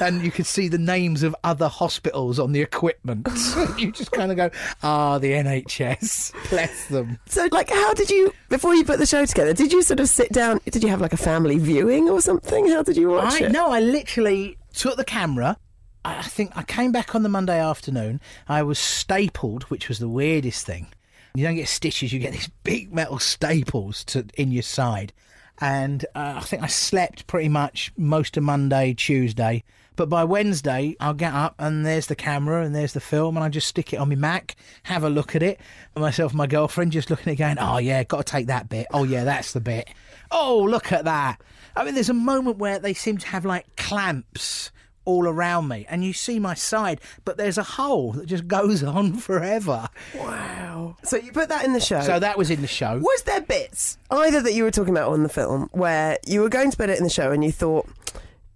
and 0.00 0.22
you 0.22 0.32
could 0.32 0.46
see 0.46 0.66
the 0.66 0.76
names 0.76 1.22
of 1.22 1.36
other 1.44 1.68
hospitals 1.70 2.38
on 2.38 2.52
the 2.52 2.60
equipment. 2.60 3.26
you 3.78 3.92
just 3.92 4.12
kind 4.12 4.30
of 4.30 4.36
go, 4.36 4.50
ah, 4.82 5.18
the 5.18 5.32
NHS, 5.32 6.50
bless 6.50 6.86
them. 6.86 7.18
So, 7.26 7.48
like, 7.52 7.70
how 7.70 7.94
did 7.94 8.10
you, 8.10 8.32
before 8.48 8.74
you 8.74 8.84
put 8.84 8.98
the 8.98 9.06
show 9.06 9.24
together, 9.24 9.52
did 9.52 9.72
you 9.72 9.82
sort 9.82 10.00
of 10.00 10.08
sit 10.08 10.32
down? 10.32 10.60
Did 10.66 10.82
you 10.82 10.90
have 10.90 11.00
like 11.00 11.12
a 11.12 11.18
family 11.18 11.58
viewing 11.58 12.08
or 12.08 12.20
something? 12.20 12.68
How 12.68 12.82
did 12.82 12.96
you 12.96 13.10
watch 13.10 13.40
I 13.40 13.46
it? 13.46 13.52
no, 13.52 13.70
I 13.70 13.80
literally 13.80 14.58
took 14.74 14.96
the 14.96 15.04
camera. 15.04 15.56
I 16.04 16.22
think 16.22 16.52
I 16.56 16.62
came 16.62 16.92
back 16.92 17.14
on 17.14 17.22
the 17.22 17.28
Monday 17.28 17.60
afternoon. 17.60 18.20
I 18.48 18.62
was 18.62 18.78
stapled, 18.78 19.64
which 19.64 19.88
was 19.88 19.98
the 19.98 20.08
weirdest 20.08 20.64
thing. 20.64 20.88
You 21.34 21.44
don't 21.44 21.56
get 21.56 21.68
stitches, 21.68 22.12
you 22.12 22.18
get 22.18 22.32
these 22.32 22.48
big 22.64 22.92
metal 22.92 23.18
staples 23.18 24.04
to 24.04 24.26
in 24.36 24.50
your 24.50 24.62
side. 24.62 25.12
And 25.60 26.04
uh, 26.14 26.34
I 26.36 26.40
think 26.40 26.62
I 26.62 26.68
slept 26.68 27.26
pretty 27.26 27.48
much 27.48 27.92
most 27.96 28.36
of 28.36 28.42
Monday, 28.42 28.94
Tuesday. 28.94 29.62
But 29.96 30.08
by 30.08 30.24
Wednesday, 30.24 30.96
I'll 31.00 31.14
get 31.14 31.34
up 31.34 31.54
and 31.58 31.84
there's 31.84 32.06
the 32.06 32.16
camera 32.16 32.64
and 32.64 32.74
there's 32.74 32.92
the 32.94 33.00
film, 33.00 33.36
and 33.36 33.44
I 33.44 33.48
just 33.48 33.68
stick 33.68 33.92
it 33.92 33.96
on 33.96 34.08
my 34.08 34.14
Mac, 34.14 34.56
have 34.84 35.04
a 35.04 35.10
look 35.10 35.36
at 35.36 35.42
it. 35.42 35.60
And 35.94 36.02
myself 36.02 36.32
and 36.32 36.38
my 36.38 36.46
girlfriend 36.46 36.92
just 36.92 37.10
looking 37.10 37.28
at 37.28 37.32
it 37.34 37.36
going, 37.36 37.58
oh, 37.58 37.78
yeah, 37.78 38.02
got 38.04 38.26
to 38.26 38.32
take 38.32 38.46
that 38.46 38.68
bit. 38.68 38.86
Oh, 38.92 39.04
yeah, 39.04 39.24
that's 39.24 39.52
the 39.52 39.60
bit. 39.60 39.88
Oh, 40.30 40.62
look 40.62 40.92
at 40.92 41.04
that. 41.04 41.40
I 41.76 41.84
mean, 41.84 41.94
there's 41.94 42.08
a 42.08 42.14
moment 42.14 42.58
where 42.58 42.78
they 42.78 42.94
seem 42.94 43.18
to 43.18 43.26
have 43.28 43.44
like 43.44 43.76
clamps 43.76 44.70
all 45.06 45.26
around 45.26 45.66
me 45.66 45.86
and 45.88 46.04
you 46.04 46.12
see 46.12 46.38
my 46.38 46.52
side 46.52 47.00
but 47.24 47.38
there's 47.38 47.56
a 47.56 47.62
hole 47.62 48.12
that 48.12 48.26
just 48.26 48.46
goes 48.46 48.82
on 48.84 49.14
forever 49.14 49.88
Wow. 50.14 50.96
So 51.02 51.16
you 51.16 51.32
put 51.32 51.48
that 51.48 51.64
in 51.64 51.72
the 51.72 51.80
show. 51.80 52.02
so 52.02 52.18
that 52.18 52.36
was 52.36 52.50
in 52.50 52.60
the 52.60 52.66
show 52.68 52.98
was 52.98 53.22
there 53.22 53.40
bits 53.40 53.96
either 54.10 54.42
that 54.42 54.52
you 54.52 54.62
were 54.62 54.70
talking 54.70 54.94
about 54.94 55.10
on 55.10 55.22
the 55.22 55.28
film 55.30 55.68
where 55.72 56.18
you 56.26 56.42
were 56.42 56.50
going 56.50 56.70
to 56.70 56.76
put 56.76 56.90
it 56.90 56.98
in 56.98 57.04
the 57.04 57.10
show 57.10 57.32
and 57.32 57.42
you 57.42 57.50
thought 57.50 57.88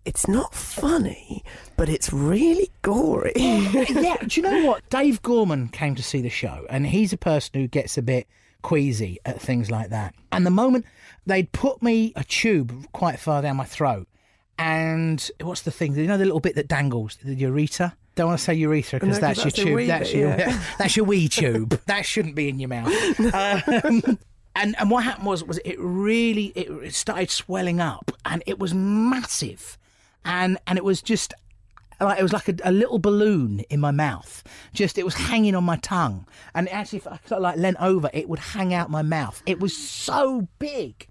it's 0.04 0.28
not 0.28 0.54
funny, 0.54 1.42
but 1.76 1.88
it's 1.88 2.12
really 2.12 2.70
gory. 2.82 3.32
yeah 3.36 4.16
do 4.26 4.40
you 4.40 4.42
know 4.42 4.66
what 4.66 4.88
dave 4.90 5.20
gorman 5.22 5.68
came 5.68 5.94
to 5.94 6.02
see 6.02 6.20
the 6.20 6.28
show 6.30 6.66
and 6.70 6.86
he's 6.86 7.12
a 7.12 7.16
person 7.16 7.60
who 7.60 7.66
gets 7.66 7.96
a 7.98 8.02
bit 8.02 8.26
queasy 8.62 9.18
at 9.24 9.40
things 9.40 9.70
like 9.70 9.90
that 9.90 10.14
and 10.32 10.46
the 10.46 10.50
moment 10.50 10.84
they'd 11.26 11.50
put 11.52 11.82
me 11.82 12.12
a 12.16 12.24
tube 12.24 12.86
quite 12.92 13.18
far 13.18 13.42
down 13.42 13.56
my 13.56 13.64
throat 13.64 14.06
and 14.58 15.30
what's 15.40 15.62
the 15.62 15.70
thing 15.70 15.94
you 15.94 16.06
know 16.06 16.16
the 16.16 16.24
little 16.24 16.40
bit 16.40 16.54
that 16.54 16.68
dangles 16.68 17.16
the 17.24 17.34
urethra 17.34 17.94
don't 18.14 18.28
want 18.28 18.38
to 18.38 18.44
say 18.44 18.54
urethra 18.54 19.00
because 19.00 19.16
No, 19.20 19.26
that's, 19.28 19.42
that's 19.42 19.56
your 19.58 19.66
tube. 19.66 19.74
wee 19.76 19.86
That's 19.86 20.10
bit, 20.12 20.18
your 20.20 20.28
yeah. 20.38 20.62
that's 20.78 20.96
your 20.96 21.04
wee 21.04 21.28
tube. 21.28 21.80
that 21.86 22.06
shouldn't 22.06 22.36
be 22.36 22.48
in 22.48 22.60
your 22.60 22.68
mouth. 22.68 22.92
Um, 23.34 24.18
and 24.56 24.76
and 24.78 24.88
what 24.88 25.02
happened 25.02 25.26
was 25.26 25.42
was 25.42 25.58
it 25.64 25.74
really 25.80 26.46
it 26.54 26.94
started 26.94 27.28
swelling 27.28 27.80
up 27.80 28.12
and 28.24 28.40
it 28.46 28.60
was 28.60 28.72
massive, 28.72 29.76
and 30.24 30.58
and 30.66 30.78
it 30.78 30.84
was 30.84 31.02
just 31.02 31.34
like 32.00 32.18
it 32.18 32.22
was 32.22 32.32
like 32.32 32.48
a, 32.48 32.54
a 32.64 32.72
little 32.72 32.98
balloon 32.98 33.60
in 33.70 33.80
my 33.80 33.90
mouth. 33.90 34.42
Just 34.72 34.98
it 34.98 35.04
was 35.04 35.14
hanging 35.14 35.54
on 35.54 35.64
my 35.64 35.76
tongue, 35.76 36.26
and 36.54 36.68
actually 36.68 36.98
if 36.98 37.32
I 37.32 37.36
like 37.36 37.56
leant 37.56 37.76
over, 37.80 38.10
it 38.12 38.28
would 38.28 38.38
hang 38.38 38.74
out 38.74 38.90
my 38.90 39.02
mouth. 39.02 39.42
It 39.46 39.60
was 39.60 39.76
so 39.76 40.48
big. 40.58 41.08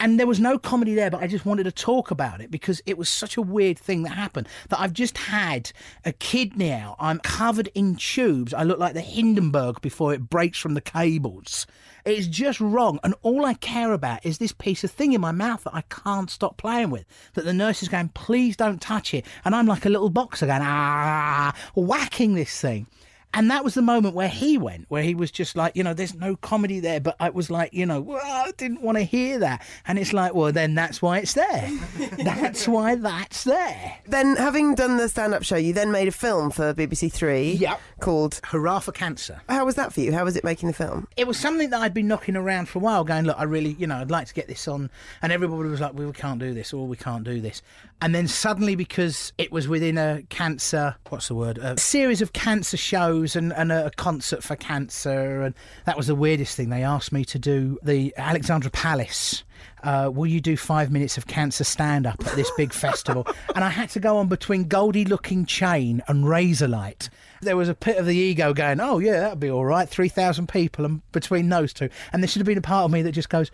And 0.00 0.18
there 0.18 0.26
was 0.26 0.38
no 0.38 0.58
comedy 0.58 0.94
there, 0.94 1.10
but 1.10 1.22
I 1.22 1.26
just 1.26 1.44
wanted 1.44 1.64
to 1.64 1.72
talk 1.72 2.10
about 2.10 2.40
it 2.40 2.50
because 2.50 2.80
it 2.86 2.96
was 2.96 3.08
such 3.08 3.36
a 3.36 3.42
weird 3.42 3.78
thing 3.78 4.04
that 4.04 4.10
happened 4.10 4.46
that 4.68 4.80
I've 4.80 4.92
just 4.92 5.18
had 5.18 5.72
a 6.04 6.12
kidney 6.12 6.72
out. 6.72 6.96
I'm 7.00 7.18
covered 7.18 7.68
in 7.74 7.96
tubes. 7.96 8.54
I 8.54 8.62
look 8.62 8.78
like 8.78 8.94
the 8.94 9.00
Hindenburg 9.00 9.80
before 9.80 10.14
it 10.14 10.30
breaks 10.30 10.58
from 10.58 10.74
the 10.74 10.80
cables. 10.80 11.66
It's 12.04 12.28
just 12.28 12.60
wrong. 12.60 13.00
And 13.02 13.14
all 13.22 13.44
I 13.44 13.54
care 13.54 13.92
about 13.92 14.24
is 14.24 14.38
this 14.38 14.52
piece 14.52 14.84
of 14.84 14.90
thing 14.90 15.12
in 15.12 15.20
my 15.20 15.32
mouth 15.32 15.64
that 15.64 15.74
I 15.74 15.82
can't 15.82 16.30
stop 16.30 16.56
playing 16.56 16.90
with. 16.90 17.04
That 17.34 17.44
the 17.44 17.52
nurse 17.52 17.82
is 17.82 17.88
going, 17.88 18.10
please 18.10 18.56
don't 18.56 18.80
touch 18.80 19.12
it. 19.12 19.26
And 19.44 19.54
I'm 19.54 19.66
like 19.66 19.84
a 19.84 19.90
little 19.90 20.10
boxer 20.10 20.46
going, 20.46 20.62
ah, 20.62 21.54
whacking 21.74 22.34
this 22.34 22.60
thing. 22.60 22.86
And 23.34 23.50
that 23.50 23.62
was 23.62 23.74
the 23.74 23.82
moment 23.82 24.14
where 24.14 24.28
he 24.28 24.56
went, 24.56 24.86
where 24.88 25.02
he 25.02 25.14
was 25.14 25.30
just 25.30 25.54
like, 25.54 25.76
you 25.76 25.84
know, 25.84 25.92
there's 25.92 26.14
no 26.14 26.36
comedy 26.36 26.80
there. 26.80 27.00
But 27.00 27.16
I 27.20 27.30
was 27.30 27.50
like, 27.50 27.74
you 27.74 27.84
know, 27.84 28.00
well, 28.00 28.20
I 28.24 28.52
didn't 28.56 28.82
want 28.82 28.96
to 28.98 29.04
hear 29.04 29.38
that. 29.40 29.66
And 29.86 29.98
it's 29.98 30.12
like, 30.12 30.34
well, 30.34 30.50
then 30.50 30.74
that's 30.74 31.02
why 31.02 31.18
it's 31.18 31.34
there. 31.34 31.70
that's 32.24 32.66
why 32.66 32.94
that's 32.94 33.44
there. 33.44 33.98
then, 34.06 34.36
having 34.36 34.74
done 34.74 34.96
the 34.96 35.08
stand-up 35.08 35.42
show, 35.42 35.56
you 35.56 35.72
then 35.72 35.92
made 35.92 36.08
a 36.08 36.12
film 36.12 36.50
for 36.50 36.72
BBC 36.72 37.12
Three. 37.12 37.52
Yep. 37.52 37.80
Called. 38.00 38.40
Hurrah 38.44 38.78
for 38.80 38.92
cancer. 38.92 39.40
How 39.48 39.66
was 39.66 39.74
that 39.74 39.92
for 39.92 40.00
you? 40.00 40.12
How 40.12 40.24
was 40.24 40.36
it 40.36 40.44
making 40.44 40.68
the 40.68 40.72
film? 40.72 41.06
It 41.16 41.26
was 41.26 41.36
something 41.38 41.70
that 41.70 41.80
I'd 41.80 41.94
been 41.94 42.08
knocking 42.08 42.36
around 42.36 42.68
for 42.68 42.78
a 42.78 42.82
while, 42.82 43.04
going, 43.04 43.24
look, 43.24 43.38
I 43.38 43.44
really, 43.44 43.76
you 43.78 43.86
know, 43.86 43.96
I'd 43.96 44.10
like 44.10 44.26
to 44.28 44.34
get 44.34 44.48
this 44.48 44.66
on. 44.66 44.90
And 45.20 45.32
everybody 45.32 45.68
was 45.68 45.80
like, 45.80 45.92
well, 45.94 46.06
we 46.06 46.12
can't 46.12 46.40
do 46.40 46.54
this, 46.54 46.72
or 46.72 46.86
we 46.86 46.96
can't 46.96 47.24
do 47.24 47.40
this. 47.40 47.62
And 48.00 48.14
then 48.14 48.28
suddenly, 48.28 48.74
because 48.74 49.32
it 49.38 49.52
was 49.52 49.68
within 49.68 49.98
a 49.98 50.22
cancer, 50.28 50.96
what's 51.08 51.28
the 51.28 51.34
word? 51.34 51.58
A 51.58 51.76
series 51.78 52.22
of 52.22 52.32
cancer 52.32 52.76
shows 52.76 53.17
and, 53.36 53.52
and 53.52 53.72
a 53.72 53.90
concert 53.96 54.42
for 54.42 54.56
cancer. 54.56 55.42
And 55.42 55.54
that 55.84 55.96
was 55.96 56.06
the 56.06 56.14
weirdest 56.14 56.56
thing. 56.56 56.70
They 56.70 56.82
asked 56.82 57.12
me 57.12 57.24
to 57.26 57.38
do 57.38 57.78
the 57.82 58.14
Alexandra 58.16 58.70
Palace. 58.70 59.44
Uh, 59.82 60.10
will 60.12 60.26
you 60.26 60.40
do 60.40 60.56
five 60.56 60.90
minutes 60.90 61.16
of 61.16 61.26
cancer 61.26 61.64
stand 61.64 62.06
up 62.06 62.24
at 62.26 62.34
this 62.34 62.50
big 62.56 62.72
festival? 62.72 63.26
And 63.54 63.64
I 63.64 63.70
had 63.70 63.90
to 63.90 64.00
go 64.00 64.18
on 64.18 64.28
between 64.28 64.64
Goldie 64.68 65.04
Lookin 65.04 65.44
Chain 65.46 66.00
and 66.06 66.24
Razorlight. 66.24 67.08
There 67.40 67.56
was 67.56 67.68
a 67.68 67.74
pit 67.74 67.96
of 67.96 68.06
the 68.06 68.14
ego 68.14 68.52
going, 68.52 68.80
oh, 68.80 69.00
yeah, 69.00 69.18
that'd 69.18 69.40
be 69.40 69.50
all 69.50 69.64
right. 69.64 69.88
3,000 69.88 70.48
people 70.48 70.84
and 70.84 71.10
between 71.10 71.48
those 71.48 71.72
two. 71.72 71.88
And 72.12 72.22
there 72.22 72.28
should 72.28 72.40
have 72.40 72.46
been 72.46 72.58
a 72.58 72.62
part 72.62 72.84
of 72.84 72.92
me 72.92 73.02
that 73.02 73.12
just 73.12 73.30
goes, 73.30 73.50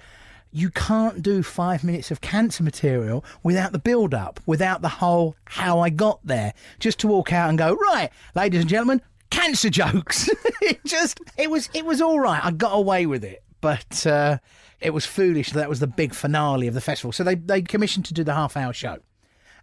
you 0.55 0.71
can't 0.71 1.21
do 1.21 1.43
five 1.43 1.83
minutes 1.83 2.13
of 2.13 2.21
cancer 2.21 2.63
material 2.63 3.25
without 3.43 3.73
the 3.73 3.79
build 3.79 4.15
up, 4.15 4.39
without 4.47 4.83
the 4.83 4.89
whole 4.89 5.35
how 5.47 5.81
I 5.81 5.91
got 5.91 6.21
there. 6.25 6.55
Just 6.79 7.01
to 7.01 7.09
walk 7.09 7.33
out 7.33 7.49
and 7.49 7.59
go, 7.59 7.75
right, 7.75 8.11
ladies 8.37 8.61
and 8.61 8.71
gentlemen, 8.71 9.03
cancer 9.31 9.71
jokes. 9.71 10.29
it 10.63 10.85
just, 10.85 11.21
it 11.37 11.51
was, 11.51 11.69
it 11.75 11.85
was 11.85 12.01
all 12.01 12.21
right. 12.21 12.45
I 12.45 12.51
got 12.51 12.73
away 12.73 13.07
with 13.07 13.25
it. 13.25 13.43
But 13.61 14.07
uh, 14.07 14.39
it 14.81 14.91
was 14.91 15.07
foolish 15.07 15.53
that 15.53 15.69
was 15.69 15.81
the 15.81 15.87
big 15.87 16.15
finale 16.15 16.69
of 16.69 16.75
the 16.75 16.81
festival. 16.81 17.13
So 17.13 17.25
they, 17.25 17.35
they 17.35 17.63
commissioned 17.63 18.05
to 18.07 18.15
do 18.15 18.23
the 18.23 18.35
half 18.35 18.57
hour 18.57 18.73
show. 18.73 18.99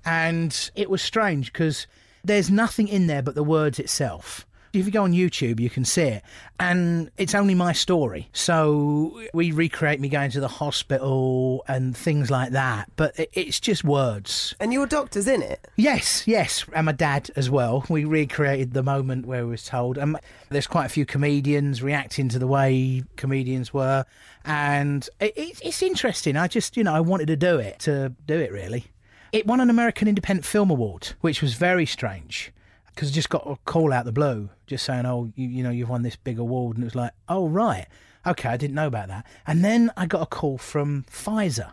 And 0.03 0.71
it 0.75 0.89
was 0.89 1.01
strange 1.01 1.53
because 1.53 1.85
there's 2.23 2.49
nothing 2.49 2.87
in 2.87 3.07
there 3.07 3.21
but 3.21 3.35
the 3.35 3.43
words 3.43 3.77
itself. 3.77 4.47
If 4.73 4.85
you 4.85 4.91
go 4.91 5.03
on 5.03 5.11
YouTube, 5.11 5.59
you 5.59 5.69
can 5.69 5.83
see 5.83 6.03
it. 6.03 6.23
And 6.59 7.11
it's 7.17 7.35
only 7.35 7.55
my 7.55 7.73
story. 7.73 8.29
So 8.33 9.21
we 9.33 9.51
recreate 9.51 9.99
me 9.99 10.07
going 10.07 10.31
to 10.31 10.39
the 10.39 10.47
hospital 10.47 11.63
and 11.67 11.95
things 11.95 12.31
like 12.31 12.51
that. 12.51 12.89
But 12.95 13.15
it's 13.33 13.59
just 13.59 13.83
words. 13.83 14.55
And 14.59 14.71
your 14.71 14.85
doctor's 14.85 15.27
in 15.27 15.41
it. 15.41 15.67
Yes, 15.75 16.25
yes, 16.27 16.65
and 16.73 16.85
my 16.85 16.91
dad 16.91 17.29
as 17.35 17.49
well. 17.49 17.85
We 17.89 18.05
recreated 18.05 18.73
the 18.73 18.83
moment 18.83 19.25
where 19.25 19.43
we 19.43 19.51
was 19.51 19.65
told. 19.65 19.97
And 19.97 20.17
there's 20.49 20.67
quite 20.67 20.85
a 20.85 20.89
few 20.89 21.05
comedians 21.05 21.81
reacting 21.81 22.29
to 22.29 22.39
the 22.39 22.47
way 22.47 23.03
comedians 23.15 23.73
were, 23.73 24.05
and 24.45 25.07
it, 25.19 25.33
it, 25.37 25.61
it's 25.63 25.81
interesting. 25.81 26.35
I 26.37 26.47
just, 26.47 26.77
you 26.77 26.83
know, 26.83 26.93
I 26.93 26.99
wanted 26.99 27.27
to 27.27 27.35
do 27.35 27.57
it 27.57 27.79
to 27.79 28.13
do 28.25 28.39
it 28.39 28.51
really. 28.51 28.85
It 29.31 29.47
won 29.47 29.61
an 29.61 29.69
American 29.69 30.07
Independent 30.07 30.45
Film 30.45 30.69
Award, 30.69 31.13
which 31.21 31.41
was 31.41 31.53
very 31.53 31.85
strange 31.85 32.51
because 32.93 33.11
just 33.11 33.29
got 33.29 33.47
a 33.47 33.57
call 33.65 33.93
out 33.93 34.05
the 34.05 34.11
blue, 34.11 34.49
just 34.67 34.85
saying, 34.85 35.05
"Oh, 35.05 35.31
you, 35.35 35.47
you 35.47 35.63
know, 35.63 35.69
you've 35.69 35.89
won 35.89 36.03
this 36.03 36.15
big 36.15 36.39
award," 36.39 36.77
and 36.77 36.83
it 36.83 36.87
was 36.87 36.95
like, 36.95 37.11
"Oh, 37.29 37.47
right, 37.47 37.87
okay, 38.25 38.49
I 38.49 38.57
didn't 38.57 38.75
know 38.75 38.87
about 38.87 39.07
that." 39.07 39.25
And 39.47 39.63
then 39.63 39.91
I 39.97 40.05
got 40.05 40.21
a 40.21 40.27
call 40.27 40.57
from 40.57 41.05
Pfizer 41.09 41.71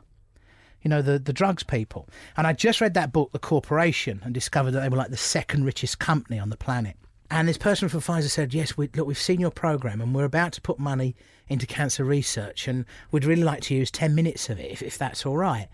you 0.83 0.89
know, 0.89 1.03
the, 1.03 1.19
the 1.19 1.33
drugs 1.33 1.63
people. 1.63 2.09
And 2.37 2.47
I 2.47 2.53
just 2.53 2.81
read 2.81 2.95
that 2.95 3.13
book, 3.13 3.33
The 3.33 3.39
Corporation, 3.39 4.21
and 4.25 4.33
discovered 4.33 4.73
that 4.73 4.81
they 4.81 4.89
were 4.89 4.97
like 4.97 5.11
the 5.11 5.17
second 5.17 5.65
richest 5.65 5.99
company 5.99 6.39
on 6.39 6.51
the 6.51 6.57
planet. 6.57 6.97
And 7.31 7.47
this 7.47 7.59
person 7.59 7.89
from 7.89 8.01
Pfizer 8.01 8.31
said, 8.31 8.55
Yes, 8.55 8.77
we, 8.77 8.89
look, 8.95 9.07
we've 9.07 9.19
seen 9.19 9.41
your 9.41 9.51
program 9.51 10.01
and 10.01 10.15
we're 10.15 10.25
about 10.25 10.53
to 10.53 10.61
put 10.61 10.79
money 10.79 11.15
into 11.49 11.67
cancer 11.67 12.05
research 12.05 12.69
and 12.69 12.87
we'd 13.11 13.25
really 13.25 13.43
like 13.43 13.63
to 13.63 13.75
use 13.75 13.91
10 13.91 14.15
minutes 14.15 14.49
of 14.49 14.59
it 14.59 14.71
if, 14.71 14.83
if 14.83 14.97
that's 14.97 15.27
all 15.27 15.37
right. 15.37 15.69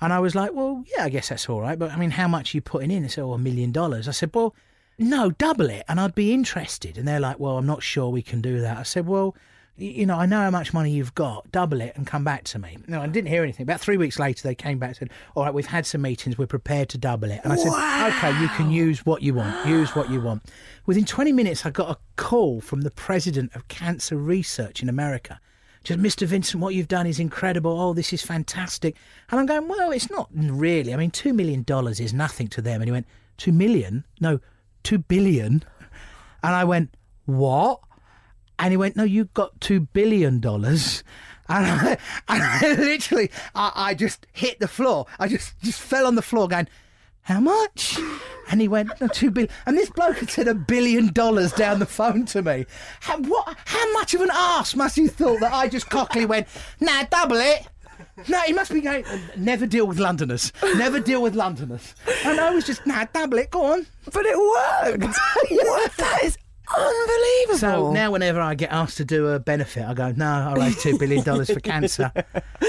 And 0.00 0.12
I 0.12 0.20
was 0.20 0.34
like, 0.34 0.52
Well, 0.52 0.84
yeah, 0.96 1.04
I 1.04 1.08
guess 1.08 1.30
that's 1.30 1.48
all 1.48 1.60
right. 1.60 1.78
But 1.78 1.90
I 1.90 1.96
mean, 1.96 2.12
how 2.12 2.28
much 2.28 2.54
are 2.54 2.56
you 2.56 2.62
putting 2.62 2.90
in? 2.90 3.02
They 3.02 3.08
said, 3.08 3.24
Oh, 3.24 3.32
a 3.32 3.38
million 3.38 3.72
dollars. 3.72 4.06
I 4.06 4.12
said, 4.12 4.30
Well, 4.32 4.54
no, 5.00 5.30
double 5.30 5.70
it 5.70 5.84
and 5.88 5.98
I'd 5.98 6.14
be 6.14 6.32
interested. 6.32 6.98
And 6.98 7.08
they're 7.08 7.20
like, 7.20 7.40
Well, 7.40 7.56
I'm 7.56 7.66
not 7.66 7.82
sure 7.82 8.10
we 8.10 8.22
can 8.22 8.40
do 8.42 8.60
that. 8.60 8.76
I 8.76 8.82
said, 8.82 9.06
Well, 9.06 9.34
you 9.76 10.04
know, 10.04 10.18
I 10.18 10.26
know 10.26 10.40
how 10.42 10.50
much 10.50 10.74
money 10.74 10.90
you've 10.90 11.14
got, 11.14 11.50
double 11.50 11.80
it 11.80 11.94
and 11.96 12.06
come 12.06 12.22
back 12.22 12.44
to 12.44 12.58
me. 12.58 12.76
No, 12.86 13.00
I 13.00 13.06
didn't 13.06 13.28
hear 13.28 13.42
anything. 13.42 13.64
About 13.64 13.80
three 13.80 13.96
weeks 13.96 14.18
later, 14.18 14.46
they 14.46 14.54
came 14.54 14.78
back 14.78 14.88
and 14.88 14.96
said, 14.96 15.10
All 15.34 15.44
right, 15.44 15.54
we've 15.54 15.64
had 15.64 15.86
some 15.86 16.02
meetings, 16.02 16.36
we're 16.36 16.46
prepared 16.46 16.90
to 16.90 16.98
double 16.98 17.30
it. 17.30 17.40
And 17.44 17.52
I 17.52 17.56
said, 17.56 17.72
Okay, 18.12 18.40
you 18.42 18.48
can 18.50 18.70
use 18.70 19.06
what 19.06 19.22
you 19.22 19.32
want, 19.32 19.66
use 19.66 19.96
what 19.96 20.10
you 20.10 20.20
want. 20.20 20.42
Within 20.84 21.06
20 21.06 21.32
minutes, 21.32 21.64
I 21.64 21.70
got 21.70 21.90
a 21.90 21.98
call 22.16 22.60
from 22.60 22.82
the 22.82 22.90
president 22.90 23.56
of 23.56 23.68
cancer 23.68 24.16
research 24.16 24.82
in 24.82 24.90
America. 24.90 25.40
Just, 25.82 25.98
Mr. 25.98 26.26
Vincent, 26.26 26.62
what 26.62 26.74
you've 26.74 26.88
done 26.88 27.06
is 27.06 27.18
incredible. 27.18 27.80
Oh, 27.80 27.94
this 27.94 28.12
is 28.12 28.20
fantastic. 28.20 28.96
And 29.30 29.40
I'm 29.40 29.46
going, 29.46 29.66
Well, 29.66 29.92
it's 29.92 30.10
not 30.10 30.28
really. 30.34 30.92
I 30.92 30.98
mean, 30.98 31.10
$2 31.10 31.34
million 31.34 31.64
is 31.88 32.12
nothing 32.12 32.48
to 32.48 32.60
them. 32.60 32.82
And 32.82 32.88
he 32.88 32.92
went, 32.92 33.06
$2 33.38 33.50
million? 33.54 34.04
No, 34.20 34.40
2 34.84 34.98
billion. 34.98 35.64
And 36.42 36.54
I 36.54 36.64
went, 36.64 36.94
What? 37.26 37.80
And 38.58 38.72
he 38.72 38.76
went, 38.76 38.96
No, 38.96 39.04
you 39.04 39.26
got 39.34 39.58
$2 39.60 39.88
billion. 39.92 40.40
And 41.52 41.66
I, 41.66 41.98
and 42.28 42.42
I 42.44 42.74
literally, 42.80 43.28
I, 43.56 43.72
I 43.74 43.94
just 43.94 44.24
hit 44.32 44.60
the 44.60 44.68
floor. 44.68 45.06
I 45.18 45.26
just, 45.26 45.60
just 45.60 45.80
fell 45.80 46.06
on 46.06 46.14
the 46.14 46.22
floor 46.22 46.46
going, 46.46 46.68
How 47.22 47.40
much? 47.40 47.98
And 48.52 48.60
he 48.60 48.68
went, 48.68 48.88
No, 49.00 49.08
$2 49.08 49.34
billion. 49.34 49.50
And 49.66 49.76
this 49.76 49.90
bloke 49.90 50.18
had 50.18 50.30
said 50.30 50.46
a 50.46 50.54
billion 50.54 51.12
dollars 51.12 51.52
down 51.52 51.80
the 51.80 51.86
phone 51.86 52.24
to 52.26 52.42
me. 52.42 52.66
How, 53.00 53.18
what, 53.18 53.56
how 53.64 53.92
much 53.94 54.14
of 54.14 54.20
an 54.20 54.30
arse 54.30 54.76
must 54.76 54.96
you 54.96 55.08
thought 55.08 55.40
that 55.40 55.52
I 55.52 55.66
just 55.66 55.90
cockily 55.90 56.24
went, 56.24 56.46
Nah, 56.78 57.02
double 57.10 57.38
it. 57.38 57.66
No, 58.28 58.40
he 58.42 58.52
must 58.52 58.72
be 58.72 58.80
going. 58.80 59.04
Never 59.36 59.66
deal 59.66 59.86
with 59.86 59.98
Londoners. 59.98 60.52
Never 60.76 61.00
deal 61.00 61.22
with 61.22 61.34
Londoners. 61.34 61.94
And 62.24 62.40
I 62.40 62.54
was 62.54 62.64
just, 62.64 62.86
nah, 62.86 63.06
double 63.12 63.38
it. 63.38 63.50
Go 63.50 63.64
on. 63.72 63.86
But 64.12 64.26
it 64.26 64.36
worked. 64.36 65.16
what? 65.50 65.96
That 65.96 66.24
is 66.24 66.38
Unbelievable. 66.76 67.58
So 67.58 67.92
now, 67.92 68.12
whenever 68.12 68.40
I 68.40 68.54
get 68.54 68.70
asked 68.70 68.96
to 68.98 69.04
do 69.04 69.28
a 69.28 69.40
benefit, 69.40 69.84
I 69.84 69.94
go, 69.94 70.12
"No, 70.12 70.26
I 70.26 70.54
raised 70.54 70.80
two 70.80 70.96
billion 70.98 71.24
dollars 71.24 71.50
for 71.50 71.60
cancer." 71.60 72.12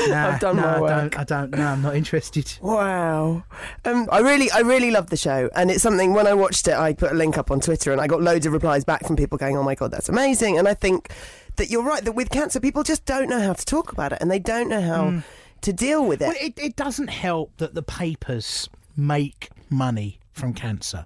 Nah, 0.07 0.29
I've 0.29 0.39
done 0.39 0.55
no, 0.55 0.63
my 0.63 0.75
I 0.77 0.79
don't. 0.79 1.19
I 1.19 1.23
don't. 1.23 1.51
No, 1.51 1.67
I'm 1.67 1.81
not 1.83 1.95
interested. 1.95 2.57
Wow. 2.59 3.43
Um, 3.85 4.09
I 4.11 4.19
really, 4.19 4.49
I 4.49 4.61
really 4.61 4.89
love 4.89 5.11
the 5.11 5.17
show, 5.17 5.47
and 5.53 5.69
it's 5.69 5.83
something. 5.83 6.13
When 6.13 6.25
I 6.25 6.33
watched 6.33 6.67
it, 6.67 6.73
I 6.73 6.93
put 6.93 7.11
a 7.11 7.13
link 7.13 7.37
up 7.37 7.51
on 7.51 7.59
Twitter, 7.59 7.91
and 7.91 8.01
I 8.01 8.07
got 8.07 8.19
loads 8.19 8.47
of 8.47 8.53
replies 8.53 8.83
back 8.83 9.05
from 9.05 9.15
people 9.15 9.37
going, 9.37 9.57
"Oh 9.57 9.63
my 9.63 9.75
god, 9.75 9.91
that's 9.91 10.09
amazing!" 10.09 10.57
And 10.57 10.67
I 10.67 10.73
think 10.73 11.11
that 11.57 11.69
you're 11.69 11.83
right 11.83 12.03
that 12.03 12.13
with 12.13 12.29
cancer, 12.29 12.59
people 12.59 12.83
just 12.83 13.05
don't 13.05 13.29
know 13.29 13.41
how 13.41 13.53
to 13.53 13.65
talk 13.65 13.91
about 13.91 14.11
it, 14.13 14.19
and 14.21 14.29
they 14.29 14.39
don't 14.39 14.69
know 14.69 14.81
how 14.81 15.03
mm. 15.05 15.23
to 15.61 15.73
deal 15.73 16.05
with 16.05 16.21
it. 16.21 16.27
Well, 16.27 16.37
it, 16.39 16.57
it 16.57 16.75
doesn't 16.75 17.09
help 17.09 17.57
that 17.57 17.73
the 17.73 17.83
papers 17.83 18.69
make 18.95 19.49
money 19.69 20.19
from 20.33 20.53
cancer. 20.53 21.05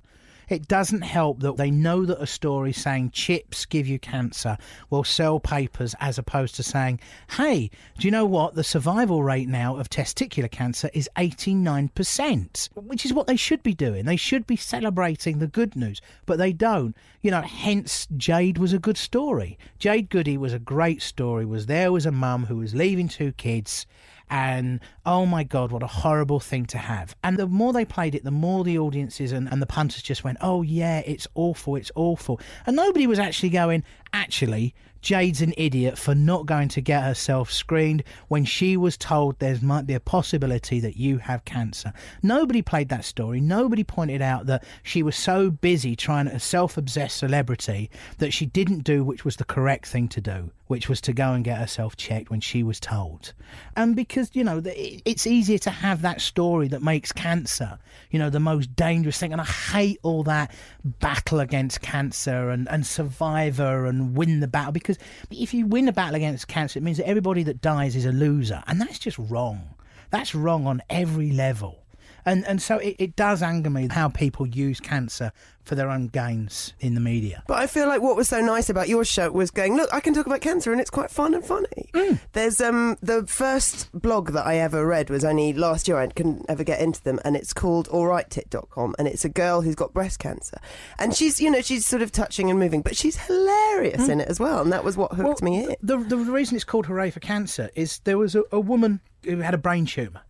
It 0.50 0.68
doesn't 0.68 1.02
help 1.02 1.40
that 1.40 1.58
they 1.58 1.72
know 1.72 2.06
that 2.06 2.22
a 2.22 2.28
story 2.28 2.74
saying 2.74 3.12
chips 3.12 3.66
give 3.66 3.88
you 3.88 4.00
cancer 4.00 4.58
will 4.90 5.04
sell 5.04 5.40
papers 5.40 5.96
as 6.00 6.18
opposed 6.18 6.56
to 6.56 6.64
saying, 6.64 7.00
hey, 7.32 7.70
do 7.98 8.08
you 8.08 8.12
know 8.12 8.26
what? 8.26 8.56
The 8.56 8.64
survival 8.64 9.24
rate 9.24 9.48
now 9.48 9.78
of 9.78 9.90
testicular 9.90 10.50
cancer 10.50 10.90
is 10.94 11.10
89%, 11.18 12.70
which 12.76 13.06
is 13.06 13.14
what 13.14 13.28
they 13.28 13.36
should 13.36 13.64
be 13.64 13.74
doing. 13.74 14.06
They 14.06 14.16
should 14.16 14.46
be 14.48 14.56
celebrating 14.56 15.40
the 15.40 15.48
good 15.48 15.76
news, 15.76 16.02
but 16.26 16.38
they 16.38 16.54
don't. 16.54 16.96
You 17.22 17.32
know, 17.32 17.42
hence 17.42 18.08
Jade 18.16 18.58
was 18.58 18.74
a 18.74 18.80
good 18.80 18.98
story. 18.98 19.58
Jade 19.80 20.10
Goody 20.10 20.38
was 20.38 20.54
a 20.54 20.60
great 20.60 21.02
story. 21.02 21.46
Was 21.46 21.66
there 21.66 21.92
was 21.92 22.06
a 22.06 22.12
mum 22.12 22.46
who 22.46 22.58
was 22.58 22.76
leaving 22.76 23.08
two 23.08 23.32
kids 23.34 23.86
and 24.30 24.80
oh 25.06 25.26
my 25.26 25.44
god 25.44 25.72
what 25.72 25.84
a 25.84 25.88
horrible 25.88 26.40
thing 26.40 26.66
to 26.68 26.78
have. 26.78 27.16
And 27.24 27.38
the 27.38 27.48
more 27.48 27.74
they 27.74 27.86
played 27.86 28.16
it 28.16 28.24
the 28.24 28.32
more 28.32 28.64
the 28.64 28.78
audiences 28.78 29.32
and, 29.32 29.52
and 29.52 29.62
the 29.62 29.66
punters 29.68 30.02
just 30.02 30.24
went 30.24 30.38
oh 30.42 30.62
yeah 30.62 31.00
it's 31.00 31.28
awful 31.36 31.76
it's 31.76 31.92
awful. 31.96 32.40
And 32.66 32.76
nobody 32.76 33.08
was 33.08 33.20
actually 33.20 33.50
going 33.50 33.84
actually 34.16 34.74
jade's 35.02 35.42
an 35.42 35.54
idiot 35.58 35.98
for 35.98 36.16
not 36.16 36.46
going 36.48 36.68
to 36.68 36.82
get 36.82 37.04
herself 37.04 37.52
screened 37.52 38.04
when 38.30 38.44
she 38.44 38.76
was 38.76 38.98
told 38.98 39.38
there 39.38 39.58
might 39.62 39.86
be 39.86 39.94
a 39.94 40.00
possibility 40.00 40.80
that 40.80 40.98
you 40.98 41.18
have 41.18 41.46
cancer 41.46 41.94
nobody 42.24 42.62
played 42.62 42.90
that 42.90 43.06
story 43.06 43.40
nobody 43.40 43.84
pointed 43.84 44.22
out 44.22 44.46
that 44.46 44.64
she 44.82 45.04
was 45.04 45.16
so 45.16 45.52
busy 45.52 45.96
trying 45.96 46.28
to 46.28 46.40
self-obsessed 46.40 47.18
celebrity 47.18 47.90
that 48.18 48.32
she 48.32 48.46
didn't 48.46 48.84
do 48.84 49.04
which 49.04 49.24
was 49.26 49.36
the 49.36 49.44
correct 49.44 49.86
thing 49.86 50.08
to 50.08 50.22
do 50.22 50.50
which 50.68 50.90
was 50.90 51.00
to 51.02 51.14
go 51.14 51.34
and 51.34 51.44
get 51.44 51.60
herself 51.60 51.96
checked 51.96 52.30
when 52.30 52.42
she 52.42 52.64
was 52.64 52.80
told. 52.80 53.34
And 53.76 53.96
because, 53.96 54.32
you 54.34 54.44
know, 54.44 54.62
it's 54.66 55.28
easier 55.28 55.60
to 55.60 55.70
have 55.70 56.02
that 56.02 56.22
story 56.22 56.68
that 56.70 56.82
makes 56.82 57.12
cancer, 57.12 57.78
you 58.10 58.18
know, 58.18 58.30
the 58.30 58.40
most 58.40 58.76
dangerous 58.76 59.20
thing. 59.20 59.32
And 59.32 59.42
I 59.42 59.46
hate 59.46 60.00
all 60.02 60.24
that 60.24 60.54
battle 60.84 61.40
against 61.40 61.82
cancer 61.82 62.50
and, 62.50 62.68
and 62.70 62.86
survivor 62.86 63.86
and 63.86 64.05
win 64.14 64.40
the 64.40 64.48
battle 64.48 64.72
because 64.72 64.98
if 65.32 65.54
you 65.54 65.66
win 65.66 65.88
a 65.88 65.94
battle 65.94 66.16
against 66.16 66.48
cancer, 66.48 66.80
it 66.80 66.84
means 66.84 66.98
that 66.98 67.08
everybody 67.08 67.44
that 67.44 67.62
dies 67.62 67.96
is 67.96 68.06
a 68.06 68.12
loser. 68.12 68.64
And 68.68 68.80
that's 68.80 69.00
just 69.00 69.18
wrong. 69.18 69.76
That's 70.12 70.36
wrong 70.36 70.68
on 70.68 70.82
every 70.90 71.32
level. 71.32 71.84
And, 72.26 72.46
and 72.46 72.62
so 72.62 72.78
it, 72.78 72.96
it 73.00 73.16
does 73.16 73.44
anger 73.44 73.70
me 73.70 73.88
how 73.90 74.10
people 74.10 74.48
use 74.48 74.80
cancer 74.80 75.32
for 75.66 75.76
their 75.76 75.90
own 75.90 76.08
gains 76.08 76.74
in 76.80 76.94
the 76.94 77.02
media. 77.02 77.44
But 77.48 77.58
I 77.58 77.68
feel 77.68 77.88
like 77.88 78.02
what 78.02 78.16
was 78.16 78.30
so 78.30 78.40
nice 78.40 78.70
about 78.70 78.88
your 78.88 79.04
show 79.04 79.32
was 79.32 79.52
going, 79.52 79.76
look, 79.76 79.90
I 79.94 80.00
can 80.00 80.14
talk 80.14 80.28
about 80.28 80.42
cancer 80.42 80.72
and 80.72 80.80
it's 80.80 80.90
quite 80.90 81.12
fun 81.12 81.34
and 81.34 81.44
funny. 81.44 81.90
There's 82.34 82.62
um 82.62 82.98
the 83.02 83.26
first 83.26 83.92
blog 83.94 84.32
that 84.32 84.46
I 84.46 84.58
ever 84.58 84.86
read 84.86 85.10
was 85.10 85.26
only 85.26 85.54
last 85.54 85.88
year. 85.88 85.98
I 85.98 86.08
couldn't 86.08 86.46
ever 86.48 86.64
get 86.64 86.80
into 86.80 87.04
them, 87.04 87.20
and 87.26 87.36
it's 87.36 87.54
called 87.54 87.90
allrightit.com, 87.90 88.96
and 89.00 89.08
it's 89.08 89.26
a 89.26 89.30
girl 89.30 89.62
who's 89.62 89.76
got 89.76 89.94
breast 89.94 90.20
cancer, 90.20 90.58
and 91.00 91.16
she's 91.16 91.42
you 91.42 91.50
know 91.50 91.62
she's 91.62 91.86
sort 91.86 92.02
of 92.02 92.12
touching 92.12 92.50
and 92.50 92.60
moving, 92.60 92.82
but 92.82 92.96
she's 92.96 93.18
hilarious 93.18 94.08
in 94.08 94.22
it 94.22 94.28
as 94.28 94.40
well, 94.40 94.62
and 94.62 94.72
that 94.72 94.84
was 94.84 94.96
what 94.98 95.14
hooked 95.14 95.42
me 95.42 95.64
in. 95.64 95.76
The, 95.82 95.98
the 95.98 96.18
reason 96.18 96.56
it's 96.56 96.64
called 96.64 96.86
Hooray 96.86 97.12
for 97.12 97.20
Cancer 97.20 97.70
is 97.76 98.00
there 98.00 98.18
was 98.18 98.36
a, 98.36 98.44
a 98.52 98.60
woman 98.60 99.02
who 99.24 99.38
had 99.38 99.54
a 99.54 99.58
brain 99.58 99.86
tumour 99.86 100.22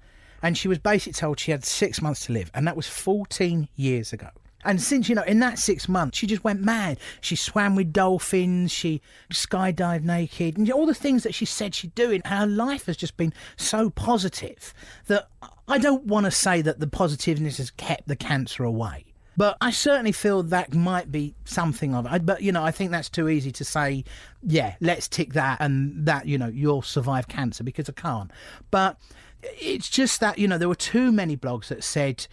and 0.41 0.57
she 0.57 0.67
was 0.67 0.77
basically 0.77 1.13
told 1.13 1.39
she 1.39 1.51
had 1.51 1.65
six 1.65 2.01
months 2.01 2.27
to 2.27 2.33
live, 2.33 2.51
and 2.53 2.67
that 2.67 2.75
was 2.75 2.87
14 2.87 3.67
years 3.75 4.13
ago. 4.13 4.29
And 4.65 4.81
since, 4.81 5.07
you 5.07 5.15
know, 5.15 5.23
in 5.23 5.39
that 5.39 5.59
six 5.59 5.87
months, 5.87 6.17
she 6.17 6.27
just 6.27 6.43
went 6.43 6.61
mad. 6.61 6.99
She 7.21 7.35
swam 7.35 7.75
with 7.75 7.93
dolphins, 7.93 8.71
she 8.71 9.01
skydived 9.31 10.03
naked, 10.03 10.57
and 10.57 10.69
all 10.71 10.85
the 10.85 10.93
things 10.93 11.23
that 11.23 11.35
she 11.35 11.45
said 11.45 11.75
she'd 11.75 11.95
do. 11.95 12.11
And 12.11 12.25
her 12.25 12.47
life 12.47 12.87
has 12.87 12.97
just 12.97 13.15
been 13.17 13.33
so 13.55 13.89
positive 13.89 14.73
that 15.07 15.27
I 15.67 15.77
don't 15.77 16.05
want 16.05 16.25
to 16.25 16.31
say 16.31 16.61
that 16.61 16.79
the 16.79 16.87
positiveness 16.87 17.57
has 17.57 17.71
kept 17.71 18.07
the 18.07 18.15
cancer 18.15 18.63
away. 18.63 19.05
But 19.37 19.57
I 19.59 19.71
certainly 19.71 20.13
feel 20.13 20.43
that 20.43 20.73
might 20.73 21.11
be 21.11 21.35
something 21.43 21.93
of 21.93 22.11
it. 22.11 22.25
But, 22.25 22.41
you 22.41 22.51
know, 22.51 22.63
I 22.63 22.71
think 22.71 22.91
that's 22.91 23.09
too 23.09 23.27
easy 23.27 23.51
to 23.51 23.65
say, 23.65 24.05
yeah, 24.41 24.75
let's 24.79 25.09
tick 25.09 25.33
that 25.33 25.57
and 25.59 26.05
that, 26.05 26.25
you 26.25 26.37
know, 26.37 26.47
you'll 26.47 26.81
survive 26.81 27.27
cancer 27.27 27.63
because 27.63 27.89
I 27.89 27.93
can't. 27.93 28.31
But 28.71 28.97
it's 29.43 29.89
just 29.89 30.21
that, 30.21 30.39
you 30.39 30.47
know, 30.47 30.57
there 30.57 30.69
were 30.69 30.75
too 30.75 31.11
many 31.11 31.35
blogs 31.35 31.67
that 31.67 31.83
said, 31.83 32.27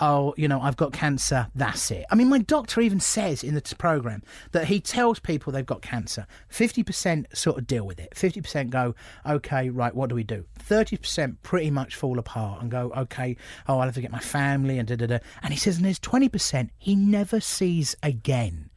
oh, 0.00 0.34
you 0.36 0.48
know, 0.48 0.60
I've 0.60 0.76
got 0.76 0.92
cancer, 0.92 1.48
that's 1.54 1.90
it. 1.90 2.04
I 2.10 2.14
mean, 2.14 2.28
my 2.28 2.38
doctor 2.38 2.80
even 2.80 3.00
says 3.00 3.42
in 3.42 3.54
the 3.54 3.74
program 3.78 4.22
that 4.52 4.66
he 4.66 4.80
tells 4.80 5.18
people 5.18 5.52
they've 5.52 5.64
got 5.66 5.82
cancer. 5.82 6.26
50% 6.50 7.36
sort 7.36 7.58
of 7.58 7.66
deal 7.66 7.86
with 7.86 7.98
it. 7.98 8.12
50% 8.14 8.70
go, 8.70 8.94
okay, 9.26 9.70
right, 9.70 9.94
what 9.94 10.08
do 10.08 10.14
we 10.14 10.24
do? 10.24 10.44
30% 10.60 11.36
pretty 11.42 11.70
much 11.70 11.96
fall 11.96 12.18
apart 12.18 12.62
and 12.62 12.70
go, 12.70 12.92
okay, 12.96 13.36
oh, 13.68 13.78
I'll 13.78 13.82
have 13.82 13.94
to 13.94 14.00
get 14.00 14.10
my 14.10 14.18
family 14.20 14.78
and 14.78 14.88
da 14.88 14.96
da 14.96 15.06
da. 15.06 15.18
And 15.42 15.52
he 15.52 15.58
says, 15.58 15.76
and 15.76 15.84
there's 15.84 16.00
20% 16.00 16.70
he 16.78 16.96
never 16.96 17.40
sees 17.40 17.96
again. 18.02 18.67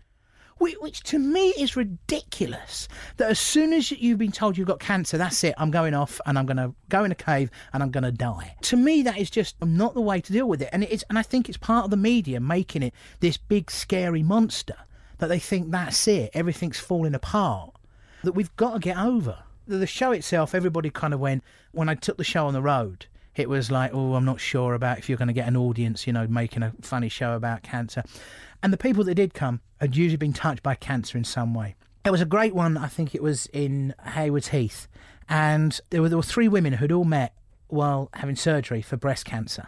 Whi- 0.62 0.76
Which 0.80 1.02
to 1.04 1.19
me 1.19 1.50
is 1.58 1.76
ridiculous. 1.76 2.88
That 3.17 3.32
as 3.32 3.39
soon 3.39 3.74
as 3.74 3.91
you've 3.91 4.19
been 4.19 4.32
told 4.32 4.58
you've 4.58 4.67
got 4.67 4.80
cancer, 4.80 5.17
that's 5.17 5.43
it. 5.43 5.56
I'm 5.58 5.71
going 5.71 5.93
off 5.93 6.21
and 6.26 6.38
I'm 6.38 6.45
going 6.45 6.58
to 6.58 6.74
go 6.89 7.04
in 7.04 7.12
a 7.12 7.15
cave 7.15 7.50
and 7.74 7.82
I'm 7.82 7.91
going 7.91 8.04
to 8.04 8.12
die. 8.12 8.56
To 8.63 8.78
me, 8.78 9.02
that 9.04 9.17
is 9.17 9.30
just 9.30 9.56
not 9.63 9.93
the 9.93 10.02
way 10.02 10.21
to 10.21 10.32
deal 10.34 10.47
with 10.47 10.62
it. 10.62 10.69
And 10.71 10.84
it's 10.84 11.04
and 11.10 11.17
I 11.17 11.24
think 11.24 11.50
it's 11.50 11.58
part 11.58 11.86
of 11.86 11.91
the 11.91 11.97
media 11.97 12.39
making 12.39 12.84
it 12.84 12.93
this 13.19 13.38
big 13.38 13.71
scary 13.71 14.24
monster 14.24 14.76
that 15.17 15.28
they 15.28 15.39
think 15.39 15.71
that's 15.71 16.08
it. 16.08 16.32
Everything's 16.34 16.80
falling 16.80 17.15
apart. 17.15 17.76
That 18.24 18.34
we've 18.34 18.56
got 18.56 18.74
to 18.74 18.80
get 18.80 18.97
over. 18.97 19.39
The 19.67 19.88
show 19.88 20.12
itself, 20.12 20.54
everybody 20.54 20.89
kind 20.89 21.13
of 21.13 21.19
went 21.19 21.43
when 21.71 21.89
I 21.89 21.95
took 21.95 22.17
the 22.17 22.24
show 22.24 22.45
on 22.47 22.54
the 22.54 22.62
road. 22.62 23.06
It 23.36 23.47
was 23.47 23.71
like, 23.71 23.91
oh, 23.93 24.15
I'm 24.15 24.26
not 24.26 24.41
sure 24.41 24.74
about 24.74 24.97
if 24.97 25.08
you're 25.08 25.17
going 25.17 25.30
to 25.30 25.34
get 25.34 25.47
an 25.47 25.56
audience, 25.56 26.06
you 26.06 26.12
know, 26.12 26.28
making 26.28 26.63
a 26.63 26.74
funny 26.82 27.08
show 27.08 27.34
about 27.34 27.63
cancer. 27.63 28.04
And 28.63 28.71
the 28.71 28.78
people 28.78 29.04
that 29.06 29.15
did 29.15 29.34
come 29.34 29.62
had 29.80 29.95
usually 29.95 30.17
been 30.17 30.34
touched 30.34 30.63
by 30.63 30.76
cancer 30.76 31.17
in 31.17 31.24
some 31.24 31.54
way. 31.54 31.76
There 32.04 32.12
was 32.12 32.21
a 32.21 32.26
great 32.26 32.56
one, 32.56 32.78
I 32.78 32.88
think 32.88 33.13
it 33.13 33.21
was 33.21 33.47
in 33.47 33.93
Haywards 34.04 34.50
Heath, 34.50 34.88
and 35.30 35.80
there 35.89 36.02
were, 36.02 36.10
there 36.10 36.17
were 36.17 36.24
three 36.24 36.47
women 36.47 36.74
who'd 36.74 36.91
all 36.91 37.04
met 37.06 37.36
while 37.67 38.10
having 38.13 38.36
surgery 38.36 38.82
for 38.82 38.97
breast 38.97 39.26
cancer. 39.26 39.67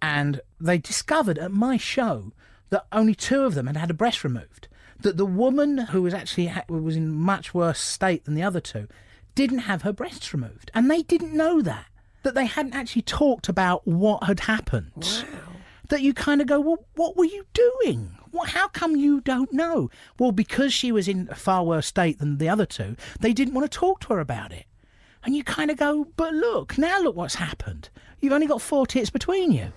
And 0.00 0.40
they 0.60 0.78
discovered 0.78 1.38
at 1.38 1.50
my 1.50 1.76
show 1.78 2.32
that 2.70 2.86
only 2.92 3.14
two 3.14 3.44
of 3.44 3.54
them 3.54 3.66
had 3.66 3.76
had 3.76 3.90
a 3.90 3.94
breast 3.94 4.24
removed. 4.24 4.68
That 5.00 5.16
the 5.16 5.26
woman 5.26 5.78
who 5.78 6.02
was 6.02 6.14
actually 6.14 6.52
was 6.68 6.96
in 6.96 7.14
much 7.14 7.54
worse 7.54 7.80
state 7.80 8.24
than 8.24 8.34
the 8.34 8.42
other 8.42 8.60
two 8.60 8.88
didn't 9.34 9.60
have 9.60 9.82
her 9.82 9.92
breasts 9.92 10.32
removed, 10.32 10.70
and 10.74 10.90
they 10.90 11.02
didn't 11.02 11.34
know 11.34 11.60
that. 11.62 11.86
That 12.22 12.34
they 12.34 12.46
hadn't 12.46 12.74
actually 12.74 13.02
talked 13.02 13.48
about 13.48 13.86
what 13.86 14.24
had 14.24 14.40
happened. 14.40 15.24
That 15.94 16.02
you 16.02 16.12
kind 16.12 16.40
of 16.40 16.48
go, 16.48 16.58
well, 16.60 16.84
what 16.96 17.16
were 17.16 17.24
you 17.24 17.46
doing? 17.52 18.18
What, 18.32 18.48
how 18.48 18.66
come 18.66 18.96
you 18.96 19.20
don't 19.20 19.52
know? 19.52 19.90
Well, 20.18 20.32
because 20.32 20.72
she 20.72 20.90
was 20.90 21.06
in 21.06 21.28
a 21.30 21.36
far 21.36 21.62
worse 21.62 21.86
state 21.86 22.18
than 22.18 22.38
the 22.38 22.48
other 22.48 22.66
two, 22.66 22.96
they 23.20 23.32
didn't 23.32 23.54
want 23.54 23.70
to 23.70 23.78
talk 23.78 24.00
to 24.00 24.08
her 24.08 24.18
about 24.20 24.52
it. 24.52 24.66
And 25.22 25.36
you 25.36 25.44
kind 25.44 25.70
of 25.70 25.76
go, 25.76 26.08
but 26.16 26.34
look, 26.34 26.76
now 26.76 27.00
look 27.00 27.14
what's 27.14 27.36
happened. 27.36 27.90
You've 28.20 28.32
only 28.32 28.48
got 28.48 28.60
four 28.60 28.86
tits 28.86 29.08
between 29.08 29.52
you 29.52 29.72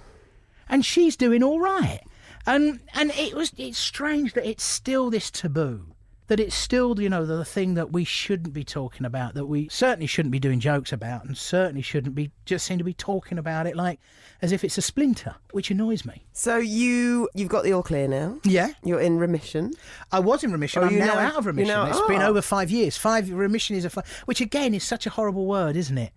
and 0.70 0.86
she's 0.86 1.16
doing 1.16 1.44
all 1.44 1.60
right. 1.60 2.02
And 2.46 2.80
and 2.94 3.12
it 3.12 3.34
was 3.34 3.52
it's 3.58 3.78
strange 3.78 4.34
that 4.34 4.48
it's 4.48 4.64
still 4.64 5.10
this 5.10 5.30
taboo. 5.30 5.86
That 6.28 6.42
it's 6.42 6.56
still, 6.56 7.00
you 7.00 7.08
know, 7.10 7.26
the 7.26 7.46
thing 7.46 7.76
that 7.76 7.94
we 7.94 8.04
shouldn't 8.04 8.54
be 8.54 8.66
talking 8.66 9.06
about, 9.06 9.34
that 9.36 9.46
we 9.46 9.70
certainly 9.70 10.08
shouldn't 10.08 10.34
be 10.34 10.40
doing 10.40 10.60
jokes 10.60 10.92
about, 10.92 11.24
and 11.24 11.38
certainly 11.38 11.82
shouldn't 11.82 12.16
be 12.16 12.32
just 12.44 12.66
seem 12.66 12.78
to 12.80 12.84
be 12.84 12.94
talking 12.94 13.38
about 13.38 13.66
it 13.66 13.78
like 13.78 14.00
as 14.42 14.52
if 14.52 14.66
it's 14.66 14.78
a 14.78 14.82
splinter, 14.82 15.36
which 15.52 15.72
annoys 15.72 16.06
me. 16.06 16.26
So 16.34 16.58
you 16.58 17.30
you've 17.34 17.48
got 17.50 17.64
the 17.64 17.72
all 17.72 17.82
clear 17.82 18.10
now. 18.10 18.40
Yeah. 18.44 18.70
You're 18.84 19.00
in 19.00 19.18
remission. 19.18 19.72
I 20.12 20.20
was 20.20 20.44
in 20.44 20.52
remission. 20.52 20.84
Oh, 20.84 20.88
I'm 20.88 20.94
you 20.94 21.00
now 21.00 21.18
out 21.18 21.38
of 21.38 21.46
remission. 21.46 21.74
know- 21.74 21.86
It's 21.86 22.02
been 22.08 22.22
oh. 22.22 22.28
over 22.30 22.42
five 22.42 22.70
years. 22.70 22.98
Five 22.98 23.32
remission 23.32 23.78
is 23.78 23.86
a, 23.86 23.90
fi- 23.90 24.04
which 24.26 24.42
again 24.42 24.74
is 24.74 24.84
such 24.84 25.06
a 25.08 25.10
horrible 25.10 25.46
word, 25.46 25.78
isn't 25.78 25.98
it? 25.98 26.12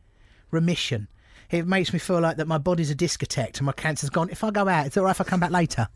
Remission. 0.51 1.07
It 1.51 1.67
makes 1.67 1.93
me 1.93 1.99
feel 1.99 2.21
like 2.21 2.37
that 2.37 2.47
my 2.49 2.59
body's 2.59 2.91
a 2.91 2.95
discotheque 2.95 3.59
and 3.59 3.67
my 3.67 3.73
cancer's 3.73 4.11
gone. 4.11 4.29
If 4.31 4.43
I 4.45 4.51
go 4.51 4.69
out, 4.69 4.87
it's 4.87 4.97
all 4.97 5.05
right 5.05 5.11
if 5.13 5.21
I 5.21 5.25
come 5.25 5.41
back 5.41 5.51
later. 5.53 5.89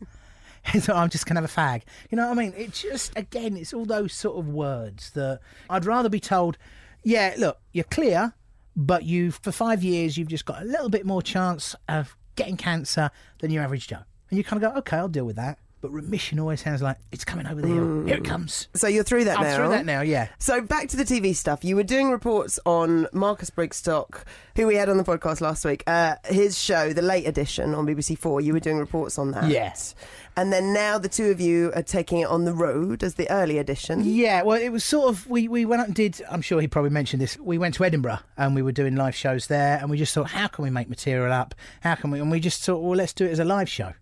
so 0.81 0.93
I'm 0.95 1.09
just 1.09 1.25
gonna 1.25 1.41
have 1.41 1.49
a 1.49 1.53
fag. 1.53 1.83
You 2.09 2.17
know 2.17 2.27
what 2.27 2.37
I 2.37 2.41
mean? 2.41 2.53
It 2.57 2.73
just 2.73 3.17
again, 3.17 3.57
it's 3.57 3.73
all 3.73 3.85
those 3.85 4.13
sort 4.13 4.37
of 4.37 4.47
words 4.47 5.11
that 5.11 5.39
I'd 5.69 5.85
rather 5.85 6.09
be 6.09 6.19
told. 6.19 6.57
Yeah, 7.03 7.35
look, 7.37 7.59
you're 7.71 7.83
clear, 7.85 8.33
but 8.75 9.03
you 9.03 9.31
for 9.31 9.51
five 9.51 9.83
years 9.83 10.17
you've 10.17 10.27
just 10.29 10.45
got 10.45 10.61
a 10.61 10.65
little 10.65 10.89
bit 10.89 11.05
more 11.05 11.21
chance 11.21 11.75
of 11.87 12.15
getting 12.35 12.57
cancer 12.57 13.11
than 13.39 13.51
your 13.51 13.63
average 13.63 13.87
Joe. 13.87 13.99
And 14.29 14.37
you 14.37 14.43
kind 14.43 14.61
of 14.63 14.73
go, 14.73 14.79
okay, 14.79 14.97
I'll 14.97 15.07
deal 15.07 15.25
with 15.25 15.35
that. 15.37 15.59
but 15.81 15.91
remission 15.91 16.39
always 16.39 16.61
sounds 16.63 16.81
like 16.81 16.97
it's 17.11 17.23
coming 17.23 17.45
over 17.45 17.61
the 17.61 17.67
hill. 17.67 18.05
Here 18.07 18.17
it 18.17 18.25
comes. 18.25 18.67
So 18.73 18.87
you're 18.87 19.03
through 19.03 19.25
that 19.25 19.37
I'm 19.37 19.43
now. 19.43 19.55
through 19.55 19.69
that 19.69 19.85
now. 19.85 20.01
Yeah. 20.01 20.29
So 20.39 20.61
back 20.61 20.89
to 20.89 20.97
the 20.97 21.03
TV 21.03 21.35
stuff. 21.35 21.63
You 21.63 21.75
were 21.75 21.83
doing 21.83 22.09
reports 22.09 22.59
on 22.65 23.07
Marcus 23.13 23.51
Brigstocke, 23.51 24.23
who 24.55 24.65
we 24.65 24.75
had 24.75 24.89
on 24.89 24.97
the 24.97 25.03
podcast 25.03 25.41
last 25.41 25.63
week. 25.63 25.83
Uh, 25.85 26.15
his 26.25 26.57
show, 26.59 26.91
the 26.91 27.03
late 27.03 27.27
edition 27.27 27.75
on 27.75 27.85
BBC 27.85 28.17
Four. 28.17 28.41
You 28.41 28.53
were 28.53 28.59
doing 28.59 28.79
reports 28.79 29.19
on 29.19 29.29
that. 29.31 29.47
Yes. 29.51 29.93
And 30.37 30.51
then 30.51 30.73
now 30.73 30.97
the 30.97 31.07
two 31.07 31.31
of 31.31 31.39
you 31.39 31.71
are 31.75 31.81
taking 31.81 32.19
it 32.19 32.27
on 32.27 32.43
the 32.43 32.53
road 32.53 33.03
as 33.03 33.15
the 33.15 33.29
early 33.29 33.57
edition. 33.57 34.01
Yeah, 34.03 34.43
well, 34.43 34.59
it 34.59 34.69
was 34.69 34.83
sort 34.83 35.07
of 35.09 35.25
we 35.27 35.47
we 35.47 35.63
went 35.63 35.81
up 35.81 35.87
and 35.87 35.95
did. 35.95 36.21
I'm 36.29 36.41
sure 36.41 36.59
he 36.59 36.67
probably 36.67 36.91
mentioned 36.91 37.21
this. 37.21 37.37
We 37.39 37.57
went 37.57 37.75
to 37.75 37.85
Edinburgh 37.85 38.19
and 38.37 38.53
we 38.53 38.61
were 38.61 38.73
doing 38.73 38.95
live 38.95 39.15
shows 39.15 39.47
there, 39.47 39.77
and 39.77 39.89
we 39.89 39.97
just 39.97 40.13
thought, 40.13 40.31
how 40.31 40.47
can 40.47 40.63
we 40.63 40.69
make 40.69 40.89
material 40.89 41.31
up? 41.31 41.55
How 41.81 41.95
can 41.95 42.11
we? 42.11 42.19
And 42.19 42.29
we 42.29 42.41
just 42.41 42.63
thought, 42.63 42.79
well, 42.79 42.97
let's 42.97 43.13
do 43.13 43.25
it 43.25 43.31
as 43.31 43.39
a 43.39 43.45
live 43.45 43.69
show, 43.69 43.93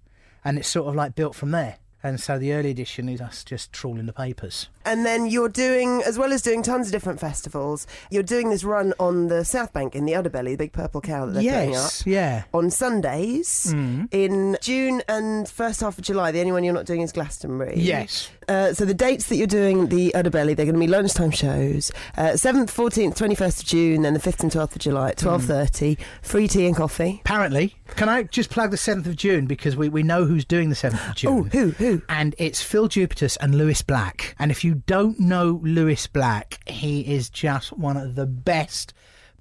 and 0.44 0.58
it's 0.58 0.68
sort 0.68 0.88
of 0.88 0.96
like 0.96 1.14
built 1.14 1.36
from 1.36 1.52
there. 1.52 1.78
And 2.04 2.20
so 2.20 2.38
the 2.38 2.52
early 2.52 2.70
edition 2.70 3.08
is 3.08 3.22
us 3.22 3.46
just 3.46 3.72
trawling 3.72 4.06
the 4.06 4.14
papers. 4.14 4.68
And 4.86 5.06
then 5.06 5.26
you're 5.26 5.48
doing, 5.48 6.04
as 6.06 6.18
well 6.18 6.34
as 6.34 6.42
doing 6.42 6.62
tons 6.62 6.88
of 6.88 6.92
different 6.92 7.22
festivals, 7.22 7.88
you're 8.12 8.24
doing 8.24 8.50
this 8.50 8.66
run 8.66 8.94
on 9.00 9.28
the 9.28 9.46
South 9.46 9.72
Bank 9.72 9.96
in 9.96 10.06
the 10.06 10.12
Udderbelly, 10.12 10.52
the 10.52 10.56
big 10.58 10.74
purple 10.74 11.00
cow 11.00 11.26
that 11.26 11.32
they're 11.32 11.42
putting 11.44 11.76
up. 11.76 11.84
yes, 11.84 12.04
yeah. 12.06 12.44
On 12.54 12.70
Sundays 12.70 13.74
mm. 13.74 14.10
in 14.12 14.58
June 14.62 15.02
and 15.08 15.48
first 15.48 15.80
half 15.80 15.98
of 15.98 16.04
July. 16.04 16.32
The 16.32 16.42
only 16.42 16.52
one 16.52 16.66
you're 16.66 16.74
not 16.74 16.86
doing 16.86 17.02
is 17.02 17.14
Glastonbury. 17.14 17.76
Yes. 17.78 18.30
Uh, 18.48 18.74
so 18.74 18.86
the 18.86 18.94
dates 18.94 19.28
that 19.28 19.36
you're 19.36 19.48
doing 19.48 19.88
the 19.88 20.12
Udderbelly, 20.16 20.56
they're 20.56 20.66
going 20.66 20.74
to 20.76 20.80
be 20.80 20.88
lunchtime 20.88 21.32
shows. 21.32 21.92
Uh, 22.18 22.32
7th, 22.32 22.68
14th, 22.68 23.18
21st 23.18 23.60
of 23.60 23.66
June, 23.66 24.02
then 24.02 24.14
the 24.14 24.20
5th 24.20 24.42
and 24.42 24.52
12th 24.52 24.76
of 24.76 24.80
July 24.80 25.10
at 25.10 25.18
12.30. 25.18 25.98
Free 26.22 26.48
tea 26.48 26.66
and 26.66 26.76
coffee. 26.76 27.20
Apparently, 27.22 27.76
can 27.96 28.10
I 28.10 28.24
just 28.24 28.50
plug 28.50 28.72
the 28.72 28.78
7th 28.78 29.06
of 29.06 29.16
June 29.16 29.46
because 29.46 29.76
we, 29.76 29.90
we 29.90 30.04
know 30.04 30.26
who's 30.26 30.46
doing 30.46 30.70
the 30.70 30.76
7th 30.76 31.10
of 31.10 31.16
June. 31.16 31.32
Oh, 31.32 31.44
who, 31.44 31.72
who? 31.72 32.02
and 32.10 32.36
it's 32.38 32.62
Phil 32.62 32.88
Jupitus 32.88 33.38
and 33.38 33.56
Lewis 33.56 33.82
Black. 33.82 34.36
And 34.40 34.52
if 34.52 34.64
you 34.64 34.76
don't 34.76 35.20
know 35.20 35.60
Lewis 35.64 36.08
Black, 36.08 36.60
he 36.68 37.02
is 37.02 37.30
just 37.30 37.74
one 37.74 37.98
of 37.98 38.16
the 38.16 38.26
best 38.26 38.94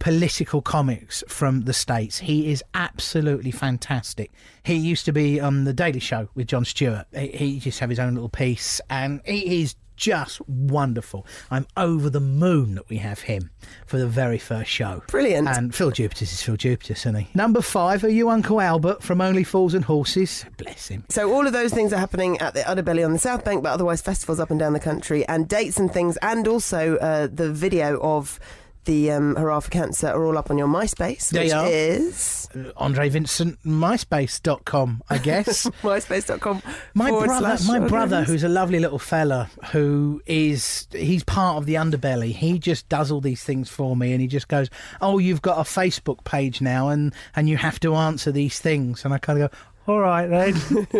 political 0.02 0.60
comics 0.60 1.22
from 1.28 1.60
the 1.60 1.72
States. 1.72 2.18
He 2.18 2.50
is 2.50 2.64
absolutely 2.74 3.52
fantastic. 3.52 4.32
He 4.64 4.74
used 4.74 5.04
to 5.04 5.12
be 5.12 5.40
on 5.40 5.62
The 5.62 5.72
Daily 5.72 6.00
Show 6.00 6.28
with 6.34 6.48
Jon 6.48 6.64
Stewart. 6.64 7.06
He, 7.12 7.28
he 7.28 7.60
just 7.60 7.78
have 7.78 7.88
his 7.88 8.00
own 8.00 8.14
little 8.14 8.28
piece, 8.28 8.80
and 8.90 9.20
he 9.24 9.62
is 9.62 9.76
just 9.94 10.40
wonderful. 10.48 11.24
I'm 11.52 11.68
over 11.76 12.10
the 12.10 12.18
moon 12.18 12.74
that 12.74 12.88
we 12.88 12.96
have 12.96 13.20
him 13.20 13.50
for 13.86 13.98
the 13.98 14.08
very 14.08 14.38
first 14.38 14.68
show. 14.68 15.04
Brilliant. 15.06 15.46
And 15.46 15.72
Phil 15.72 15.92
Jupitus 15.92 16.32
is 16.32 16.42
Phil 16.42 16.56
Jupitus, 16.56 17.02
isn't 17.02 17.14
he? 17.14 17.28
Number 17.34 17.62
five, 17.62 18.02
are 18.02 18.08
you 18.08 18.28
Uncle 18.28 18.60
Albert 18.60 19.04
from 19.04 19.20
Only 19.20 19.44
Fools 19.44 19.72
and 19.72 19.84
Horses? 19.84 20.44
Bless 20.56 20.88
him. 20.88 21.04
So 21.10 21.32
all 21.32 21.46
of 21.46 21.52
those 21.52 21.72
things 21.72 21.92
are 21.92 21.98
happening 22.00 22.40
at 22.40 22.54
the 22.54 22.62
Udderbelly 22.62 23.04
on 23.04 23.12
the 23.12 23.20
South 23.20 23.44
Bank, 23.44 23.62
but 23.62 23.70
otherwise 23.70 24.02
festivals 24.02 24.40
up 24.40 24.50
and 24.50 24.58
down 24.58 24.72
the 24.72 24.80
country, 24.80 25.24
and 25.28 25.46
dates 25.46 25.78
and 25.78 25.92
things, 25.92 26.16
and 26.22 26.48
also 26.48 26.96
uh, 26.96 27.28
the 27.32 27.52
video 27.52 28.00
of 28.00 28.40
the 28.84 29.10
um, 29.12 29.36
Hurrah 29.36 29.60
for 29.60 29.70
Cancer 29.70 30.08
are 30.08 30.24
all 30.24 30.36
up 30.38 30.50
on 30.50 30.58
your 30.58 30.66
MySpace, 30.68 31.30
They 31.30 31.44
which 31.44 31.52
are. 31.52 31.66
is 31.68 32.48
Andre 32.76 33.08
Vincent, 33.08 33.58
MySpace.com, 33.64 35.02
I 35.08 35.18
guess. 35.18 35.66
myspace.com. 35.82 36.62
My 36.94 37.10
brother, 37.10 37.56
my 37.66 37.78
brother, 37.78 38.24
who's 38.24 38.44
a 38.44 38.48
lovely 38.48 38.80
little 38.80 38.98
fella, 38.98 39.50
who 39.72 40.22
is 40.26 40.86
he's 40.92 41.24
part 41.24 41.56
of 41.58 41.66
the 41.66 41.74
underbelly. 41.74 42.32
He 42.32 42.58
just 42.58 42.88
does 42.88 43.10
all 43.10 43.20
these 43.20 43.42
things 43.42 43.68
for 43.68 43.96
me, 43.96 44.12
and 44.12 44.20
he 44.20 44.26
just 44.26 44.48
goes, 44.48 44.68
"Oh, 45.00 45.18
you've 45.18 45.42
got 45.42 45.58
a 45.58 45.62
Facebook 45.62 46.24
page 46.24 46.60
now, 46.60 46.88
and 46.88 47.14
and 47.36 47.48
you 47.48 47.56
have 47.56 47.80
to 47.80 47.94
answer 47.94 48.32
these 48.32 48.58
things." 48.58 49.04
And 49.04 49.14
I 49.14 49.18
kind 49.18 49.42
of 49.42 49.50
go. 49.50 49.56
All 49.86 49.98
right 50.00 50.26
then. 50.26 50.54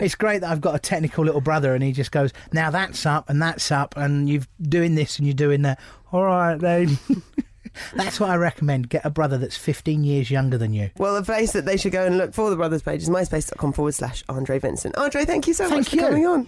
it's 0.00 0.14
great 0.14 0.40
that 0.42 0.50
I've 0.50 0.60
got 0.60 0.74
a 0.74 0.78
technical 0.78 1.24
little 1.24 1.40
brother, 1.40 1.74
and 1.74 1.82
he 1.82 1.92
just 1.92 2.12
goes, 2.12 2.32
"Now 2.52 2.70
that's 2.70 3.04
up, 3.04 3.28
and 3.28 3.42
that's 3.42 3.72
up, 3.72 3.96
and 3.96 4.28
you're 4.28 4.42
doing 4.60 4.94
this, 4.94 5.18
and 5.18 5.26
you're 5.26 5.34
doing 5.34 5.62
that." 5.62 5.80
All 6.12 6.24
right 6.24 6.56
then. 6.56 6.98
that's 7.94 8.20
what 8.20 8.30
I 8.30 8.36
recommend. 8.36 8.88
Get 8.88 9.04
a 9.04 9.10
brother 9.10 9.38
that's 9.38 9.56
15 9.56 10.04
years 10.04 10.30
younger 10.30 10.58
than 10.58 10.72
you. 10.72 10.90
Well, 10.96 11.14
the 11.14 11.22
place 11.22 11.52
that 11.52 11.64
they 11.66 11.76
should 11.76 11.92
go 11.92 12.04
and 12.04 12.18
look 12.18 12.34
for 12.34 12.50
the 12.50 12.56
brothers 12.56 12.82
page 12.82 13.02
is 13.02 13.08
myspace.com 13.08 13.72
forward 13.72 13.94
slash 13.94 14.24
Andre 14.28 14.58
Vincent. 14.58 14.96
Andre, 14.96 15.24
thank 15.24 15.46
you 15.46 15.54
so 15.54 15.68
Thank 15.68 15.80
much 15.80 15.88
for 15.90 15.96
you. 15.96 16.02
coming 16.02 16.26
on. 16.26 16.46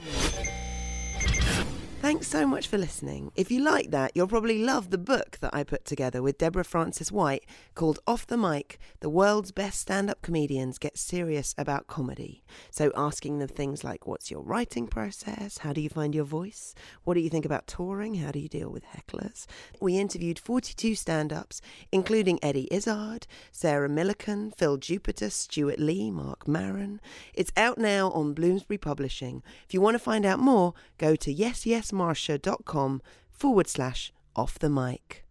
Thanks 2.02 2.26
so 2.26 2.48
much 2.48 2.66
for 2.66 2.78
listening. 2.78 3.30
If 3.36 3.52
you 3.52 3.62
like 3.62 3.92
that, 3.92 4.10
you'll 4.16 4.26
probably 4.26 4.58
love 4.58 4.90
the 4.90 4.98
book 4.98 5.38
that 5.40 5.54
I 5.54 5.62
put 5.62 5.84
together 5.84 6.20
with 6.20 6.36
Deborah 6.36 6.64
Frances-White 6.64 7.46
called 7.76 8.00
Off 8.08 8.26
the 8.26 8.36
Mic 8.36 8.80
The 8.98 9.08
World's 9.08 9.52
Best 9.52 9.78
Stand 9.78 10.10
Up 10.10 10.20
Comedians 10.20 10.78
Get 10.78 10.98
Serious 10.98 11.54
About 11.56 11.86
Comedy. 11.86 12.42
So, 12.72 12.90
asking 12.96 13.38
them 13.38 13.46
things 13.46 13.84
like 13.84 14.04
what's 14.04 14.32
your 14.32 14.42
writing 14.42 14.88
process? 14.88 15.58
How 15.58 15.72
do 15.72 15.80
you 15.80 15.88
find 15.88 16.12
your 16.12 16.24
voice? 16.24 16.74
What 17.04 17.14
do 17.14 17.20
you 17.20 17.30
think 17.30 17.44
about 17.44 17.68
touring? 17.68 18.16
How 18.16 18.32
do 18.32 18.40
you 18.40 18.48
deal 18.48 18.68
with 18.68 18.82
hecklers? 18.84 19.46
We 19.80 19.96
interviewed 19.96 20.40
42 20.40 20.96
stand 20.96 21.32
ups, 21.32 21.62
including 21.92 22.40
Eddie 22.42 22.66
Izzard, 22.72 23.28
Sarah 23.52 23.88
Millican, 23.88 24.52
Phil 24.52 24.76
Jupitus, 24.76 25.36
Stewart 25.36 25.78
Lee, 25.78 26.10
Mark 26.10 26.48
Maron. 26.48 27.00
It's 27.32 27.52
out 27.56 27.78
now 27.78 28.10
on 28.10 28.34
Bloomsbury 28.34 28.78
Publishing. 28.78 29.44
If 29.68 29.72
you 29.72 29.80
want 29.80 29.94
to 29.94 30.00
find 30.00 30.26
out 30.26 30.40
more, 30.40 30.74
go 30.98 31.14
to 31.14 31.32
yesyesmarsha.com 31.92 33.02
forward 33.30 33.68
slash 33.68 34.12
off 34.34 34.58
the 34.58 34.70
mic. 34.70 35.24